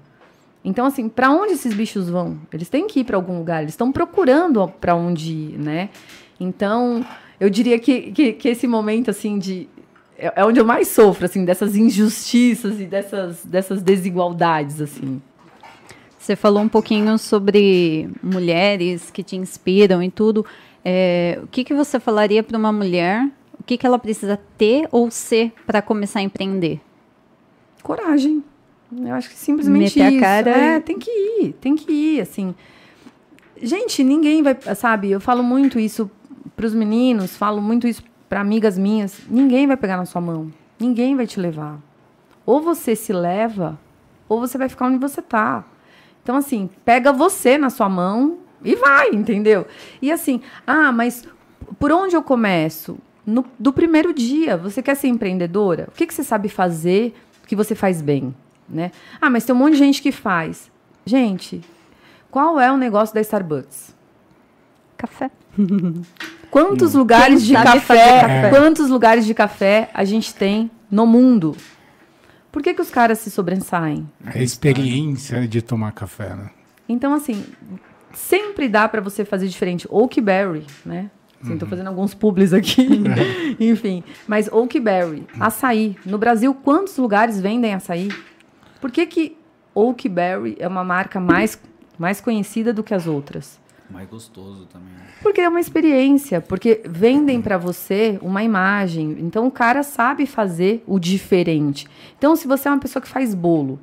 [0.63, 2.39] Então, assim, para onde esses bichos vão?
[2.51, 5.89] Eles têm que ir para algum lugar, eles estão procurando para onde ir, né?
[6.39, 7.05] Então,
[7.39, 9.67] eu diria que, que, que, esse momento, assim, de,
[10.21, 15.19] é, é onde eu mais sofro, assim, dessas injustiças e dessas, dessas desigualdades, assim.
[16.19, 20.45] Você falou um pouquinho sobre mulheres que te inspiram e tudo.
[20.85, 23.27] É, o que, que você falaria para uma mulher?
[23.59, 26.79] O que, que ela precisa ter ou ser para começar a empreender?
[27.81, 28.43] Coragem.
[28.95, 30.23] Eu acho que simplesmente Meter isso.
[30.23, 32.53] A cara é, tem que ir, tem que ir, assim.
[33.59, 35.09] Gente, ninguém vai, sabe?
[35.09, 36.09] Eu falo muito isso
[36.55, 40.53] para os meninos, falo muito isso para amigas minhas, ninguém vai pegar na sua mão.
[40.79, 41.77] Ninguém vai te levar.
[42.45, 43.77] Ou você se leva,
[44.29, 45.65] ou você vai ficar onde você tá.
[46.23, 49.67] Então, assim, pega você na sua mão e vai, entendeu?
[50.01, 51.27] E assim, ah, mas
[51.77, 52.97] por onde eu começo?
[53.25, 54.55] No, do primeiro dia.
[54.55, 55.89] Você quer ser empreendedora?
[55.89, 57.13] O que, que você sabe fazer
[57.45, 58.33] que você faz bem?
[58.69, 58.93] Né?
[59.19, 60.71] Ah, mas tem um monte de gente que faz.
[61.05, 61.59] Gente,
[62.31, 63.90] qual é o negócio da Starbucks?
[65.01, 65.31] Café.
[66.51, 71.55] Quantos lugares de café, café, quantos lugares de café a gente tem no mundo?
[72.51, 74.07] Por que, que os caras se sobressaem?
[74.25, 76.49] A experiência de tomar café, né?
[76.89, 77.45] Então, assim,
[78.13, 79.87] sempre dá para você fazer diferente.
[79.89, 81.09] Oakberry, né?
[81.41, 81.69] Assim, Estou uhum.
[81.69, 82.85] fazendo alguns publis aqui.
[83.57, 84.03] Enfim.
[84.27, 85.95] Mas Oakberry, açaí.
[86.05, 88.09] No Brasil, quantos lugares vendem açaí?
[88.81, 89.37] Por que, que
[89.73, 91.57] Oakberry é uma marca mais,
[91.97, 93.60] mais conhecida do que as outras?
[93.91, 94.93] Mais gostoso também.
[94.93, 95.07] Né?
[95.21, 99.17] Porque é uma experiência, porque vendem para você uma imagem.
[99.19, 101.87] Então o cara sabe fazer o diferente.
[102.17, 103.79] Então se você é uma pessoa que faz bolo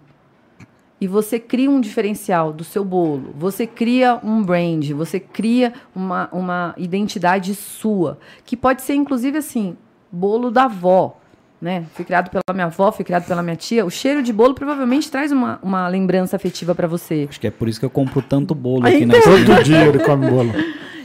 [1.00, 6.28] e você cria um diferencial do seu bolo, você cria um brand, você cria uma,
[6.32, 9.76] uma identidade sua, que pode ser inclusive assim,
[10.10, 11.20] bolo da avó
[11.60, 11.84] né?
[11.94, 13.84] Fui criado pela minha avó, fui criado pela minha tia.
[13.84, 17.26] O cheiro de bolo provavelmente traz uma, uma lembrança afetiva para você.
[17.28, 19.18] Acho que é por isso que eu compro tanto bolo aqui então...
[19.18, 20.52] na Todo dia ele come bolo.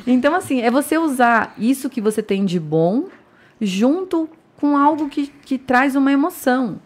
[0.05, 3.05] Então, assim, é você usar isso que você tem de bom
[3.59, 4.29] junto
[4.59, 6.79] com algo que, que traz uma emoção.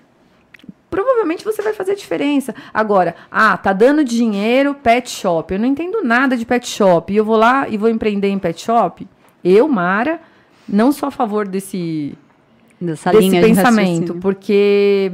[0.90, 2.56] Provavelmente você vai fazer diferença.
[2.74, 5.54] Agora, ah, tá dando dinheiro pet shop.
[5.54, 7.12] Eu não entendo nada de pet shop.
[7.12, 9.08] E eu vou lá e vou empreender em pet shop.
[9.44, 10.22] Eu, Mara,
[10.68, 12.18] não sou a favor desse
[12.80, 15.12] Dessa desse linha pensamento, de porque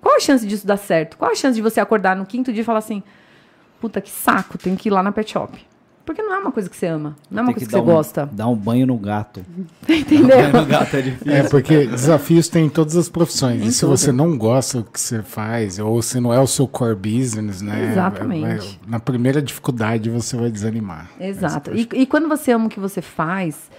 [0.00, 1.16] qual a chance disso dar certo?
[1.16, 3.02] Qual a chance de você acordar no quinto dia e falar assim,
[3.80, 5.58] puta que saco, tem que ir lá na pet shop?
[6.04, 7.80] Porque não é uma coisa que você ama, não é uma coisa que, que você
[7.80, 8.28] um, gosta.
[8.32, 9.44] Dar um banho no gato.
[9.88, 10.36] Entendeu?
[10.36, 11.32] Dar um banho no gato é difícil.
[11.32, 13.62] É, porque desafios tem em todas as profissões.
[13.62, 13.96] Em e se tudo.
[13.96, 17.62] você não gosta do que você faz, ou se não é o seu core business,
[17.62, 17.92] né?
[17.92, 18.40] Exatamente.
[18.40, 21.08] Vai, vai, na primeira dificuldade você vai desanimar.
[21.20, 21.70] Exato.
[21.72, 23.70] E, e quando você ama o que você faz,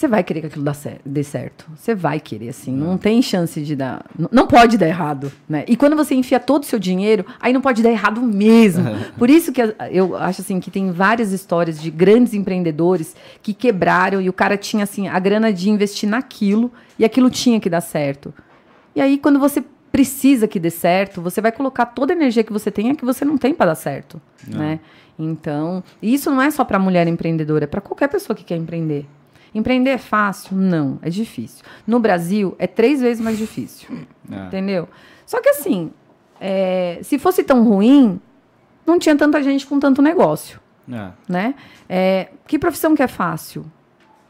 [0.00, 0.64] você vai querer que aquilo
[1.04, 1.66] dê certo.
[1.76, 2.72] Você vai querer, assim.
[2.74, 4.02] Não tem chance de dar.
[4.32, 5.62] Não pode dar errado, né?
[5.68, 8.82] E quando você enfia todo o seu dinheiro, aí não pode dar errado mesmo.
[9.18, 14.22] Por isso que eu acho, assim, que tem várias histórias de grandes empreendedores que quebraram
[14.22, 17.82] e o cara tinha, assim, a grana de investir naquilo e aquilo tinha que dar
[17.82, 18.32] certo.
[18.96, 22.54] E aí, quando você precisa que dê certo, você vai colocar toda a energia que
[22.54, 24.80] você tem é que você não tem para dar certo, né?
[25.18, 29.06] Então, isso não é só para mulher empreendedora, é para qualquer pessoa que quer empreender.
[29.54, 30.56] Empreender é fácil?
[30.56, 31.64] Não, é difícil.
[31.86, 33.88] No Brasil, é três vezes mais difícil.
[34.30, 34.46] É.
[34.46, 34.88] Entendeu?
[35.26, 35.90] Só que assim,
[36.40, 38.20] é, se fosse tão ruim,
[38.86, 40.60] não tinha tanta gente com tanto negócio.
[40.90, 41.10] É.
[41.28, 41.54] Né?
[41.88, 43.64] É, que profissão que é fácil?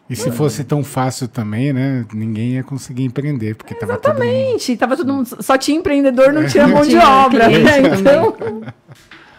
[0.09, 2.05] E se fosse tão fácil também, né?
[2.13, 4.25] Ninguém ia conseguir empreender, porque tava todo mundo...
[4.25, 4.77] Exatamente.
[4.77, 7.49] Tava todo mundo, só tinha empreendedor, não tinha Não mão de tinha obra.
[7.49, 7.79] Né?
[7.97, 8.37] Então,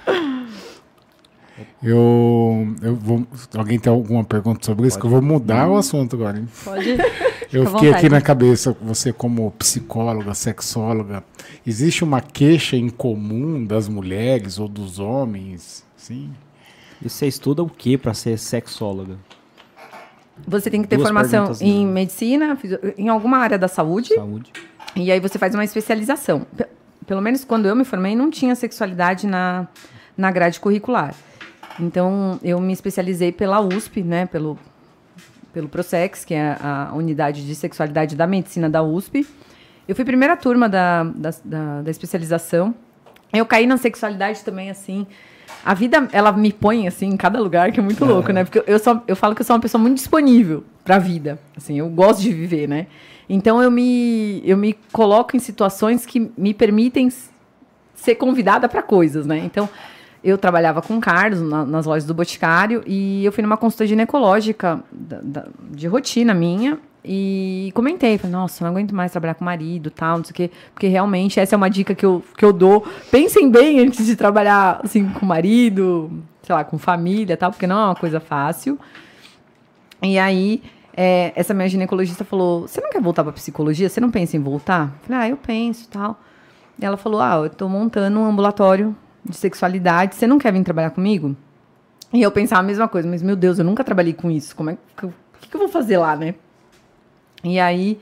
[1.83, 3.25] Eu, eu vou.
[3.55, 4.99] Alguém tem alguma pergunta sobre isso?
[4.99, 6.37] Que eu vou mudar o assunto agora.
[6.39, 6.47] hein?
[6.63, 6.97] Pode.
[7.51, 11.23] Eu fiquei aqui na cabeça, você como psicóloga, sexóloga,
[11.67, 15.83] existe uma queixa em comum das mulheres ou dos homens?
[15.97, 16.31] Sim.
[17.01, 19.17] E você estuda o que pra ser sexóloga?
[20.47, 21.91] você tem que ter Duas formação em né?
[21.91, 22.57] medicina,
[22.97, 24.51] em alguma área da saúde, Saúde.
[24.95, 26.45] e aí você faz uma especialização.
[26.57, 26.65] Pe-
[27.05, 29.67] Pelo menos quando eu me formei, não tinha sexualidade na,
[30.17, 31.13] na grade curricular.
[31.79, 34.57] Então, eu me especializei pela USP, né, pelo,
[35.53, 39.25] pelo Prosex, que é a a unidade de sexualidade da medicina da USP.
[39.87, 42.73] Eu fui primeira turma da, da, da, da especialização.
[43.33, 45.07] Eu caí na sexualidade também, assim.
[45.65, 48.43] A vida, ela me põe, assim, em cada lugar, que é muito louco, né?
[48.43, 51.39] Porque eu, sou, eu falo que eu sou uma pessoa muito disponível pra vida.
[51.55, 52.87] Assim, eu gosto de viver, né?
[53.29, 57.09] Então, eu me, eu me coloco em situações que me permitem
[57.93, 59.37] ser convidada para coisas, né?
[59.39, 59.69] Então,
[60.23, 64.79] eu trabalhava com Carlos na- nas lojas do Boticário e eu fui numa consulta ginecológica
[64.91, 69.89] da- da- de rotina minha e comentei, falei, nossa, não aguento mais trabalhar com marido,
[69.89, 72.53] tal, não sei o quê, porque realmente essa é uma dica que eu, que eu
[72.53, 72.85] dou.
[73.09, 76.11] Pensem bem antes de trabalhar, assim, com marido,
[76.43, 78.77] sei lá, com família, tal, porque não é uma coisa fácil.
[80.03, 80.61] E aí,
[80.95, 83.87] é, essa minha ginecologista falou: Você não quer voltar para psicologia?
[83.89, 84.85] Você não pensa em voltar?
[85.03, 86.19] Eu falei: Ah, eu penso tal.
[86.79, 90.15] E ela falou: Ah, eu tô montando um ambulatório de sexualidade.
[90.15, 91.35] Você não quer vir trabalhar comigo?
[92.13, 94.55] E eu pensava a mesma coisa, mas meu Deus, eu nunca trabalhei com isso.
[94.55, 96.35] Como é que eu, que, que eu vou fazer lá, né?
[97.43, 97.99] E aí,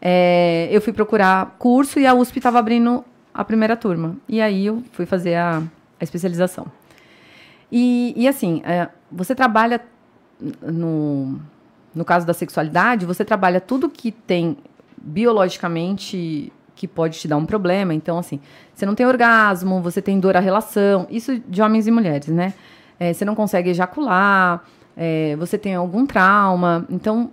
[0.00, 4.16] é, eu fui procurar curso e a USP estava abrindo a primeira turma.
[4.28, 5.62] E aí eu fui fazer a,
[6.00, 6.66] a especialização.
[7.70, 9.80] E, e assim, é, você trabalha
[10.62, 11.40] no,
[11.94, 14.56] no caso da sexualidade, você trabalha tudo que tem
[14.96, 17.92] biologicamente que pode te dar um problema.
[17.92, 18.38] Então, assim,
[18.72, 22.54] você não tem orgasmo, você tem dor à relação, isso de homens e mulheres, né?
[23.00, 24.62] É, você não consegue ejacular,
[24.96, 26.86] é, você tem algum trauma.
[26.88, 27.30] Então,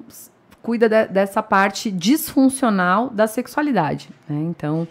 [0.61, 4.09] cuida de- dessa parte disfuncional da sexualidade.
[4.27, 4.37] Né?
[4.49, 4.87] Então,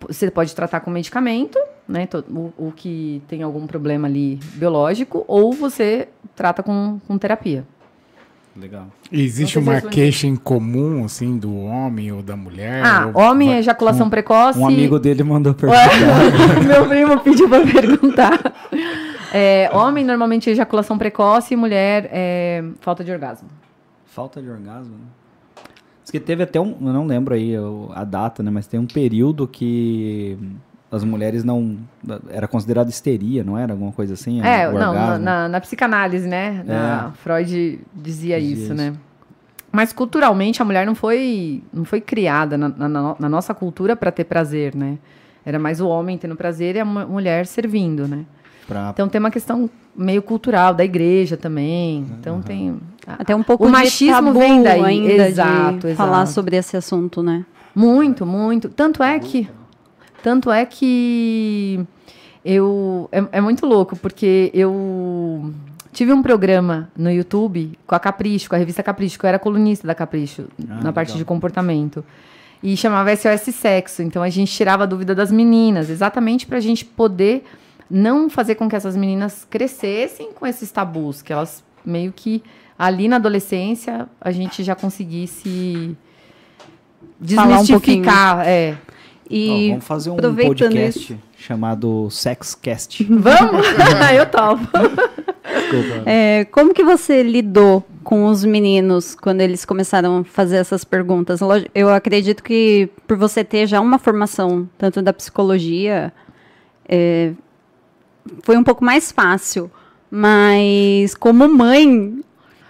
[0.00, 1.58] você pode tratar com medicamento,
[1.88, 2.08] né?
[2.28, 7.64] O, o que tem algum problema ali biológico, ou você trata com, com terapia.
[8.58, 8.86] Legal.
[9.12, 12.82] E existe uma queixa em comum, assim, do homem ou da mulher?
[12.84, 14.58] Ah, ou- homem, vai- ejaculação precoce.
[14.58, 15.90] Um amigo dele mandou perguntar.
[16.66, 18.54] Meu primo pediu para perguntar.
[19.32, 23.48] É, homem, normalmente, ejaculação precoce, e mulher, é, falta de orgasmo.
[24.06, 25.64] Falta de orgasmo, né?
[26.02, 27.52] Diz que teve até um, eu não lembro aí
[27.94, 28.50] a data, né?
[28.50, 30.38] Mas tem um período que
[30.96, 31.76] as mulheres não.
[32.30, 33.72] Era considerado histeria, não era?
[33.72, 34.40] Alguma coisa assim?
[34.42, 36.62] É, o não, na, na- na psicanálise, né?
[36.66, 38.74] Na- Freud dizia Dizia isso, isso.
[38.74, 38.94] né?
[39.70, 44.24] Mas culturalmente a mulher não foi, não foi criada na, na- nossa cultura para ter
[44.24, 44.96] prazer, né?
[45.44, 48.24] Era mais o homem tendo prazer e a mu- mulher servindo, né?
[48.66, 52.06] Pra- Então tem uma questão meio cultural da igreja também.
[52.18, 56.22] Então tem Até um pouco O de machismo tabu vem daí, ainda exato, de falar
[56.22, 56.32] exato.
[56.32, 57.44] sobre esse assunto, né?
[57.74, 58.68] Muito, muito.
[58.70, 59.48] Tanto é que.
[60.26, 61.86] Tanto é que.
[62.44, 63.08] Eu.
[63.12, 65.54] É, é muito louco, porque eu
[65.92, 69.38] tive um programa no YouTube com a Capricho, com a revista Capricho, que eu era
[69.38, 71.18] colunista da Capricho, Ah, na parte legal.
[71.18, 72.04] de comportamento.
[72.60, 74.02] E chamava SOS Sexo.
[74.02, 77.44] Então a gente tirava a dúvida das meninas, exatamente para a gente poder
[77.88, 82.42] não fazer com que essas meninas crescessem com esses tabus, que elas meio que
[82.76, 85.96] ali na adolescência a gente já conseguisse
[87.34, 88.02] Falar um pouquinho.
[88.02, 88.76] desmistificar, é.
[89.30, 93.04] E vamos fazer um podcast chamado Sexcast.
[93.04, 93.66] Vamos?
[94.14, 94.66] eu topo.
[95.44, 96.02] Desculpa.
[96.10, 101.40] é, como que você lidou com os meninos quando eles começaram a fazer essas perguntas?
[101.74, 106.12] Eu acredito que por você ter já uma formação tanto da psicologia,
[106.88, 107.32] é,
[108.42, 109.70] foi um pouco mais fácil.
[110.10, 112.20] Mas como mãe,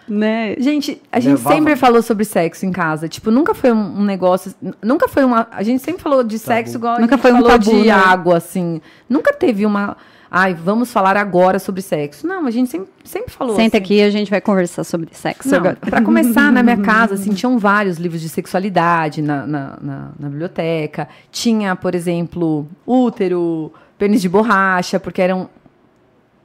[0.08, 0.54] né?
[0.58, 3.08] Gente, a gente Levava- sempre falou sobre sexo em casa.
[3.08, 4.54] Tipo, nunca foi um, um negócio.
[4.82, 5.46] Nunca foi uma.
[5.50, 7.84] A gente sempre falou de sexo igual a Nunca gente foi um falou tabu, de
[7.84, 7.90] né?
[7.90, 8.80] água, assim.
[9.08, 9.96] Nunca teve uma.
[10.28, 12.26] Ai, vamos falar agora sobre sexo.
[12.26, 13.54] Não, a gente sempre, sempre falou.
[13.54, 13.84] Senta assim.
[13.84, 15.76] aqui e a gente vai conversar sobre sexo Não, agora.
[15.76, 20.28] pra começar, na minha casa, assim, tinham vários livros de sexualidade na, na, na- na
[20.28, 21.08] biblioteca.
[21.30, 25.48] Tinha, por exemplo, útero, pênis de borracha, porque eram.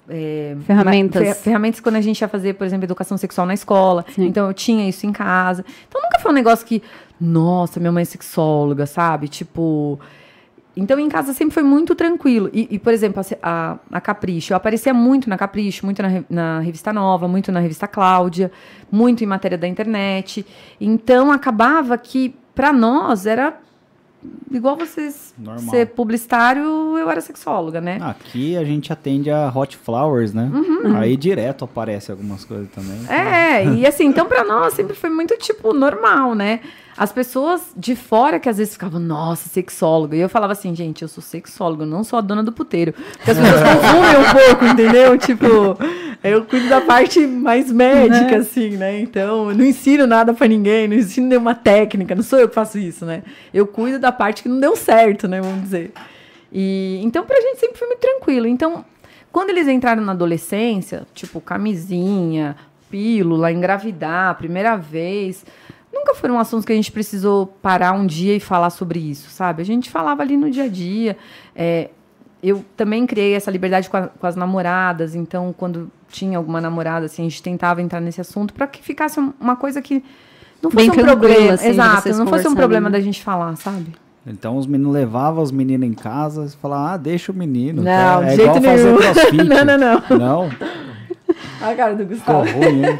[0.09, 1.21] É, Ferramentas.
[1.23, 4.05] fer- ferramentas quando a gente ia fazer, por exemplo, educação sexual na escola.
[4.13, 4.25] Sim.
[4.25, 5.63] Então eu tinha isso em casa.
[5.87, 6.81] Então nunca foi um negócio que,
[7.19, 9.27] nossa, minha mãe é sexóloga, sabe?
[9.27, 9.99] Tipo.
[10.75, 12.49] então, em casa sempre foi muito tranquilo.
[12.53, 14.53] E, e por exemplo, a, a, Capricho.
[14.53, 18.51] Eu aparecia muito na Capricho, muito na, na Revista Nova, muito na Revista Cláudia,
[18.91, 20.45] muito em matéria da internet.
[20.79, 23.53] Então, acabava que, para nós, era
[24.51, 25.69] igual vocês Normal.
[25.69, 26.63] ser publicitário,
[26.97, 27.99] eu era sexóloga, né?
[28.01, 30.49] Aqui a gente atende a Hot Flowers, né?
[30.53, 30.95] Uhum.
[30.97, 32.99] Aí direto aparece algumas coisas também.
[33.09, 36.59] É, e assim, então para nós sempre foi muito tipo normal, né?
[36.97, 40.15] As pessoas de fora que às vezes ficavam, nossa, sexóloga.
[40.15, 42.93] E eu falava assim, gente, eu sou sexóloga, não sou a dona do puteiro.
[42.93, 45.17] Porque as pessoas confundem um pouco, entendeu?
[45.21, 45.77] Tipo,
[46.23, 48.37] eu cuido da parte mais médica, né?
[48.37, 48.99] assim, né?
[48.99, 52.55] Então, eu não ensino nada para ninguém, não ensino nenhuma técnica, não sou eu que
[52.55, 53.23] faço isso, né?
[53.53, 55.41] Eu cuido da parte que não deu certo, né?
[55.41, 55.91] Vamos dizer.
[56.51, 58.45] E, então, pra gente sempre foi muito tranquilo.
[58.47, 58.83] Então,
[59.31, 62.55] quando eles entraram na adolescência, tipo, camisinha,
[62.89, 65.45] pílula, engravidar, primeira vez
[66.01, 69.61] nunca foram assuntos que a gente precisou parar um dia e falar sobre isso, sabe?
[69.61, 71.15] A gente falava ali no dia a dia.
[71.55, 71.89] É,
[72.41, 77.05] eu também criei essa liberdade com, a, com, as namoradas, então quando tinha alguma namorada,
[77.05, 80.03] assim, a gente tentava entrar nesse assunto para que ficasse uma coisa que
[80.61, 83.93] não fosse Bem um problema, assim, exato, não fosse um problema da gente falar, sabe?
[84.25, 87.81] Então os meninos levavam os meninos em casa e falavam, ah, deixa o menino.
[87.81, 89.45] Não, é, é jeito nenhum.
[89.49, 90.17] não, não, não.
[90.17, 90.49] Não?
[91.62, 92.45] A cara do Gustavo.
[92.45, 92.99] Ficou ruim, hein?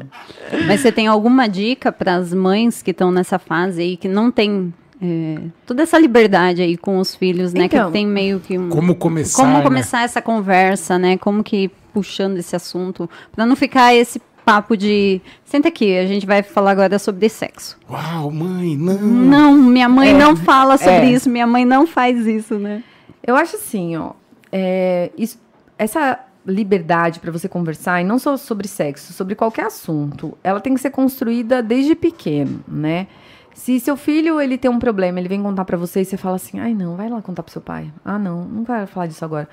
[0.66, 4.30] Mas você tem alguma dica para as mães que estão nessa fase aí, que não
[4.30, 7.64] tem é, toda essa liberdade aí com os filhos, né?
[7.64, 9.62] Então, que tem meio que um, como começar, como né?
[9.62, 11.18] começar essa conversa, né?
[11.18, 16.24] Como que puxando esse assunto para não ficar esse papo de senta aqui, a gente
[16.24, 17.76] vai falar agora sobre sexo.
[17.90, 18.98] Uau, mãe, não.
[18.98, 21.10] Não, minha mãe é, não fala sobre é.
[21.10, 22.82] isso, minha mãe não faz isso, né?
[23.26, 24.12] Eu acho assim, ó,
[24.52, 25.38] é, isso,
[25.76, 30.74] essa liberdade para você conversar, e não só sobre sexo, sobre qualquer assunto, ela tem
[30.74, 33.08] que ser construída desde pequeno, né?
[33.52, 36.36] Se seu filho ele tem um problema, ele vem contar para você e você fala
[36.36, 37.90] assim: "Ai, não, vai lá contar pro seu pai".
[38.04, 39.48] Ah, não, não vai falar disso agora.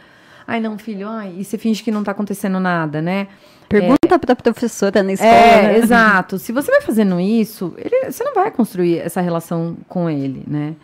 [0.45, 3.27] Ai, não, filho, ai, e você finge que não tá acontecendo nada, né?
[3.69, 5.31] Pergunta é, pra professora na escola.
[5.31, 5.77] É, né?
[5.77, 6.37] exato.
[6.37, 10.75] Se você vai fazendo isso, ele, você não vai construir essa relação com ele, né?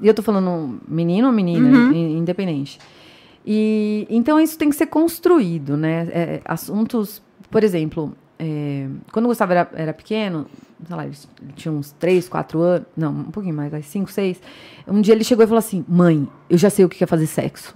[0.00, 1.92] E eu tô falando menino ou menina, uhum.
[1.92, 2.78] independente.
[3.44, 6.08] E então isso tem que ser construído, né?
[6.12, 10.46] É, assuntos, por exemplo, é, quando o Gustavo era, era, pequeno,
[10.86, 11.16] sei lá, ele
[11.54, 14.40] tinha uns 3, 4 anos, não, um pouquinho mais, 5, 6.
[14.86, 17.26] Um dia ele chegou e falou assim: Mãe, eu já sei o que é fazer
[17.26, 17.74] sexo.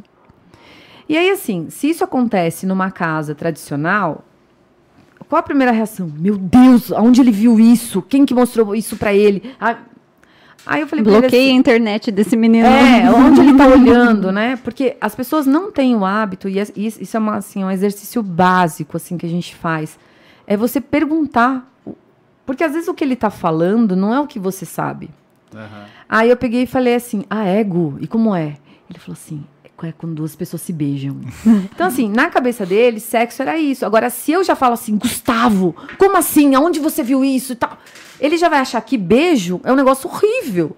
[1.08, 4.24] E aí, assim, se isso acontece numa casa tradicional,
[5.28, 6.12] qual a primeira reação?
[6.18, 8.02] Meu Deus, aonde ele viu isso?
[8.02, 9.54] Quem que mostrou isso para ele?
[9.60, 9.78] Ah,
[10.66, 12.66] Aí eu falei Bloqueei a internet desse menino.
[12.66, 14.56] É, onde ele está olhando, né?
[14.56, 18.96] Porque as pessoas não têm o hábito, e isso é uma, assim, um exercício básico
[18.96, 19.98] assim que a gente faz.
[20.46, 21.72] É você perguntar.
[22.44, 25.10] Porque às vezes o que ele está falando não é o que você sabe.
[25.54, 25.84] Uhum.
[26.08, 27.96] Aí eu peguei e falei assim: ah, ego?
[28.00, 28.56] E como é?
[28.88, 29.44] Ele falou assim:
[29.84, 31.20] é quando duas pessoas se beijam.
[31.72, 33.84] então, assim, na cabeça dele, sexo era isso.
[33.84, 36.54] Agora, se eu já falo assim, Gustavo, como assim?
[36.54, 37.78] Aonde você viu isso e tal?
[38.20, 40.76] Ele já vai achar que beijo é um negócio horrível.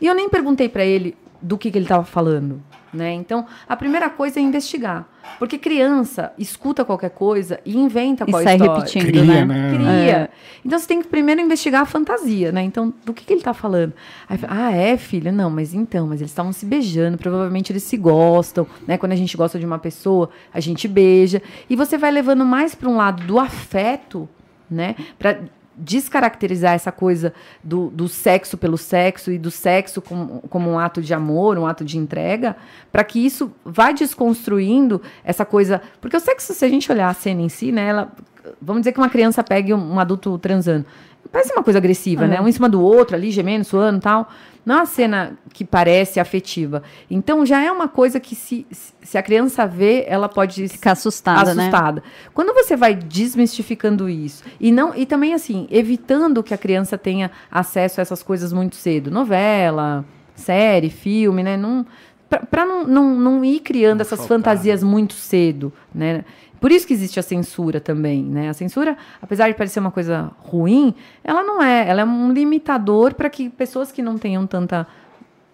[0.00, 2.62] E eu nem perguntei para ele do que, que ele estava falando.
[2.92, 3.12] Né?
[3.12, 5.06] Então, a primeira coisa é investigar.
[5.38, 8.74] Porque criança escuta qualquer coisa e inventa e qual sai história.
[8.74, 9.74] repetindo, Cria, né?
[9.74, 10.16] Cria.
[10.16, 10.28] É.
[10.64, 12.62] Então, você tem que primeiro investigar a fantasia, né?
[12.62, 13.92] Então, do que, que ele está falando?
[14.26, 15.30] Aí, ah, é, filha?
[15.30, 18.96] Não, mas então, mas eles estavam se beijando, provavelmente eles se gostam, né?
[18.96, 21.42] Quando a gente gosta de uma pessoa, a gente beija.
[21.68, 24.26] E você vai levando mais para um lado do afeto,
[24.70, 24.96] né?
[25.18, 25.36] Pra
[25.78, 31.00] descaracterizar essa coisa do, do sexo pelo sexo e do sexo como, como um ato
[31.00, 32.56] de amor, um ato de entrega,
[32.90, 35.80] para que isso vá desconstruindo essa coisa.
[36.00, 38.12] Porque o sexo, se a gente olhar a cena em si, né, ela,
[38.60, 40.84] vamos dizer que uma criança pegue um, um adulto transando.
[41.30, 42.40] Parece uma coisa agressiva, né?
[42.40, 44.28] Um em cima do outro, ali, gemendo, suando tal.
[44.64, 46.82] Não é uma cena que parece afetiva.
[47.10, 51.54] Então já é uma coisa que se, se a criança vê, ela pode ficar assustada,
[51.54, 51.62] né?
[51.68, 52.02] assustada.
[52.02, 52.10] Né?
[52.34, 57.30] Quando você vai desmistificando isso e não e também assim, evitando que a criança tenha
[57.50, 60.04] acesso a essas coisas muito cedo, novela,
[60.34, 61.56] série, filme, né?
[61.56, 61.86] Não
[62.28, 64.88] para não, não, não ir criando não essas faltar, fantasias né?
[64.90, 66.24] muito cedo, né?
[66.60, 68.48] Por isso que existe a censura também, né?
[68.48, 71.88] A censura, apesar de parecer uma coisa ruim, ela não é.
[71.88, 74.86] Ela é um limitador para que pessoas que não tenham tanta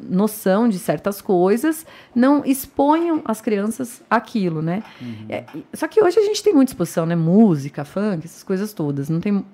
[0.01, 4.83] noção de certas coisas não exponham as crianças aquilo, né?
[5.01, 5.27] Uhum.
[5.29, 7.15] É, só que hoje a gente tem muita exposição, né?
[7.17, 9.09] Música, funk, essas coisas todas.
[9.09, 9.45] Não tem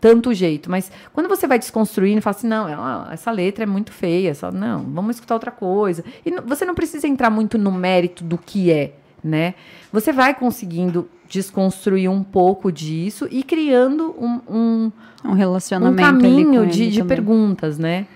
[0.00, 0.70] tanto jeito.
[0.70, 4.52] Mas quando você vai desconstruindo e fala assim, não, essa letra é muito feia, só,
[4.52, 6.04] não, vamos escutar outra coisa.
[6.24, 8.94] E você não precisa entrar muito no mérito do que é
[9.24, 9.54] né?
[9.90, 14.92] Você vai conseguindo desconstruir um pouco disso e criando um, um,
[15.24, 18.06] um relacionamento um caminho de, de perguntas, né?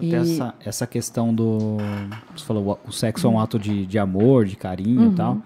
[0.00, 1.78] E- essa, essa questão do.
[2.36, 5.12] Você falou, o- o sexo é um ato de, de amor, de carinho Uhum.
[5.12, 5.38] e tal.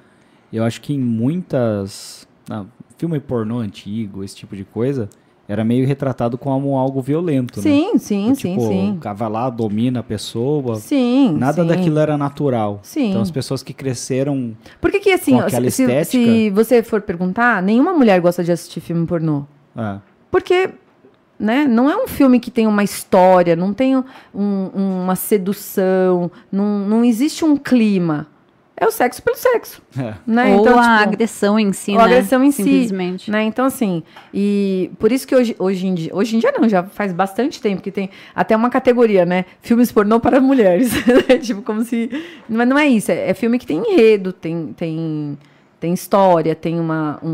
[0.52, 2.28] Eu acho que em muitas.
[2.50, 2.64] ah,
[2.98, 5.08] filme pornô antigo, esse tipo de coisa,
[5.52, 7.62] era meio retratado como algo violento, né?
[7.62, 8.98] Sim, sim, Do sim, tipo, sim.
[9.00, 10.76] Cara vai lá, domina a pessoa.
[10.76, 11.34] Sim.
[11.38, 11.68] Nada sim.
[11.68, 12.80] daquilo era natural.
[12.82, 13.10] Sim.
[13.10, 14.56] Então as pessoas que cresceram.
[14.80, 19.06] Porque que assim, se, estética- se você for perguntar, nenhuma mulher gosta de assistir filme
[19.06, 19.44] pornô.
[19.76, 19.98] ah,
[20.30, 20.70] Porque,
[21.38, 24.04] né, não é um filme que tem uma história, não tem um-
[24.74, 28.26] uma sedução, não, não existe um clima.
[28.74, 30.14] É o sexo pelo sexo, é.
[30.26, 30.54] né?
[30.56, 32.14] Ou então, a tipo, agressão em si, ou a né?
[32.14, 33.30] agressão em si, Simplesmente.
[33.30, 33.42] né?
[33.44, 34.02] Então, assim,
[34.32, 37.60] e por isso que hoje, hoje em dia, hoje em dia não, já faz bastante
[37.60, 39.44] tempo que tem até uma categoria, né?
[39.60, 40.92] Filmes pornô para mulheres.
[41.06, 41.38] né?
[41.38, 42.10] tipo, como se.
[42.48, 45.38] Mas não é isso, é, é filme que tem enredo, tem, tem,
[45.78, 47.20] tem história, tem uma.
[47.22, 47.28] Um,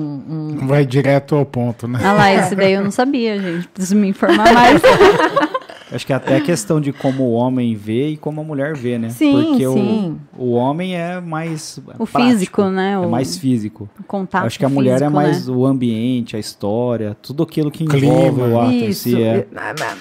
[0.60, 2.00] um- Vai direto ao ponto, né?
[2.02, 3.68] Ah lá, esse daí eu não sabia, gente.
[3.68, 4.82] Preciso me informar mais.
[5.90, 8.98] Acho que até a questão de como o homem vê e como a mulher vê,
[8.98, 9.08] né?
[9.10, 10.18] Sim, Porque sim.
[10.36, 11.78] O, o homem é mais.
[11.98, 12.92] O prático, físico, né?
[12.92, 13.88] É O mais físico.
[14.06, 15.54] contato Acho que a mulher é físico, mais né?
[15.54, 18.06] o ambiente, a história, tudo aquilo que Clima.
[18.14, 19.02] envolve o ato em Isso.
[19.08, 19.22] si.
[19.22, 19.46] É...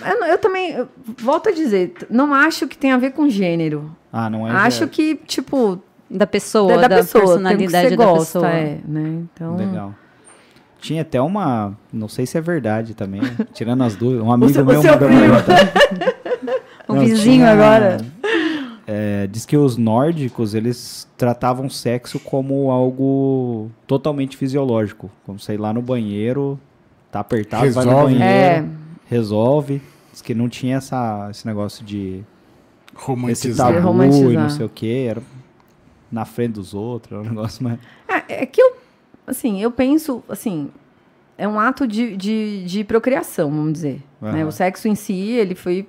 [0.05, 0.87] Eu, eu- eu também, eu
[1.19, 3.89] volto a dizer, não acho que tem a ver com gênero.
[4.11, 4.51] Ah, não é.
[4.51, 5.79] acho que, tipo,
[6.09, 8.47] Da pessoa, da, da, pessoa, tem que personalidade você da gosta, pessoa.
[8.47, 9.21] é, né?
[9.33, 9.93] Então, Legal.
[10.87, 11.77] Tinha até uma.
[11.91, 13.21] Não sei se é verdade também,
[13.53, 14.23] tirando as dúvidas.
[14.25, 15.09] Um amigo seu- meu mandou.
[16.87, 17.97] O Não, vizinho tinha- agora.
[18.87, 25.09] é, diz que os nórdicos eles tratavam sexo como algo totalmente fisiológico.
[25.25, 26.57] Como sei lá no banheiro,
[27.11, 28.13] tá apertado, vai no Resolve.
[28.15, 28.65] banheiro, é,
[29.09, 29.81] resolve.
[30.13, 32.23] Diz que não tinha essa, esse negócio de
[32.93, 33.73] esse Romantizar.
[33.73, 35.05] tabu e não sei o que.
[35.07, 35.21] Era
[36.09, 37.77] na frente dos outros, era um negócio mais.
[38.29, 38.77] é, é que eu,
[39.27, 40.69] assim, eu penso, assim,
[41.37, 44.01] é um ato de, de, de procriação, vamos dizer.
[44.21, 44.39] né?
[44.39, 44.47] Aham.
[44.47, 45.87] O sexo em si, ele foi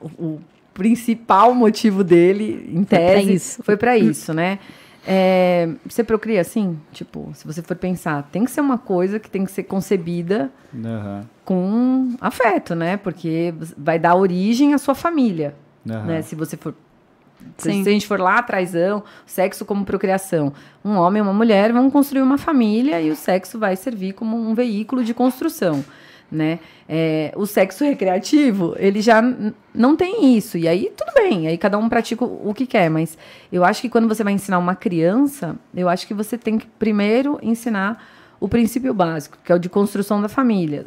[0.00, 0.40] o, o
[0.72, 3.62] principal motivo dele, em tese, isso.
[3.62, 4.58] foi para isso, né?
[5.06, 6.78] É, você procria assim?
[6.90, 10.50] Tipo, se você for pensar, tem que ser uma coisa que tem que ser concebida
[10.74, 12.96] Aham, com afeto, né?
[12.96, 15.54] Porque vai dar origem à sua família,
[15.88, 16.04] aham.
[16.06, 16.22] né?
[16.22, 16.74] Se você for
[17.56, 17.82] Sim.
[17.82, 20.52] se a gente for lá atrásão, sexo como procriação,
[20.84, 24.36] um homem e uma mulher vão construir uma família e o sexo vai servir como
[24.36, 25.84] um veículo de construção,
[26.30, 26.58] né?
[26.88, 29.22] É, o sexo recreativo, ele já
[29.74, 30.58] não tem isso.
[30.58, 33.16] E aí, tudo bem, aí cada um pratica o que quer, mas
[33.52, 36.66] eu acho que quando você vai ensinar uma criança, eu acho que você tem que
[36.66, 38.02] primeiro ensinar
[38.44, 40.86] o princípio básico, que é o de construção da família.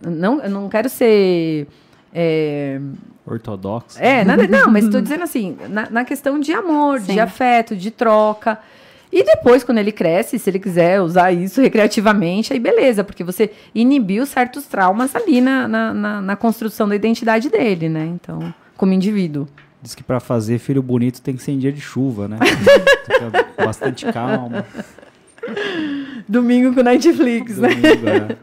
[0.00, 1.66] Não, eu não quero ser.
[2.14, 2.80] É,
[3.26, 3.98] Ortodoxo.
[4.00, 7.14] é, nada, não, mas estou dizendo assim, na, na questão de amor, Sim.
[7.14, 8.58] de afeto, de troca.
[9.12, 13.50] E depois, quando ele cresce, se ele quiser usar isso recreativamente, aí beleza, porque você
[13.74, 18.06] inibiu certos traumas ali na, na, na, na construção da identidade dele, né?
[18.06, 19.46] Então, como indivíduo.
[19.80, 22.38] Diz que pra fazer filho bonito tem que ser em dia de chuva, né?
[23.56, 24.64] Bastante calma.
[26.28, 27.68] Domingo com Netflix, né?
[27.68, 28.36] Domingo, é.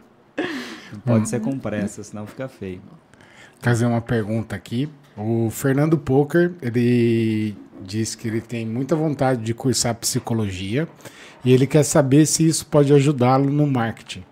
[0.93, 2.81] Não pode ser com pressa, senão fica feio.
[3.61, 4.89] Fazer uma pergunta aqui.
[5.15, 10.87] O Fernando Poker, ele diz que ele tem muita vontade de cursar psicologia
[11.43, 14.23] e ele quer saber se isso pode ajudá-lo no marketing.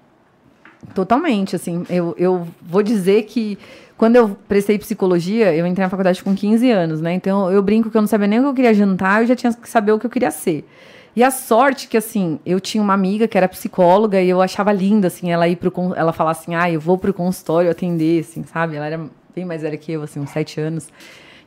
[0.94, 3.58] Totalmente, assim, eu, eu vou dizer que
[3.98, 7.14] quando eu prestei psicologia, eu entrei na faculdade com 15 anos, né?
[7.14, 9.36] Então eu brinco que eu não sabia nem o que eu queria jantar, eu já
[9.36, 10.66] tinha que saber o que eu queria ser.
[11.20, 14.72] E a sorte que, assim, eu tinha uma amiga que era psicóloga e eu achava
[14.72, 18.46] linda, assim, ela ir pro, ela falar assim, ah, eu vou pro consultório atender, assim,
[18.46, 18.78] sabe?
[18.78, 20.88] Ela era bem mais velha que eu, assim, uns sete anos.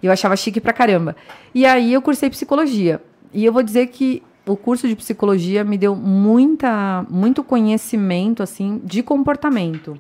[0.03, 1.17] E eu achava chique pra caramba.
[1.55, 3.01] E aí eu cursei psicologia.
[3.33, 8.79] E eu vou dizer que o curso de psicologia me deu muita, muito conhecimento, assim,
[8.85, 9.99] de comportamento.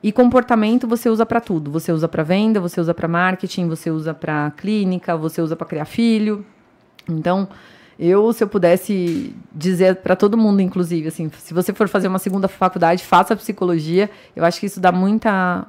[0.00, 1.68] E comportamento você usa para tudo.
[1.72, 5.66] Você usa para venda, você usa para marketing, você usa para clínica, você usa para
[5.66, 6.46] criar filho.
[7.08, 7.48] Então,
[8.00, 12.18] eu, se eu pudesse dizer para todo mundo, inclusive, assim, se você for fazer uma
[12.18, 14.08] segunda faculdade, faça psicologia.
[14.34, 15.66] Eu acho que isso dá muita,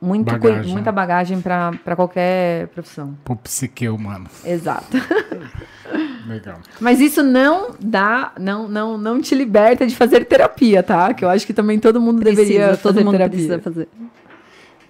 [0.00, 0.72] muito Bagagem.
[0.72, 3.14] muita bagagem para qualquer profissão.
[3.24, 4.26] Pro psique humano.
[4.44, 4.96] Exato.
[6.26, 6.58] Legal.
[6.80, 11.12] Mas isso não dá, não, não, não te liberta de fazer terapia, tá?
[11.12, 13.30] Que eu acho que também todo mundo deveria Precisa, todo fazer mundo terapia.
[13.36, 13.88] precisa fazer.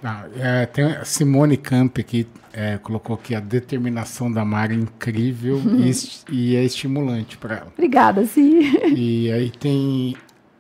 [0.05, 5.61] Ah, é, tem a Simone Camp aqui, é, colocou aqui a determinação da Mari incrível
[5.79, 5.91] e,
[6.35, 7.73] e é estimulante para ela.
[7.77, 8.61] Obrigada, sim.
[8.95, 10.17] E aí tem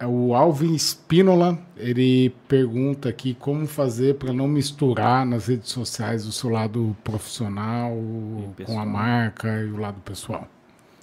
[0.07, 6.32] o Alvin Spínola, ele pergunta aqui como fazer para não misturar nas redes sociais o
[6.32, 7.93] seu lado profissional
[8.64, 10.49] com a marca e o lado pessoal.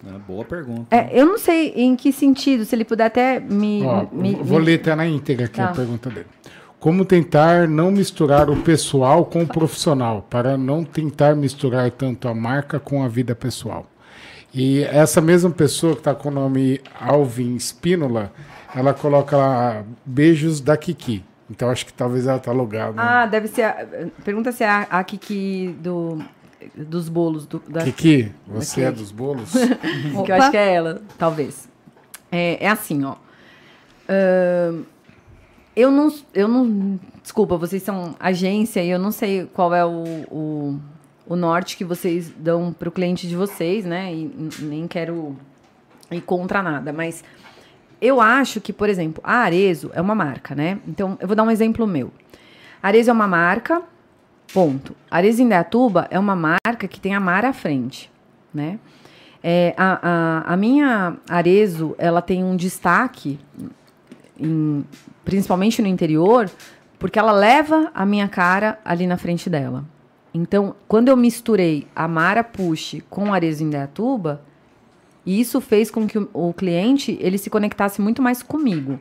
[0.05, 0.95] É, boa pergunta.
[0.95, 3.81] É, eu não sei em que sentido, se ele puder até me.
[3.83, 5.69] Ó, me- vou me- ler até na íntegra aqui Tá.
[5.69, 6.27] a pergunta dele.
[6.79, 12.35] Como tentar não misturar o pessoal com o profissional, para não tentar misturar tanto a
[12.35, 13.87] marca com a vida pessoal.
[14.53, 18.31] E essa mesma pessoa que está com o nome Alvin Espínola,
[18.75, 21.23] ela coloca lá beijos da Kiki.
[21.49, 23.01] Então acho que talvez ela tá logada.
[23.01, 23.63] Ah, deve ser.
[23.63, 23.85] A,
[24.23, 26.21] pergunta se é a, a Kiki do,
[26.75, 27.45] dos bolos.
[27.45, 29.51] Do, da, Kiki, você é dos bolos?
[30.25, 31.69] que eu acho que é ela, talvez.
[32.31, 33.15] É, é assim, ó.
[34.09, 34.85] Uh,
[35.77, 36.99] eu não, eu não.
[37.21, 40.79] Desculpa, vocês são agência e eu não sei qual é o, o,
[41.27, 44.11] o norte que vocês dão para o cliente de vocês, né?
[44.11, 45.37] E nem quero
[46.09, 47.23] ir contra nada, mas
[48.01, 50.79] eu acho que, por exemplo, a Arezo é uma marca, né?
[50.87, 52.11] Então, eu vou dar um exemplo meu.
[52.81, 53.83] Arezo é uma marca,
[54.51, 54.95] ponto.
[55.11, 58.11] A Arezo Indaiatuba é uma marca que tem a mar à frente,
[58.51, 58.79] né?
[59.43, 59.99] É, a,
[60.47, 63.39] a, a, minha Arezo, ela tem um destaque,
[64.39, 64.83] em,
[65.23, 66.49] principalmente no interior,
[66.99, 69.85] porque ela leva a minha cara ali na frente dela.
[70.33, 74.41] Então, quando eu misturei a Mara Push com a Arezo Indaiatuba,
[75.25, 78.99] isso fez com que o, o cliente ele se conectasse muito mais comigo.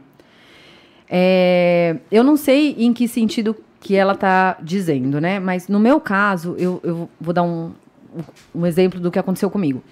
[1.08, 5.38] É, eu não sei em que sentido que ela está dizendo, né?
[5.38, 7.72] Mas no meu caso, eu, eu vou dar um,
[8.54, 9.82] um exemplo do que aconteceu comigo.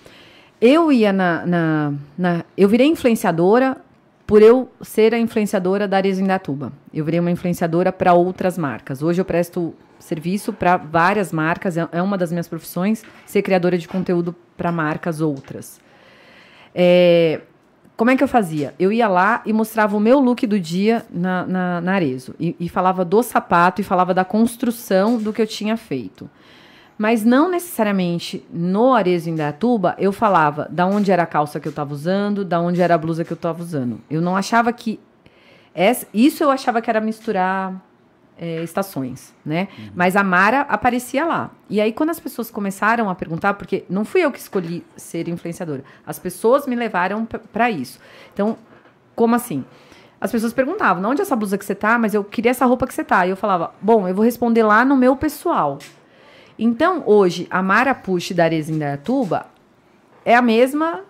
[0.60, 3.76] Eu ia na, na, na, Eu virei influenciadora
[4.26, 6.72] por eu ser a influenciadora da Ares Indatuba.
[6.92, 9.02] Eu virei uma influenciadora para outras marcas.
[9.02, 13.78] Hoje eu presto serviço para várias marcas, é, é uma das minhas profissões ser criadora
[13.78, 15.80] de conteúdo para marcas outras.
[16.74, 17.40] É,
[17.96, 18.74] como é que eu fazia?
[18.78, 22.02] Eu ia lá e mostrava o meu look do dia na, na, na.
[22.02, 26.28] E, e, falava do sapato e falava da construção do que eu tinha feito.
[26.96, 31.70] Mas não necessariamente no Arezo Indaiatuba eu falava da onde era a calça que eu
[31.70, 34.00] estava usando, da onde era a blusa que eu estava usando.
[34.08, 35.00] Eu não achava que.
[35.74, 37.82] Essa, isso eu achava que era misturar
[38.38, 39.68] é, estações, né?
[39.76, 39.90] Uhum.
[39.94, 41.50] Mas a Mara aparecia lá.
[41.68, 45.28] E aí, quando as pessoas começaram a perguntar, porque não fui eu que escolhi ser
[45.28, 47.98] influenciadora, as pessoas me levaram para isso.
[48.32, 48.56] Então,
[49.14, 49.64] como assim?
[50.20, 51.98] As pessoas perguntavam, onde é essa blusa que você tá?
[51.98, 53.26] Mas eu queria essa roupa que você tá.
[53.26, 55.78] E eu falava, bom, eu vou responder lá no meu pessoal.
[56.58, 59.46] Então, hoje, a Mara Push da Areza Indaiatuba
[60.24, 61.00] é a mesma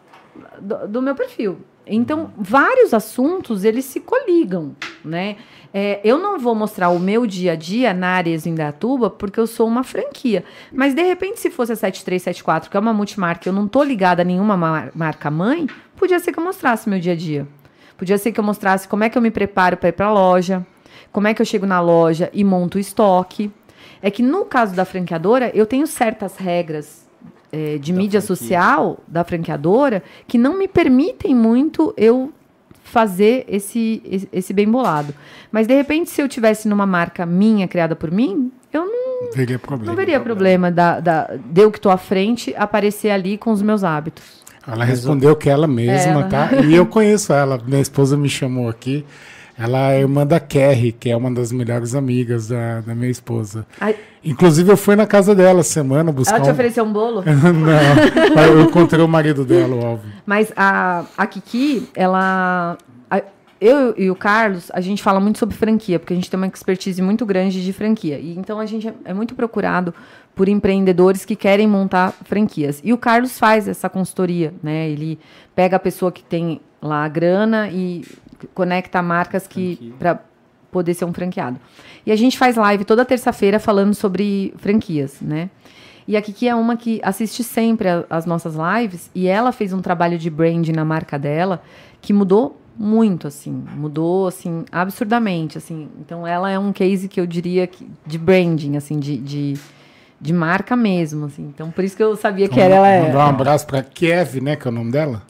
[0.60, 1.58] do, do meu perfil.
[1.86, 4.74] Então, vários assuntos, eles se coligam,
[5.04, 5.36] né?
[5.72, 9.46] É, eu não vou mostrar o meu dia a dia na Ares Indatuba porque eu
[9.46, 10.44] sou uma franquia.
[10.72, 14.22] Mas, de repente, se fosse a 7374, que é uma multimarca, eu não tô ligada
[14.22, 15.66] a nenhuma mar marca mãe,
[15.96, 17.46] podia ser que eu mostrasse meu dia a dia.
[17.98, 20.12] Podia ser que eu mostrasse como é que eu me preparo para ir para a
[20.12, 20.66] loja,
[21.12, 23.50] como é que eu chego na loja e monto o estoque.
[24.02, 27.06] É que no caso da franqueadora, eu tenho certas regras
[27.52, 28.36] é, de da mídia franquia.
[28.36, 32.32] social da franqueadora que não me permitem muito eu
[32.82, 35.14] fazer esse, esse bem bolado.
[35.50, 39.58] Mas de repente, se eu tivesse numa marca minha, criada por mim, eu não veria
[39.58, 43.50] problema, não veria problema da, da, de eu que estou à frente aparecer ali com
[43.50, 44.44] os meus hábitos.
[44.66, 46.24] Ela respondeu que ela mesma, ela.
[46.24, 46.50] tá?
[46.64, 47.60] E eu conheço ela.
[47.66, 49.04] Minha esposa me chamou aqui.
[49.56, 53.66] Ela é irmã da Kerry, que é uma das melhores amigas da, da minha esposa.
[53.80, 53.96] Ai.
[54.24, 56.36] Inclusive, eu fui na casa dela semana buscar.
[56.36, 57.22] Ela te ofereceu um bolo?
[58.34, 60.08] Não, eu encontrei o marido dela, o Alvin.
[60.26, 62.76] Mas a, a Kiki, ela.
[63.10, 63.22] A,
[63.60, 66.46] eu e o Carlos, a gente fala muito sobre franquia, porque a gente tem uma
[66.46, 68.18] expertise muito grande de franquia.
[68.18, 69.94] E então a gente é, é muito procurado
[70.34, 72.80] por empreendedores que querem montar franquias.
[72.82, 74.88] E o Carlos faz essa consultoria, né?
[74.88, 75.18] Ele
[75.54, 78.04] pega a pessoa que tem lá a grana e
[78.52, 80.20] conecta marcas que para
[80.70, 81.58] poder ser um franqueado.
[82.04, 85.48] E a gente faz live toda terça-feira falando sobre franquias, né?
[86.06, 89.80] E a Kiki é uma que assiste sempre as nossas lives e ela fez um
[89.80, 91.62] trabalho de brand na marca dela
[92.02, 95.88] que mudou muito, assim, mudou, assim, absurdamente, assim.
[96.00, 99.54] Então, ela é um case que eu diria que, de branding, assim, de, de,
[100.20, 101.44] de marca mesmo, assim.
[101.54, 103.06] Então, por isso que eu sabia então, que era ela.
[103.06, 105.22] Mandar um abraço para Kiev, né, que é o nome dela?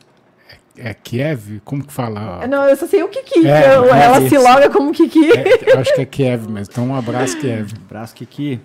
[0.76, 1.60] É Kiev?
[1.64, 2.46] Como que fala?
[2.48, 3.46] Não, eu só sei o Kiki.
[3.46, 5.30] É, eu, ela se loga como Kiki.
[5.30, 6.72] É, eu acho que é Kiev mesmo.
[6.72, 7.72] Então, um abraço, Kiev.
[7.72, 8.60] Um abraço, Kiki.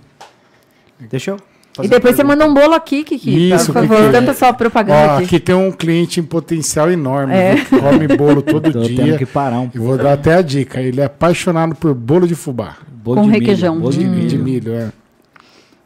[1.00, 1.38] Deixa eu.
[1.84, 3.52] E depois você manda um bolo aqui, Kiki.
[3.52, 5.26] Isso, por favor, tanta só propaganda Ó, aqui.
[5.26, 7.34] Aqui tem um cliente em potencial enorme.
[7.34, 7.56] É.
[7.66, 9.18] Come bolo todo Tô dia.
[9.18, 9.78] que parar um pouco.
[9.78, 10.82] E vou dar até a dica.
[10.82, 12.78] Ele é apaixonado por bolo de fubá.
[12.92, 13.76] Bolo Com de requeijão.
[13.76, 14.28] Milho, bolo de, milho.
[14.28, 14.92] de milho, é.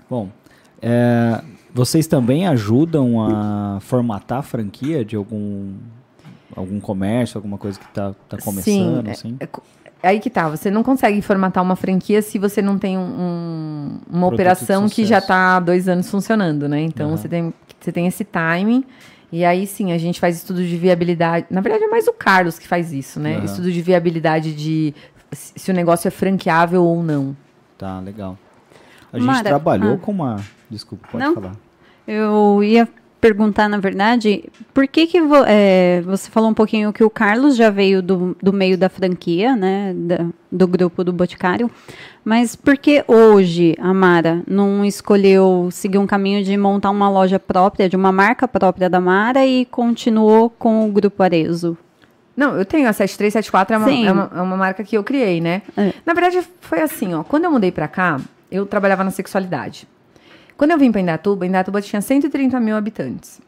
[0.09, 0.29] Bom,
[0.81, 1.41] é,
[1.73, 5.73] vocês também ajudam a formatar a franquia de algum
[6.55, 9.37] algum comércio, alguma coisa que está tá começando, Sim, assim?
[9.39, 9.45] É,
[10.03, 13.99] é, aí que tá, você não consegue formatar uma franquia se você não tem um,
[14.09, 16.81] uma operação que já está há dois anos funcionando, né?
[16.81, 17.17] Então uhum.
[17.17, 18.83] você, tem, você tem esse timing.
[19.31, 21.47] E aí sim, a gente faz estudo de viabilidade.
[21.49, 23.39] Na verdade, é mais o Carlos que faz isso, né?
[23.39, 23.45] Uhum.
[23.45, 24.93] Estudo de viabilidade de
[25.31, 27.35] se se o negócio é franqueável ou não.
[27.77, 28.37] Tá, legal.
[29.11, 29.97] A gente Mara, trabalhou ah.
[29.97, 30.39] com uma.
[30.69, 31.33] Desculpa, pode Não.
[31.35, 31.55] falar.
[32.07, 32.87] Eu ia
[33.27, 34.43] perguntar, na verdade,
[34.73, 38.35] por que que vo- é, você falou um pouquinho que o Carlos já veio do,
[38.43, 41.71] do meio da franquia, né, da- do grupo do Boticário,
[42.25, 47.39] mas por que hoje a Mara não escolheu seguir um caminho de montar uma loja
[47.39, 51.77] própria, de uma marca própria da Mara e continuou com o Grupo Arezo?
[52.35, 55.39] Não, eu tenho a 7374, é uma, é uma, é uma marca que eu criei,
[55.39, 55.61] né?
[55.77, 55.93] É.
[56.05, 57.23] Na verdade, foi assim, ó.
[57.23, 58.19] Quando eu mudei pra cá,
[58.51, 59.87] eu trabalhava na sexualidade.
[60.57, 63.41] Quando eu vim pra Indatuba, Indatuba tinha 130 mil habitantes.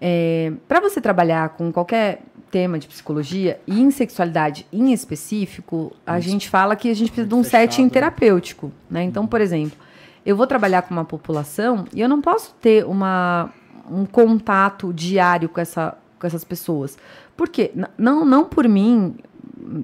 [0.00, 6.20] É, para você trabalhar com qualquer tema de psicologia e em sexualidade em específico, a
[6.20, 7.90] gente fala que a gente precisa de um fechado, setting né?
[7.90, 9.02] terapêutico, né?
[9.02, 9.78] Então, por exemplo,
[10.24, 13.52] eu vou trabalhar com uma população e eu não posso ter uma,
[13.90, 16.98] um contato diário com, essa, com essas pessoas.
[17.36, 17.72] Por quê?
[17.96, 19.16] Não, não por mim,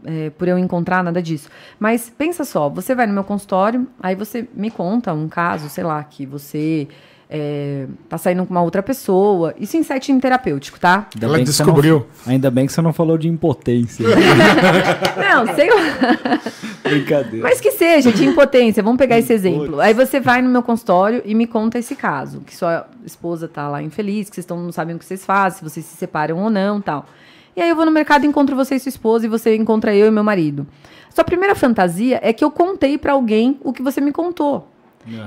[0.04, 1.48] é, por eu encontrar nada disso.
[1.78, 5.84] Mas pensa só, você vai no meu consultório, aí você me conta um caso, sei
[5.84, 6.88] lá, que você
[7.34, 9.54] é, tá saindo com uma outra pessoa.
[9.58, 11.06] Isso em setting terapêutico, tá?
[11.14, 12.06] Ainda Ela bem que você descobriu.
[12.26, 14.06] não- ainda bem que você não falou de impotência.
[15.16, 16.40] Não, sei lá.
[16.82, 17.42] Brincadeira.
[17.48, 18.82] Mas que seja, de impotência.
[18.82, 19.80] Vamos pegar esse exemplo.
[19.80, 22.40] Aí você vai no meu consultório e me conta esse caso.
[22.40, 25.58] Que sua esposa tá lá infeliz, que vocês tão, não sabem o que vocês fazem,
[25.60, 27.06] se vocês se separam ou não tal.
[27.54, 29.94] E aí eu vou no mercado e encontro você e sua esposa, e você encontra
[29.94, 30.66] eu e meu marido.
[31.14, 34.68] Sua primeira fantasia é que eu contei pra alguém o que você me contou.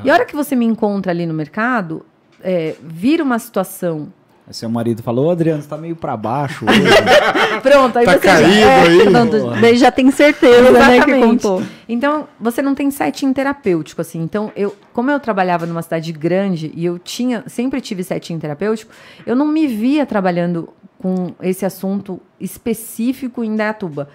[0.04, 2.06] E a hora que você me encontra ali no mercado,
[2.42, 4.08] é, vira uma situação.
[4.48, 6.82] Aí Seu marido falou, "Ô, Adriano, você tá meio pra baixo hoje.
[7.62, 9.04] Pronto, aí Tá você já- caído é, aí.
[9.12, 11.62] Pronto, daí já tem certeza, né, que contou.
[11.90, 14.22] Então, você não tem setting terapêutico, assim.
[14.22, 18.92] Então, eu, como eu trabalhava numa cidade grande e eu tinha, sempre tive setting terapêutico,
[19.26, 20.70] eu não me via trabalhando
[21.00, 24.10] com esse assunto específico em Dayatuba.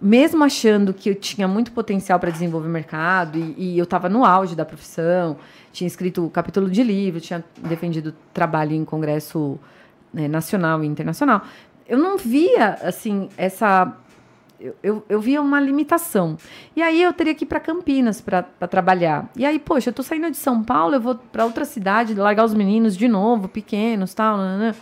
[0.00, 4.24] Mesmo achando que eu tinha muito potencial para desenvolver mercado e, e eu estava no
[4.24, 5.38] auge da profissão,
[5.72, 9.58] tinha escrito capítulo de livro, tinha defendido trabalho em congresso
[10.12, 11.42] né, nacional e internacional,
[11.88, 13.96] eu não via assim essa
[14.58, 16.36] eu, eu, eu via uma limitação.
[16.74, 19.30] E aí eu teria que ir para Campinas para trabalhar.
[19.36, 22.44] E aí, poxa, eu tô saindo de São Paulo, eu vou para outra cidade, largar
[22.44, 24.74] os meninos de novo, pequenos, tal, né?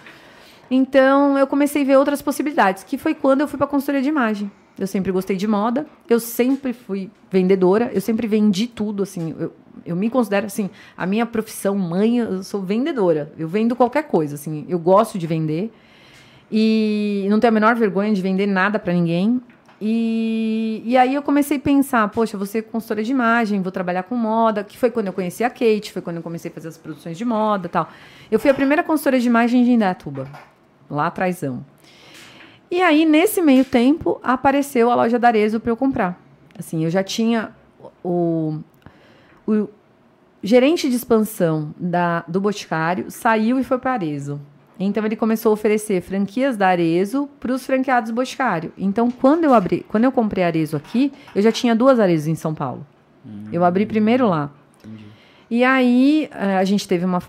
[0.75, 4.09] Então, eu comecei a ver outras possibilidades, que foi quando eu fui para consultoria de
[4.09, 4.51] imagem.
[4.77, 9.53] Eu sempre gostei de moda, eu sempre fui vendedora, eu sempre vendi tudo, assim, eu,
[9.87, 14.35] eu me considero, assim, a minha profissão mãe, eu sou vendedora, eu vendo qualquer coisa,
[14.35, 15.73] assim, eu gosto de vender,
[16.51, 19.41] e não tenho a menor vergonha de vender nada para ninguém.
[19.81, 24.17] E, e aí eu comecei a pensar, poxa, ser consultora de imagem, vou trabalhar com
[24.17, 26.79] moda, que foi quando eu conheci a Kate, foi quando eu comecei a fazer as
[26.79, 27.89] produções de moda tal.
[28.29, 30.27] Eu fui a primeira consultora de imagem de Indaiatuba,
[30.89, 31.65] lá atrásão.
[32.71, 36.21] E aí, nesse meio tempo, apareceu a loja da Arezzo para eu comprar.
[36.59, 37.51] Assim, eu já tinha
[38.03, 38.59] o,
[39.47, 39.69] o
[40.43, 44.41] gerente de expansão da, do Boticário, saiu e foi para Arezzo.
[44.79, 48.73] Então ele começou a oferecer franquias da Arezo para os franqueados Boticário.
[48.77, 52.35] Então quando eu abri, quando eu comprei Arezo aqui, eu já tinha duas Arezos em
[52.35, 52.85] São Paulo.
[53.53, 54.51] Eu abri primeiro lá.
[55.51, 57.23] E aí eh, a gente teve uma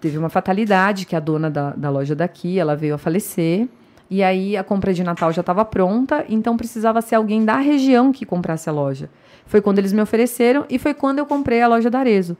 [0.00, 3.66] teve uma fatalidade que a dona da, da loja daqui, ela veio a falecer.
[4.08, 8.12] E aí a compra de Natal já estava pronta, então precisava ser alguém da região
[8.12, 9.10] que comprasse a loja.
[9.46, 12.36] Foi quando eles me ofereceram e foi quando eu comprei a loja da Arezo.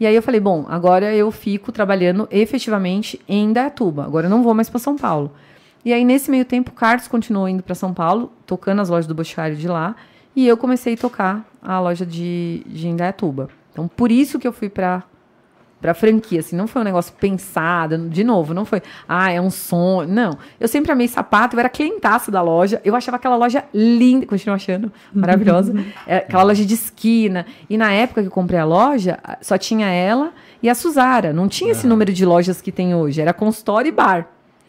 [0.00, 4.04] E aí eu falei, bom, agora eu fico trabalhando efetivamente em Dayatuba.
[4.04, 5.32] Agora eu não vou mais para São Paulo.
[5.84, 9.06] E aí nesse meio tempo, o Carlos continuou indo para São Paulo, tocando as lojas
[9.06, 9.96] do Boticário de lá,
[10.34, 13.48] e eu comecei a tocar a loja de, de Indaiatuba.
[13.78, 15.04] Então por isso que eu fui para
[15.80, 19.48] para franquia, assim, não foi um negócio pensado, de novo, não foi, ah, é um
[19.48, 20.36] sonho, não.
[20.58, 24.56] Eu sempre amei sapato, eu era clientaço da loja, eu achava aquela loja linda, continuo
[24.56, 25.72] achando maravilhosa,
[26.04, 29.86] é, aquela loja de esquina, e na época que eu comprei a loja, só tinha
[29.86, 33.88] ela e a Suzara, não tinha esse número de lojas que tem hoje, era consultório
[33.88, 34.26] e bar.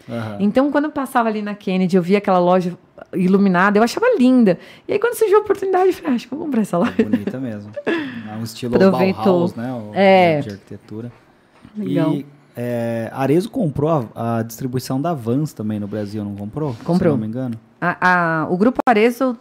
[0.07, 0.37] Aham.
[0.39, 2.77] Então, quando eu passava ali na Kennedy, eu via aquela loja
[3.13, 4.57] iluminada, eu achava linda.
[4.87, 6.93] E aí, quando surgiu a oportunidade, eu falei, ah, acho que vou comprar essa loja.
[7.03, 7.71] Bonita mesmo.
[8.33, 9.23] É um estilo Aproveitou.
[9.23, 9.71] Bauhaus, né?
[9.73, 10.39] O, É.
[10.41, 11.11] De arquitetura.
[11.77, 12.13] Legal.
[12.13, 12.25] E
[12.55, 16.73] é, Arezzo comprou a, a distribuição da Vans também no Brasil, não comprou?
[16.73, 17.11] Se Comprou.
[17.13, 17.55] eu não me engano.
[17.79, 17.97] A-
[18.41, 19.37] a- o Grupo Arezzo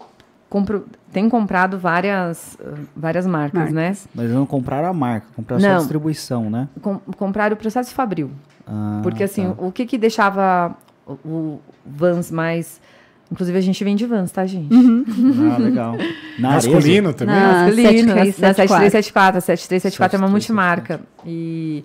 [0.48, 2.56] compro- tem comprado várias,
[2.94, 4.09] várias marcas, Marcas.
[4.15, 5.74] Mas eles não compraram a marca, compraram só Não.
[5.77, 6.60] a distribuição, né?
[6.60, 6.69] né?
[6.81, 8.31] Com, compraram o processo Fabril.
[8.66, 9.55] Ah, Porque, assim, tá.
[9.65, 12.81] o que que deixava o, o Vans mais...
[13.30, 14.68] Inclusive, a gente vende Vans, tá, gente?
[14.74, 15.94] Ah, legal.
[16.38, 17.34] Na Masculino também?
[17.36, 18.90] Na- Ah, masculino, na, na 7374.
[18.90, 19.38] 7374.
[19.38, 20.30] A 7374 é uma 7374.
[20.30, 21.00] multimarca.
[21.26, 21.84] E,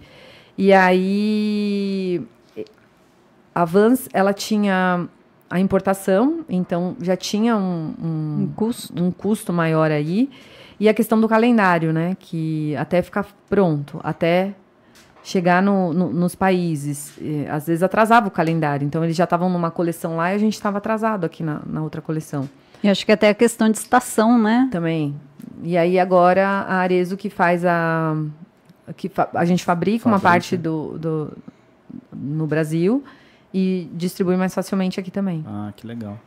[0.57, 2.21] e aí,
[3.53, 5.07] a Vans, ela tinha
[5.49, 9.03] a importação, então já tinha um, um, Um custo.
[9.03, 10.29] um custo maior aí.
[10.79, 12.15] E a questão do calendário, né?
[12.19, 14.53] Que até ficar pronto, até
[15.23, 17.13] chegar no, no- nos países.
[17.21, 18.85] eh, às vezes atrasava o calendário.
[18.85, 21.81] Então eles já estavam numa coleção lá e a gente estava atrasado aqui na, na
[21.81, 22.47] outra coleção
[22.83, 24.67] E acho que até a questão de estação, né?
[24.71, 25.15] também.
[25.63, 28.15] E aí agora a Arezo que faz a.
[28.97, 31.37] Que fa- a gente fabrica uma parte do, do
[32.11, 33.01] no Brasil
[33.53, 35.43] e distribui mais facilmente aqui também.
[35.47, 36.19] Ah, que legal.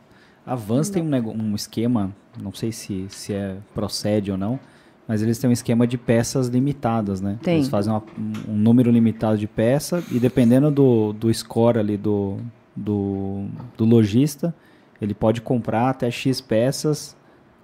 [0.45, 2.11] A Vans tem um, um esquema,
[2.41, 4.59] não sei se, se é procede ou não,
[5.07, 7.37] mas eles têm um esquema de peças limitadas, né?
[7.41, 7.55] Tem.
[7.55, 8.03] Eles fazem uma-
[8.47, 12.37] um, número limitado de peça e dependendo do, do score ali do,
[12.75, 13.45] do,
[13.77, 14.53] do lojista,
[15.01, 17.15] ele pode comprar até X peças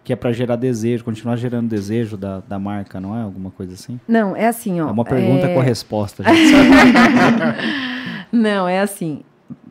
[0.04, 3.22] que é para gerar desejo, continuar gerando desejo da, da marca, não é?
[3.22, 3.98] Alguma coisa assim?
[4.06, 4.90] Não, é assim, ó.
[4.90, 6.24] É uma pergunta é- com a resposta.
[8.32, 9.22] Não, é assim.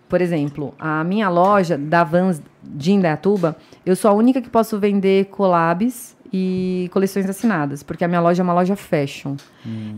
[0.09, 4.79] Por exemplo, a minha loja da Vans de Indaiatuba, eu sou a única que posso
[4.79, 9.37] vender collabs e coleções assinadas, porque a minha loja é uma loja fashion.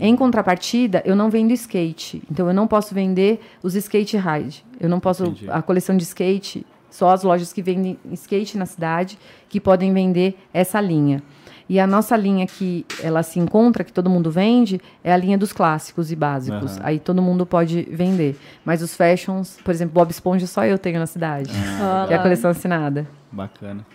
[0.01, 2.23] Em contrapartida, eu não vendo skate.
[2.31, 4.65] Então eu não posso vender os skate ride.
[4.81, 5.48] Eu não posso Entendi.
[5.48, 10.36] a coleção de skate, só as lojas que vendem skate na cidade que podem vender
[10.52, 11.23] essa linha.
[11.69, 15.39] E a nossa linha que ela se encontra, que todo mundo vende, é a linha
[15.39, 16.77] dos clássicos e básicos.
[16.77, 16.86] Aham.
[16.86, 18.36] Aí todo mundo pode vender.
[18.65, 21.51] Mas os fashions, por exemplo, Bob Esponja só eu tenho na cidade.
[21.81, 22.05] Ah.
[22.06, 23.06] Que é a coleção assinada.
[23.32, 23.86] Bacana.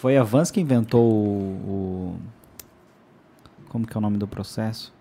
[0.00, 2.16] Foi a Vans que inventou o, o-
[3.68, 4.92] Como que é o nome do processo?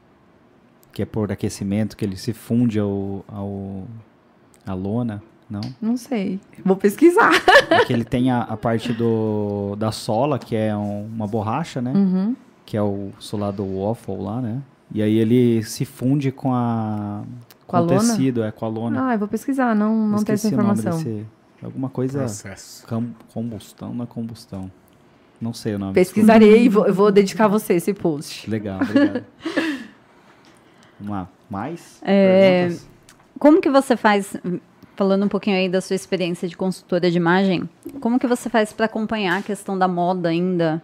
[0.92, 3.84] Que é por aquecimento, que ele se funde ao, ao
[4.68, 5.62] a lona, não?
[5.82, 6.40] Não sei.
[6.66, 7.32] Vou pesquisar.
[7.72, 11.80] É que ele tem a, a parte do, da sola, que é um- uma borracha,
[11.82, 11.94] né?
[11.94, 12.36] Uhum.
[12.66, 14.62] Que é o solado waffle lá, né?
[14.92, 17.22] E aí ele se funde com a...
[17.68, 18.00] Com a o lona?
[18.00, 19.08] tecido, é, com a lona.
[19.10, 19.76] Ah, eu vou pesquisar.
[19.76, 20.98] Não, não tem essa Esqueci o nome informação.
[21.04, 21.26] desse-
[21.64, 22.20] Alguma coisa...
[22.20, 22.88] Processo.
[22.88, 24.72] com- combustão, não é combustão.
[25.42, 25.94] Não sei o nome.
[25.94, 28.50] Pesquisarei e vou, eu vou dedicar a você esse post.
[28.50, 29.24] Legal, obrigado.
[31.00, 31.28] Vamos lá.
[31.50, 32.00] Mais?
[32.04, 32.88] É, perguntas?
[33.40, 34.36] Como que você faz,
[34.96, 37.68] falando um pouquinho aí da sua experiência de consultora de imagem,
[38.02, 40.82] como que você faz para acompanhar a questão da moda ainda?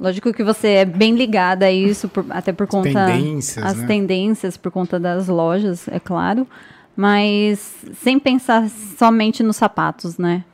[0.00, 3.86] Lógico que você é bem ligada a isso, por- até por conta tendências, as né?
[3.86, 6.48] tendências por conta das lojas, é claro,
[6.96, 8.68] mas sem pensar
[8.98, 10.44] somente nos sapatos, né?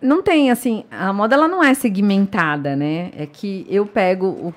[0.00, 3.10] Não tem, assim, a moda ela não é segmentada, né?
[3.16, 4.54] É que eu pego o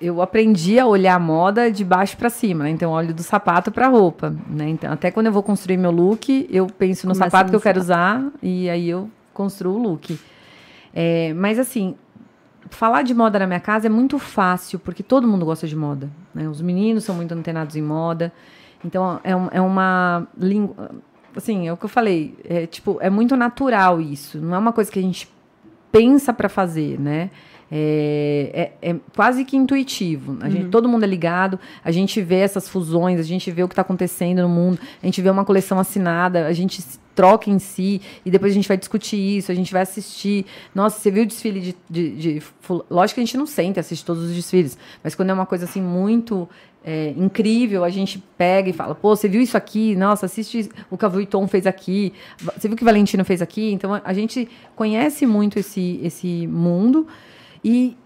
[0.00, 2.70] eu aprendi a olhar a moda de baixo para cima, né?
[2.70, 4.68] Então eu olho do sapato para roupa, né?
[4.68, 7.60] Então, até quando eu vou construir meu look, eu penso no Começa sapato que eu
[7.60, 10.18] quero usar e aí eu construo o look.
[10.92, 11.94] É, mas assim,
[12.68, 16.10] falar de moda na minha casa é muito fácil, porque todo mundo gosta de moda.
[16.34, 16.48] Né?
[16.48, 18.30] Os meninos são muito antenados em moda.
[18.84, 20.90] Então, é, um- é uma língua.
[21.36, 22.34] Assim, é o que eu falei.
[22.44, 24.38] É, tipo, é muito natural isso.
[24.38, 25.28] Não é uma coisa que a gente
[25.90, 27.30] pensa para fazer, né?
[27.70, 30.38] É, é- é quase que intuitivo.
[30.40, 33.68] A gente, todo mundo é ligado, a gente vê essas fusões, a gente vê o
[33.68, 36.82] que está acontecendo no mundo, a gente vê uma coleção assinada, a gente
[37.14, 40.44] troca em si, e depois a gente vai discutir isso, a gente vai assistir.
[40.74, 41.76] Nossa, você viu o desfile de.
[41.88, 42.42] de, de
[42.90, 45.64] Lógico que a gente não sente, assiste todos os desfiles, mas quando é uma coisa
[45.64, 46.48] assim muito
[46.84, 49.96] é, incrível, a gente pega e fala, pô, você viu isso aqui?
[49.96, 53.40] Nossa, assiste o que a Vuitton fez aqui, você viu o que o Valentino fez
[53.40, 53.72] aqui?
[53.72, 57.06] Então a gente conhece muito esse, esse mundo
[57.64, 57.96] e,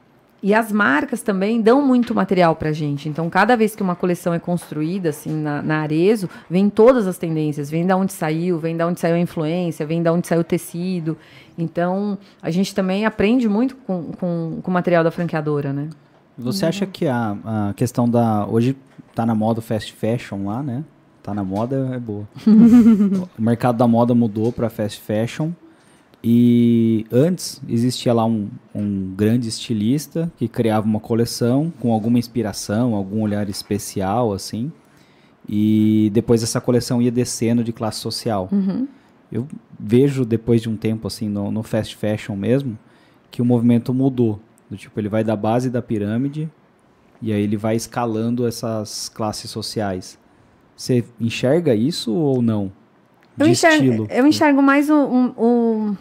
[0.42, 3.08] e as marcas também dão muito material pra gente.
[3.08, 7.18] Então, cada vez que uma coleção é construída, assim, na, na Arezo, vem todas as
[7.18, 7.68] tendências.
[7.68, 10.44] Vem da onde saiu, vem da onde saiu a influência, vem da onde saiu o
[10.44, 11.16] tecido.
[11.58, 15.88] Então, a gente também aprende muito com, com, com o material da franqueadora, né?
[16.38, 18.46] Você acha que a, a questão da.
[18.46, 18.76] Hoje
[19.12, 20.84] tá na moda o fast fashion lá, né?
[21.20, 22.28] Tá na moda, é boa.
[23.36, 25.50] o mercado da moda mudou para fast fashion.
[26.22, 32.94] E antes existia lá um, um grande estilista que criava uma coleção com alguma inspiração,
[32.94, 34.72] algum olhar especial, assim.
[35.48, 38.48] E depois essa coleção ia descendo de classe social.
[39.30, 39.46] Eu
[39.78, 42.78] vejo depois de um tempo, assim, no, no fast fashion mesmo,
[43.30, 44.40] que o movimento mudou.
[44.68, 46.50] Do tipo, ele vai da base da pirâmide
[47.22, 50.18] e aí ele vai escalando essas classes sociais.
[50.76, 52.70] Você enxerga isso ou não?
[53.38, 54.08] Eu De enxergo, estilo.
[54.10, 55.96] eu enxergo mais o, um- o-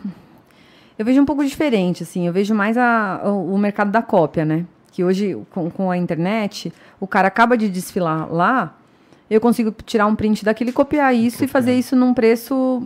[0.98, 2.26] Eu vejo um pouco diferente, assim.
[2.26, 4.66] Eu vejo mais a- o, o mercado da cópia, né?
[4.92, 8.76] Que hoje, com, com a internet, o cara acaba de desfilar lá,
[9.30, 12.82] eu consigo tirar um print daquilo e copiar isso e fazer isso num preço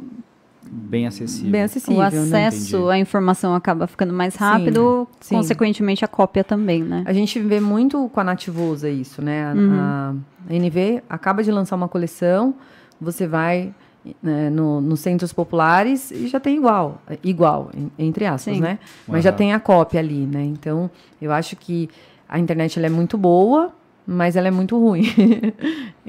[0.64, 1.52] Bem acessível.
[1.52, 2.48] bem acessível, o né?
[2.48, 5.36] acesso à informação acaba ficando mais rápido, sim.
[5.36, 7.04] consequentemente a cópia também, né?
[7.06, 9.54] A gente vê muito com a Nativosa isso, né?
[9.80, 10.14] A,
[10.50, 12.54] a NV acaba de lançar uma coleção,
[13.00, 13.74] você vai
[14.22, 17.70] né, no, nos centros populares e já tem igual, igual,
[18.00, 18.62] entre aspas, Sim.
[18.62, 18.80] né?
[19.08, 19.38] Mas já Aham.
[19.38, 20.44] tem a cópia ali, né?
[20.44, 20.90] Então,
[21.22, 21.88] eu acho que
[22.28, 23.72] a internet ela é muito boa,
[24.08, 25.04] mas ela é muito ruim.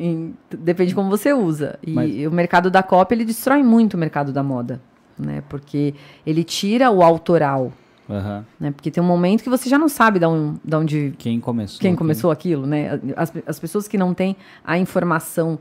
[0.51, 1.79] Depende de como você usa.
[1.83, 4.81] E Mas- o mercado da cópia, ele destrói muito o mercado da moda,
[5.19, 5.43] né?
[5.49, 5.95] Porque
[6.27, 7.73] ele tira o autoral,
[8.09, 8.45] Aham.
[8.59, 8.71] né?
[8.71, 11.81] Porque tem um momento que você já não sabe de onde, de onde Quem começou?
[11.81, 12.99] quem começou aquilo, né?
[13.17, 15.59] As, as pessoas que não têm a informação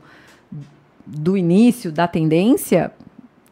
[1.06, 2.92] do início, da tendência,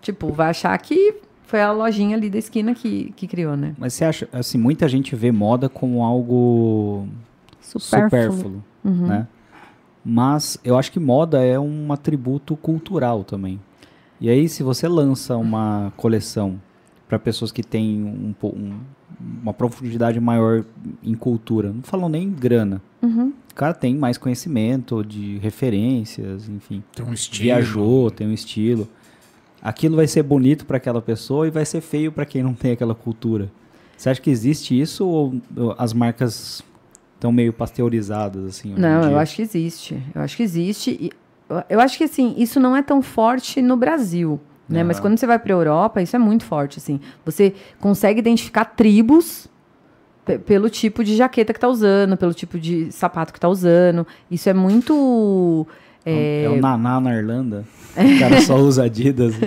[0.01, 1.15] tipo, vai achar que
[1.45, 3.75] foi a lojinha ali da esquina que, que criou, né?
[3.79, 7.07] Mas você acha, assim, muita gente vê moda como algo
[7.61, 8.11] Supérfluo.
[8.11, 9.07] supérfluo, Uhum.
[9.07, 9.27] né?
[10.05, 13.61] Mas eu acho que moda é um atributo cultural também.
[14.21, 16.61] E aí, se você lança uma coleção
[17.09, 18.79] para pessoas que têm um, um-
[19.43, 20.65] uma profundidade maior
[21.03, 22.81] em cultura, não falam nem em grana,
[23.55, 26.83] cara tem mais conhecimento de referências, enfim.
[26.95, 27.43] Tem um estilo.
[27.45, 28.89] Viajou, tem um estilo.
[29.63, 32.73] Aquilo vai ser bonito para aquela pessoa e vai ser feio para quem não tem
[32.73, 33.51] aquela cultura.
[33.97, 35.35] Você acha que existe isso ou
[35.77, 36.63] as marcas
[37.15, 38.71] estão meio pasteurizadas assim?
[38.73, 40.03] hoje em Não, eu acho que existe.
[40.15, 40.91] Eu acho que existe.
[40.99, 41.11] E
[41.69, 44.83] eu- acho que, assim, isso não é tão forte no Brasil, né?
[44.83, 45.03] Mas Aham.
[45.03, 46.99] quando você vai para a Europa, isso é muito forte, assim.
[47.27, 49.47] Você consegue identificar tribos
[50.39, 54.07] pelo tipo de jaqueta que tá usando, pelo tipo de sapato que tá usando.
[54.31, 55.67] Isso é muito...
[56.05, 57.65] É, o Naná na Irlanda.
[57.97, 59.35] O cara só usa Adidas.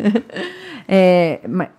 [0.86, 1.70] É, ma-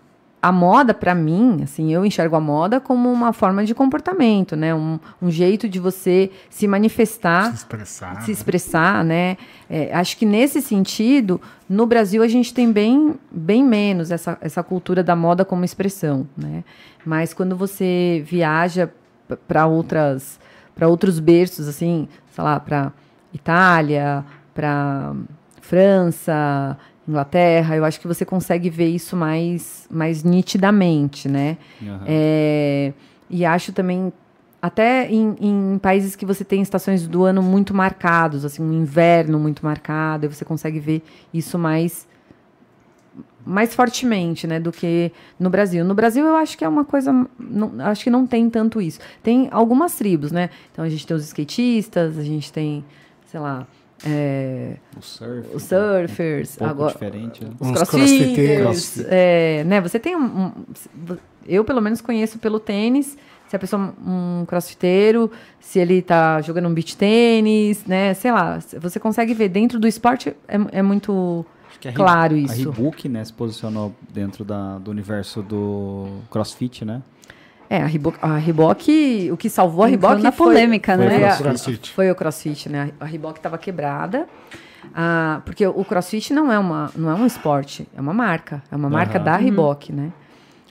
[0.44, 4.74] a moda, para mim, assim, eu enxergo a moda como uma forma de comportamento, né?
[4.74, 8.20] Um, um jeito de você se manifestar Se expressar.
[8.20, 9.38] se expressar, né?
[9.70, 14.62] É, acho que nesse sentido, no Brasil a gente tem bem, bem menos essa, essa
[14.62, 16.62] cultura da moda como expressão, né?
[17.06, 18.92] Mas quando você viaja
[19.48, 20.38] para outras
[20.74, 22.92] para outros berços, assim, sei lá, para
[23.32, 24.22] Itália,
[24.52, 25.14] para
[25.62, 26.76] França,
[27.06, 31.58] Inglaterra, eu acho que você consegue ver isso mais, mais nitidamente, né?
[31.82, 32.04] Aham.
[32.06, 32.92] É,
[33.28, 34.12] e acho também,
[34.60, 39.38] até em, em países que você tem estações do ano muito marcados, assim, um inverno
[39.38, 41.02] muito marcado, você consegue ver
[41.32, 42.06] isso mais
[43.46, 45.84] mais fortemente, né, do que no Brasil.
[45.84, 48.98] No Brasil eu acho que é uma coisa, não, acho que não tem tanto isso.
[49.22, 50.48] Tem algumas tribos, né?
[50.72, 52.82] Então a gente tem os skatistas, a gente tem,
[53.26, 53.66] sei lá,
[54.06, 55.48] é, O surf.
[55.54, 57.44] os surfers, Um agora diferente.
[57.44, 57.50] né?
[57.60, 58.98] os crossfiteiros.
[59.06, 59.80] é, né?
[59.80, 61.16] Você tem um, um-
[61.46, 63.16] eu pelo menos conheço pelo tênis.
[63.48, 68.14] Se a pessoa é um crossfiteiro, se ele tá jogando um beach tênis, né?
[68.14, 71.96] Sei lá, você consegue ver dentro do esporte é, é muito Acho que a Re-
[71.96, 72.54] claro A isso.
[72.70, 77.02] Reebok, né, se posicionou dentro da, do universo do CrossFit, né?
[77.76, 81.14] É, a Reebok, a Reebok, o que salvou a Reebok na foi- polêmica, foi né?
[81.18, 81.90] Foi, a- CrossFit.
[81.92, 82.90] foi o CrossFit, né?
[83.00, 84.26] A Reebok estava quebrada.
[84.94, 88.62] Ah, porque o CrossFit não é, uma, não é um esporte, é uma marca.
[88.70, 89.24] É uma marca Aham.
[89.24, 90.12] da Reebok, né?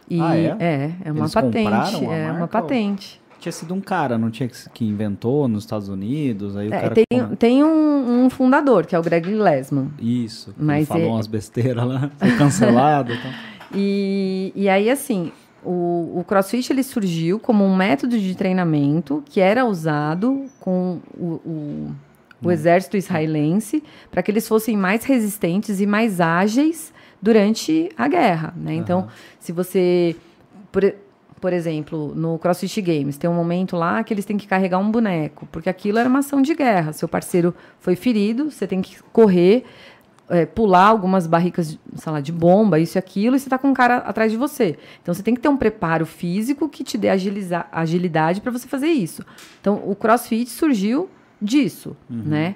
[0.09, 0.55] E Ah, é?
[0.59, 2.05] é, é uma Eles patente.
[2.05, 3.21] É uma marca ou- patente.
[3.39, 6.79] Tinha sido um cara, não tinha que, que inventou nos Estados Unidos, aí o É,
[6.79, 6.93] cara...
[6.95, 9.89] tem tem um, um fundador, que é o Greg Glassman.
[9.99, 13.31] Isso, Mas ele falou é- umas besteiras lá, foi cancelado e tal.
[13.75, 15.31] E, e aí, assim,
[15.65, 21.25] o, o CrossFit ele surgiu como um método de treinamento que era usado com o,
[21.45, 21.95] o,
[22.43, 28.53] o exército israelense para que eles fossem mais resistentes e mais ágeis durante a guerra,
[28.57, 28.73] né?
[28.73, 29.07] Então,
[29.39, 30.15] se você...
[30.71, 30.93] Por,
[31.39, 34.89] por exemplo, no CrossFit Games, tem um momento lá que eles têm que carregar um
[34.89, 36.93] boneco, porque aquilo era uma ação de guerra.
[36.93, 39.65] Seu parceiro foi ferido, você tem que correr,
[40.29, 43.67] é, pular algumas barricas, sei lá, de bomba, isso e aquilo, e você tá com
[43.69, 44.77] um cara atrás de você.
[45.01, 48.67] Então você tem que ter um preparo físico que te dê agiliza- agilidade para você
[48.67, 49.23] fazer isso.
[49.59, 51.09] Então o CrossFit surgiu
[51.41, 52.55] disso, né?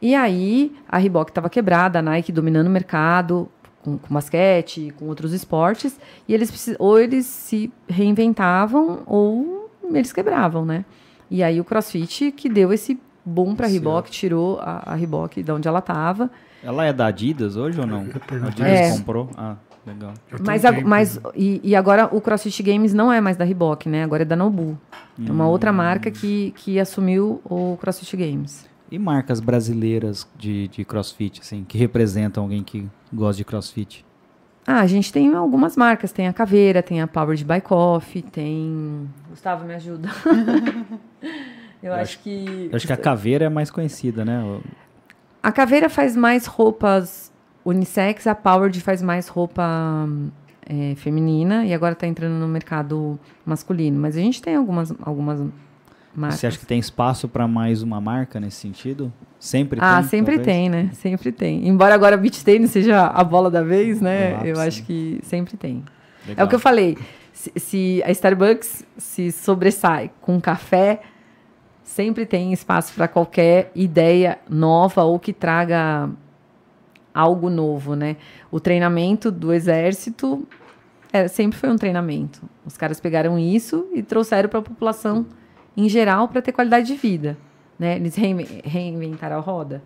[0.00, 3.48] E aí a Reebok estava quebrada, a Nike dominando o mercado
[3.82, 5.98] com, com basquete, com outros esportes,
[6.28, 10.84] e eles ou eles se reinventavam ou eles quebravam, né?
[11.30, 13.68] E aí o CrossFit que deu esse boom para a.
[13.70, 16.30] Reebok, tirou a, a Reebok de onde ela estava.
[16.62, 18.06] Ela é da Adidas hoje ou não?
[18.42, 18.98] A Adidas isso.
[18.98, 19.30] comprou?
[19.36, 19.56] Ah,
[19.86, 20.14] legal.
[20.30, 23.88] Eu Mas, ag- mas e, e agora o CrossFit Games não é mais da Reebok,
[23.88, 24.02] né?
[24.04, 24.76] Agora é da Nobu.
[25.26, 28.66] É uma outra marca que, que assumiu o CrossFit Games.
[28.90, 34.04] E marcas brasileiras de, de crossfit, assim, que representam alguém que gosta de crossfit?
[34.66, 36.12] Ah, a gente tem algumas marcas.
[36.12, 39.08] Tem a Caveira, tem a Powered by Coffee, tem...
[39.30, 40.08] Gustavo, me ajuda.
[41.82, 42.68] Eu, acho, acho- que...
[42.70, 44.42] Eu acho que a caveira é mais conhecida, né?
[45.42, 47.32] A Caveira faz mais roupas
[47.64, 50.08] unissex, a Powered faz mais roupa
[50.68, 53.98] é, feminina e agora está entrando no mercado masculino.
[53.98, 55.40] Mas a gente tem algumas, algumas
[56.14, 56.40] marcas.
[56.40, 59.12] Você acha que tem espaço para mais uma marca nesse sentido?
[59.38, 60.08] Sempre ah, tem?
[60.08, 60.56] sempre talvez?
[60.56, 60.90] tem, né?
[60.94, 61.68] Sempre tem.
[61.68, 64.38] Embora agora beach tennis seja a bola da vez, né?
[64.40, 65.84] Ah, eu acho que sempre tem.
[66.24, 66.46] É Legal.
[66.46, 66.98] o que eu falei.
[67.32, 71.00] Se, se a Starbucks se sobressai com café,
[71.86, 76.10] sempre tem espaço para qualquer ideia nova ou que traga
[77.14, 78.16] algo novo, né?
[78.50, 80.46] O treinamento do exército
[81.12, 82.42] é, sempre foi um treinamento.
[82.66, 85.24] Os caras pegaram isso e trouxeram para a população
[85.76, 87.38] em geral para ter qualidade de vida,
[87.78, 87.96] né?
[87.96, 89.82] Eles reinven- reinventaram a roda?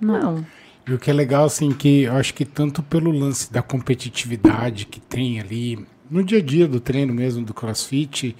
[0.00, 0.46] Não.
[0.86, 4.86] E o que é legal, assim, que eu acho que tanto pelo lance da competitividade
[4.86, 8.36] que tem ali no dia a dia do treino mesmo do CrossFit,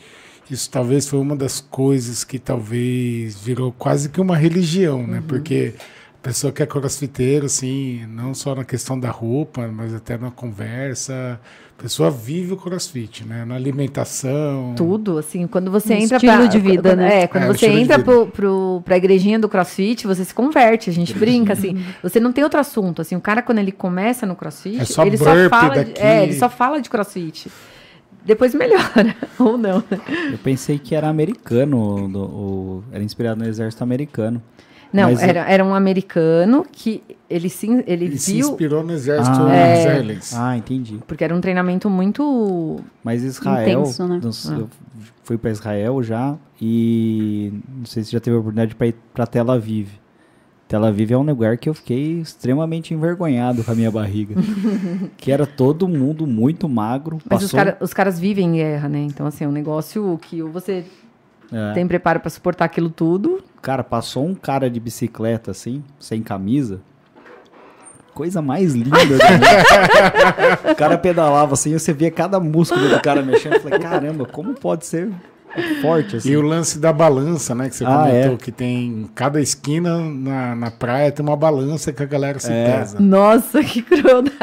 [0.51, 5.23] isso talvez foi uma das coisas que talvez virou quase que uma religião, né?
[5.27, 10.17] Porque a pessoa que é crossfiteiro, assim, não só na questão da roupa, mas até
[10.19, 11.41] na conversa,
[11.79, 13.45] a pessoa vive o crossfit, né?
[13.45, 14.75] Na alimentação.
[14.77, 17.23] Tudo, assim, quando você Um entra estilo pra, de vida, né?
[17.23, 20.93] É, quando É, você entra pro, pro, pra igrejinha do crossfit, você se converte, a
[20.93, 21.85] gente brinca, assim.
[22.03, 25.05] Você não tem outro assunto, assim, o cara quando ele começa no crossfit, É só
[25.05, 27.49] ele só fala de, é, ele só fala de crossfit.
[28.25, 29.83] Depois melhora, ou não.
[30.33, 34.43] Eu pensei que era americano, do- o- era inspirado no exército americano.
[34.93, 39.39] Não, era, era um americano que ele, sim, ele Ele se viu, inspirou no exército
[39.43, 39.77] Ah.
[39.81, 40.35] israelense.
[40.39, 41.01] Ah, entendi.
[41.07, 42.79] porque era um treinamento muito...
[43.03, 44.21] Mas Israel, Intenso, né?
[44.23, 44.55] nos- Ah.
[44.55, 44.69] eu
[45.25, 49.27] fui para Israel já e não sei se já teve a oportunidade para ir para
[49.27, 49.89] Tel Aviv.
[50.67, 54.35] Tel Aviv é um lugar que eu fiquei extremamente envergonhado com a minha barriga,
[55.17, 57.19] que era todo mundo muito magro.
[57.29, 58.99] Mas os, passou- cara, os caras vivem em guerra, né?
[59.01, 60.85] Então, assim, é um negócio que você
[61.53, 66.23] é, tem preparo pra suportar aquilo tudo, Cara, passou um cara de bicicleta assim, sem
[66.23, 66.81] camisa.
[68.13, 68.91] Coisa mais linda.
[70.71, 73.55] O cara pedalava assim, você via cada músculo do cara mexendo.
[73.55, 75.11] Eu falei, caramba, como pode ser
[75.81, 76.31] forte assim?
[76.31, 77.69] E o lance da balança, né?
[77.69, 78.37] Que você Ah, comentou é.
[78.37, 82.53] que tem em cada esquina na, na praia tem uma balança que a galera se
[82.53, 82.79] É.
[82.79, 82.99] pesa.
[83.01, 84.37] Nossa, que crueldade.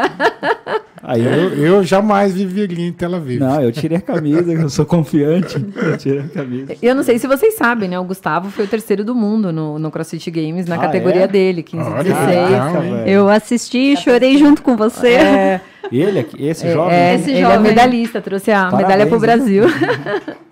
[1.04, 3.40] Aí eu, Eu, jamais viveria em Tel Aviv.
[3.40, 5.56] Não, eu tirei a camisa, eu sou confiante.
[5.76, 6.76] Eu tirei a camisa.
[6.82, 7.98] Eu não sei se vocês sabem, né?
[8.00, 11.28] O Gustavo foi o terceiro do mundo no, no CrossFit Games, na Ah, categoria é?
[11.28, 12.28] dele, 15 Olha, 16.
[12.52, 13.08] legal, velho.
[13.08, 15.14] Eu assisti e chorei junto com você.
[15.16, 15.62] É,
[15.92, 16.94] Ele aqui, esse é, jovem?
[16.96, 17.60] é, Esse ele é jovem.
[17.62, 19.22] medalhista, trouxe a Parabéns, medalha pro hein?
[19.22, 19.64] Brasil.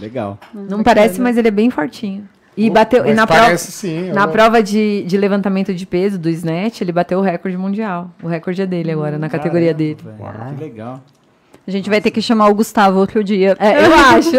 [0.00, 0.38] Legal.
[0.52, 2.28] Não parece, mas ele é bem fortinho.
[2.56, 3.06] E bateu.
[3.06, 4.12] E na prova, parece sim.
[4.12, 8.10] na prova de, de levantamento de peso do Snatch, ele bateu o recorde mundial.
[8.22, 9.98] O recorde é dele agora, na categoria dele.
[10.02, 10.54] velho, Uau.
[10.54, 11.00] Que legal.
[11.66, 13.56] A gente vai ter que chamar o Gustavo outro dia.
[13.58, 14.30] É, eu acho.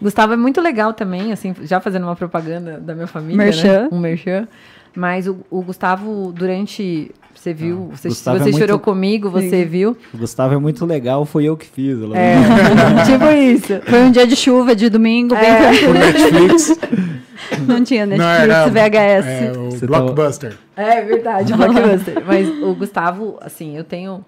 [0.00, 3.82] Gustavo é muito legal também, assim, já fazendo uma propaganda da minha família, Merchan.
[3.82, 3.88] né?
[3.90, 4.48] Um merchan.
[4.96, 7.10] Mas o, o Gustavo, durante...
[7.38, 9.96] Você viu, você, se Gustavo é você muito- chorou comigo, você viu.
[10.12, 11.96] O Gustavo é muito legal, foi eu que fiz.
[12.02, 12.34] ela- É,
[13.06, 13.80] tipo isso.
[13.88, 15.88] Foi um dia de chuva, de domingo, bem É.
[15.88, 16.78] O Netflix.
[17.66, 19.26] Não tinha não, Netflix, era, VHS.
[19.26, 20.58] É, o Você tá- Blockbuster.
[20.76, 22.22] É verdade, blockbuster.
[22.26, 24.24] Mas o Gustavo, assim, eu tenho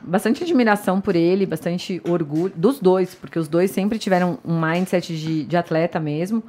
[0.00, 5.16] bastante admiração por ele, bastante orgulho dos dois, porque os dois sempre tiveram um mindset
[5.16, 6.42] de, de atleta mesmo.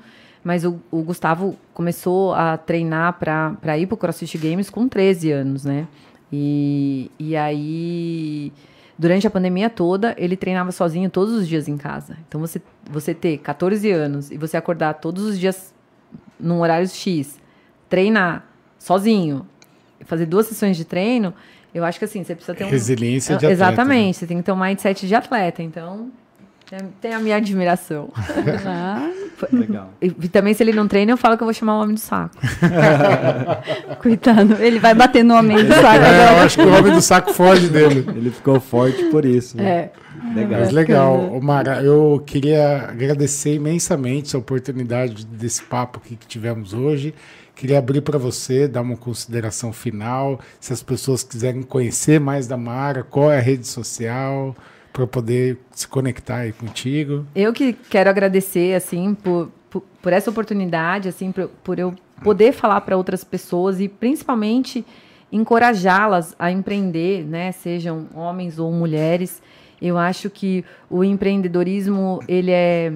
[0.43, 5.63] Mas o, o Gustavo começou a treinar para ir pro CrossFit Games com 13 anos,
[5.63, 5.87] né?
[6.31, 8.51] E, e aí,
[8.97, 12.17] durante a pandemia toda, ele treinava sozinho todos os dias em casa.
[12.27, 15.73] Então, você, você ter 14 anos e você acordar todos os dias
[16.39, 17.39] num horário X,
[17.87, 18.45] treinar
[18.77, 19.47] sozinho,
[20.01, 21.33] fazer duas sessões de treino,
[21.73, 22.69] eu acho que assim, você precisa ter um.
[22.69, 25.63] Resiliência de atleta, Exatamente, você tem que ter um mindset de atleta.
[25.63, 26.11] Então,
[27.01, 28.09] tem- a minha admiração.
[28.65, 29.09] Ah,
[29.51, 29.89] Legal.
[30.01, 31.99] E, também, se ele não treina, eu falo que eu vou chamar o homem do
[31.99, 32.35] saco.
[34.01, 34.53] coitado.
[34.61, 37.33] Ele vai bater no homem do saco É, eu acho que o homem do saco
[37.33, 38.05] foge dele.
[38.15, 39.57] Ele ficou forte por isso.
[39.57, 39.63] né?
[39.69, 39.91] É.
[40.35, 40.59] Legal.
[40.61, 47.13] Mas legal, Mara, eu queria agradecer imensamente a oportunidade desse papo aqui que tivemos hoje.
[47.55, 50.39] Queria abrir para você, dar uma consideração final.
[50.59, 54.55] Se as pessoas quiserem conhecer mais da Mara, qual é a rede social,
[54.93, 57.25] para poder se conectar aí contigo.
[57.35, 62.53] Eu que quero agradecer, assim, por, por, por essa oportunidade, assim, por, por eu poder
[62.53, 64.85] falar para outras pessoas e principalmente
[65.31, 67.51] encorajá-las a empreender, né?
[67.51, 69.41] Sejam homens ou mulheres.
[69.81, 72.93] Eu acho que o empreendedorismo, ele é,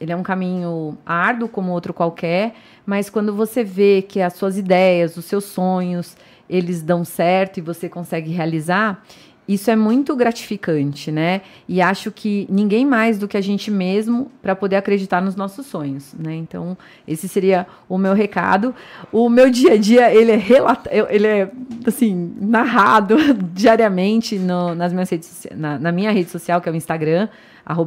[0.00, 2.54] ele é um caminho árduo como outro qualquer,
[2.86, 6.16] mas quando você vê que as suas ideias, os seus sonhos,
[6.48, 9.04] eles dão certo e você consegue realizar,
[9.46, 11.42] isso é muito gratificante, né?
[11.68, 15.66] E acho que ninguém mais do que a gente mesmo para poder acreditar nos nossos
[15.66, 16.34] sonhos, né?
[16.34, 16.76] Então,
[17.06, 18.74] esse seria o meu recado.
[19.12, 21.50] O meu dia a dia, ele é relata ele é
[21.86, 23.16] assim, narrado
[23.52, 27.28] diariamente no, nas minhas redes, na, na, minha rede social, que é o Instagram,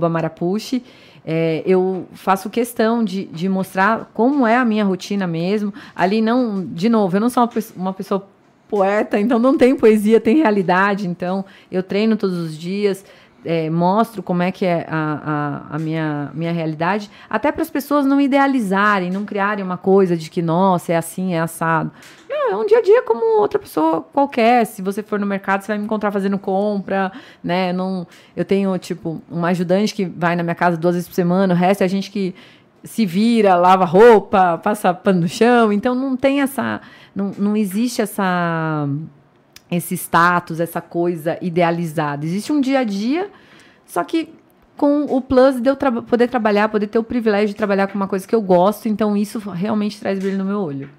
[0.10, 0.84] marapuche.
[1.26, 5.74] É, eu faço questão de, de mostrar como é a minha rotina mesmo.
[5.96, 8.26] Ali não, de novo, eu não sou uma, uma pessoa
[8.70, 11.08] poeta, então não tem poesia, tem realidade.
[11.08, 13.06] Então eu treino todos os dias,
[13.46, 17.70] é, mostro como é que é a, a, a minha, minha realidade, até para as
[17.70, 21.92] pessoas não idealizarem, não criarem uma coisa de que, nossa, é assim, é assado.
[22.30, 24.66] Não, é um dia a dia como outra pessoa qualquer.
[24.66, 27.12] Se você for no mercado, você vai me encontrar fazendo compra,
[27.44, 27.72] né?
[27.72, 31.54] Não, eu tenho, tipo, uma ajudante que vai na minha casa duas vezes por semana,
[31.54, 32.36] o resto é a gente que
[32.84, 35.72] se vira, lava roupa, passa pano no chão.
[35.72, 36.82] Então não tem essa
[37.18, 38.88] não, não existe essa
[39.72, 42.24] esse status, essa coisa idealizada.
[42.26, 43.30] Existe um dia a dia,
[43.86, 44.34] só que
[44.78, 47.96] com o plus de eu tra poder trabalhar, poder ter o privilégio de trabalhar com
[47.96, 50.90] uma coisa que eu gosto, então isso realmente traz brilho no meu olho.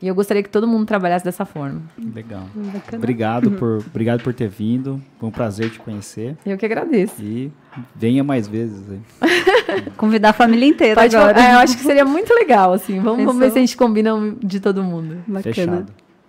[0.00, 1.82] E eu gostaria que todo mundo trabalhasse dessa forma.
[2.14, 2.46] Legal.
[2.54, 2.98] Bacana.
[2.98, 5.02] Obrigado por, obrigado por ter vindo.
[5.18, 6.36] Foi um prazer te conhecer.
[6.46, 7.20] Eu que agradeço.
[7.20, 7.50] E
[7.96, 8.80] venha mais vezes.
[9.96, 11.40] Convidar a família inteira Pode agora.
[11.40, 13.00] É, eu acho que seria muito legal, assim.
[13.00, 15.16] Vamos, vamos ver se a gente combina de todo mundo.
[15.26, 15.42] Bacana.
[15.42, 15.86] Fechado.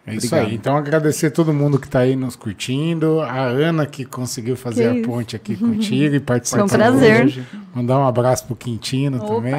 [0.07, 0.47] É isso Obrigado.
[0.47, 0.55] aí.
[0.55, 3.21] Então, agradecer todo mundo que está aí nos curtindo.
[3.21, 6.67] A Ana que conseguiu fazer que a ponte aqui contigo e participar.
[6.67, 7.25] Foi um prazer.
[7.25, 7.45] Hoje.
[7.75, 9.35] Mandar um abraço pro Quintino Opa.
[9.35, 9.53] também.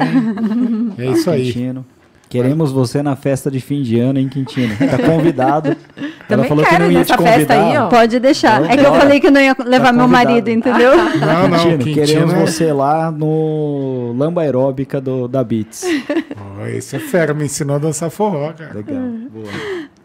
[0.97, 1.45] É isso aí.
[1.45, 1.85] Quintino.
[2.31, 4.73] Queremos você na festa de fim de ano em Quintino.
[4.77, 5.75] Tá convidado.
[6.29, 7.61] Ela falou que não ia te convidar.
[7.61, 7.87] Aí, ó.
[7.89, 8.61] Pode deixar.
[8.61, 10.95] Então, é que eu falei que não ia levar tá meu marido, entendeu?
[10.95, 12.39] Não, não, Quintino, Quintino queremos é...
[12.39, 15.83] você lá no Lamba Aeróbica do, da Beats.
[16.63, 18.73] Oh, esse é fera, me ensinou a dançar forró, cara.
[18.73, 19.01] Legal,
[19.31, 19.45] boa.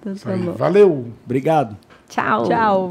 [0.01, 1.07] Então, tá Valeu.
[1.25, 1.77] Obrigado.
[2.09, 2.45] Tchau.
[2.45, 2.89] Tchau.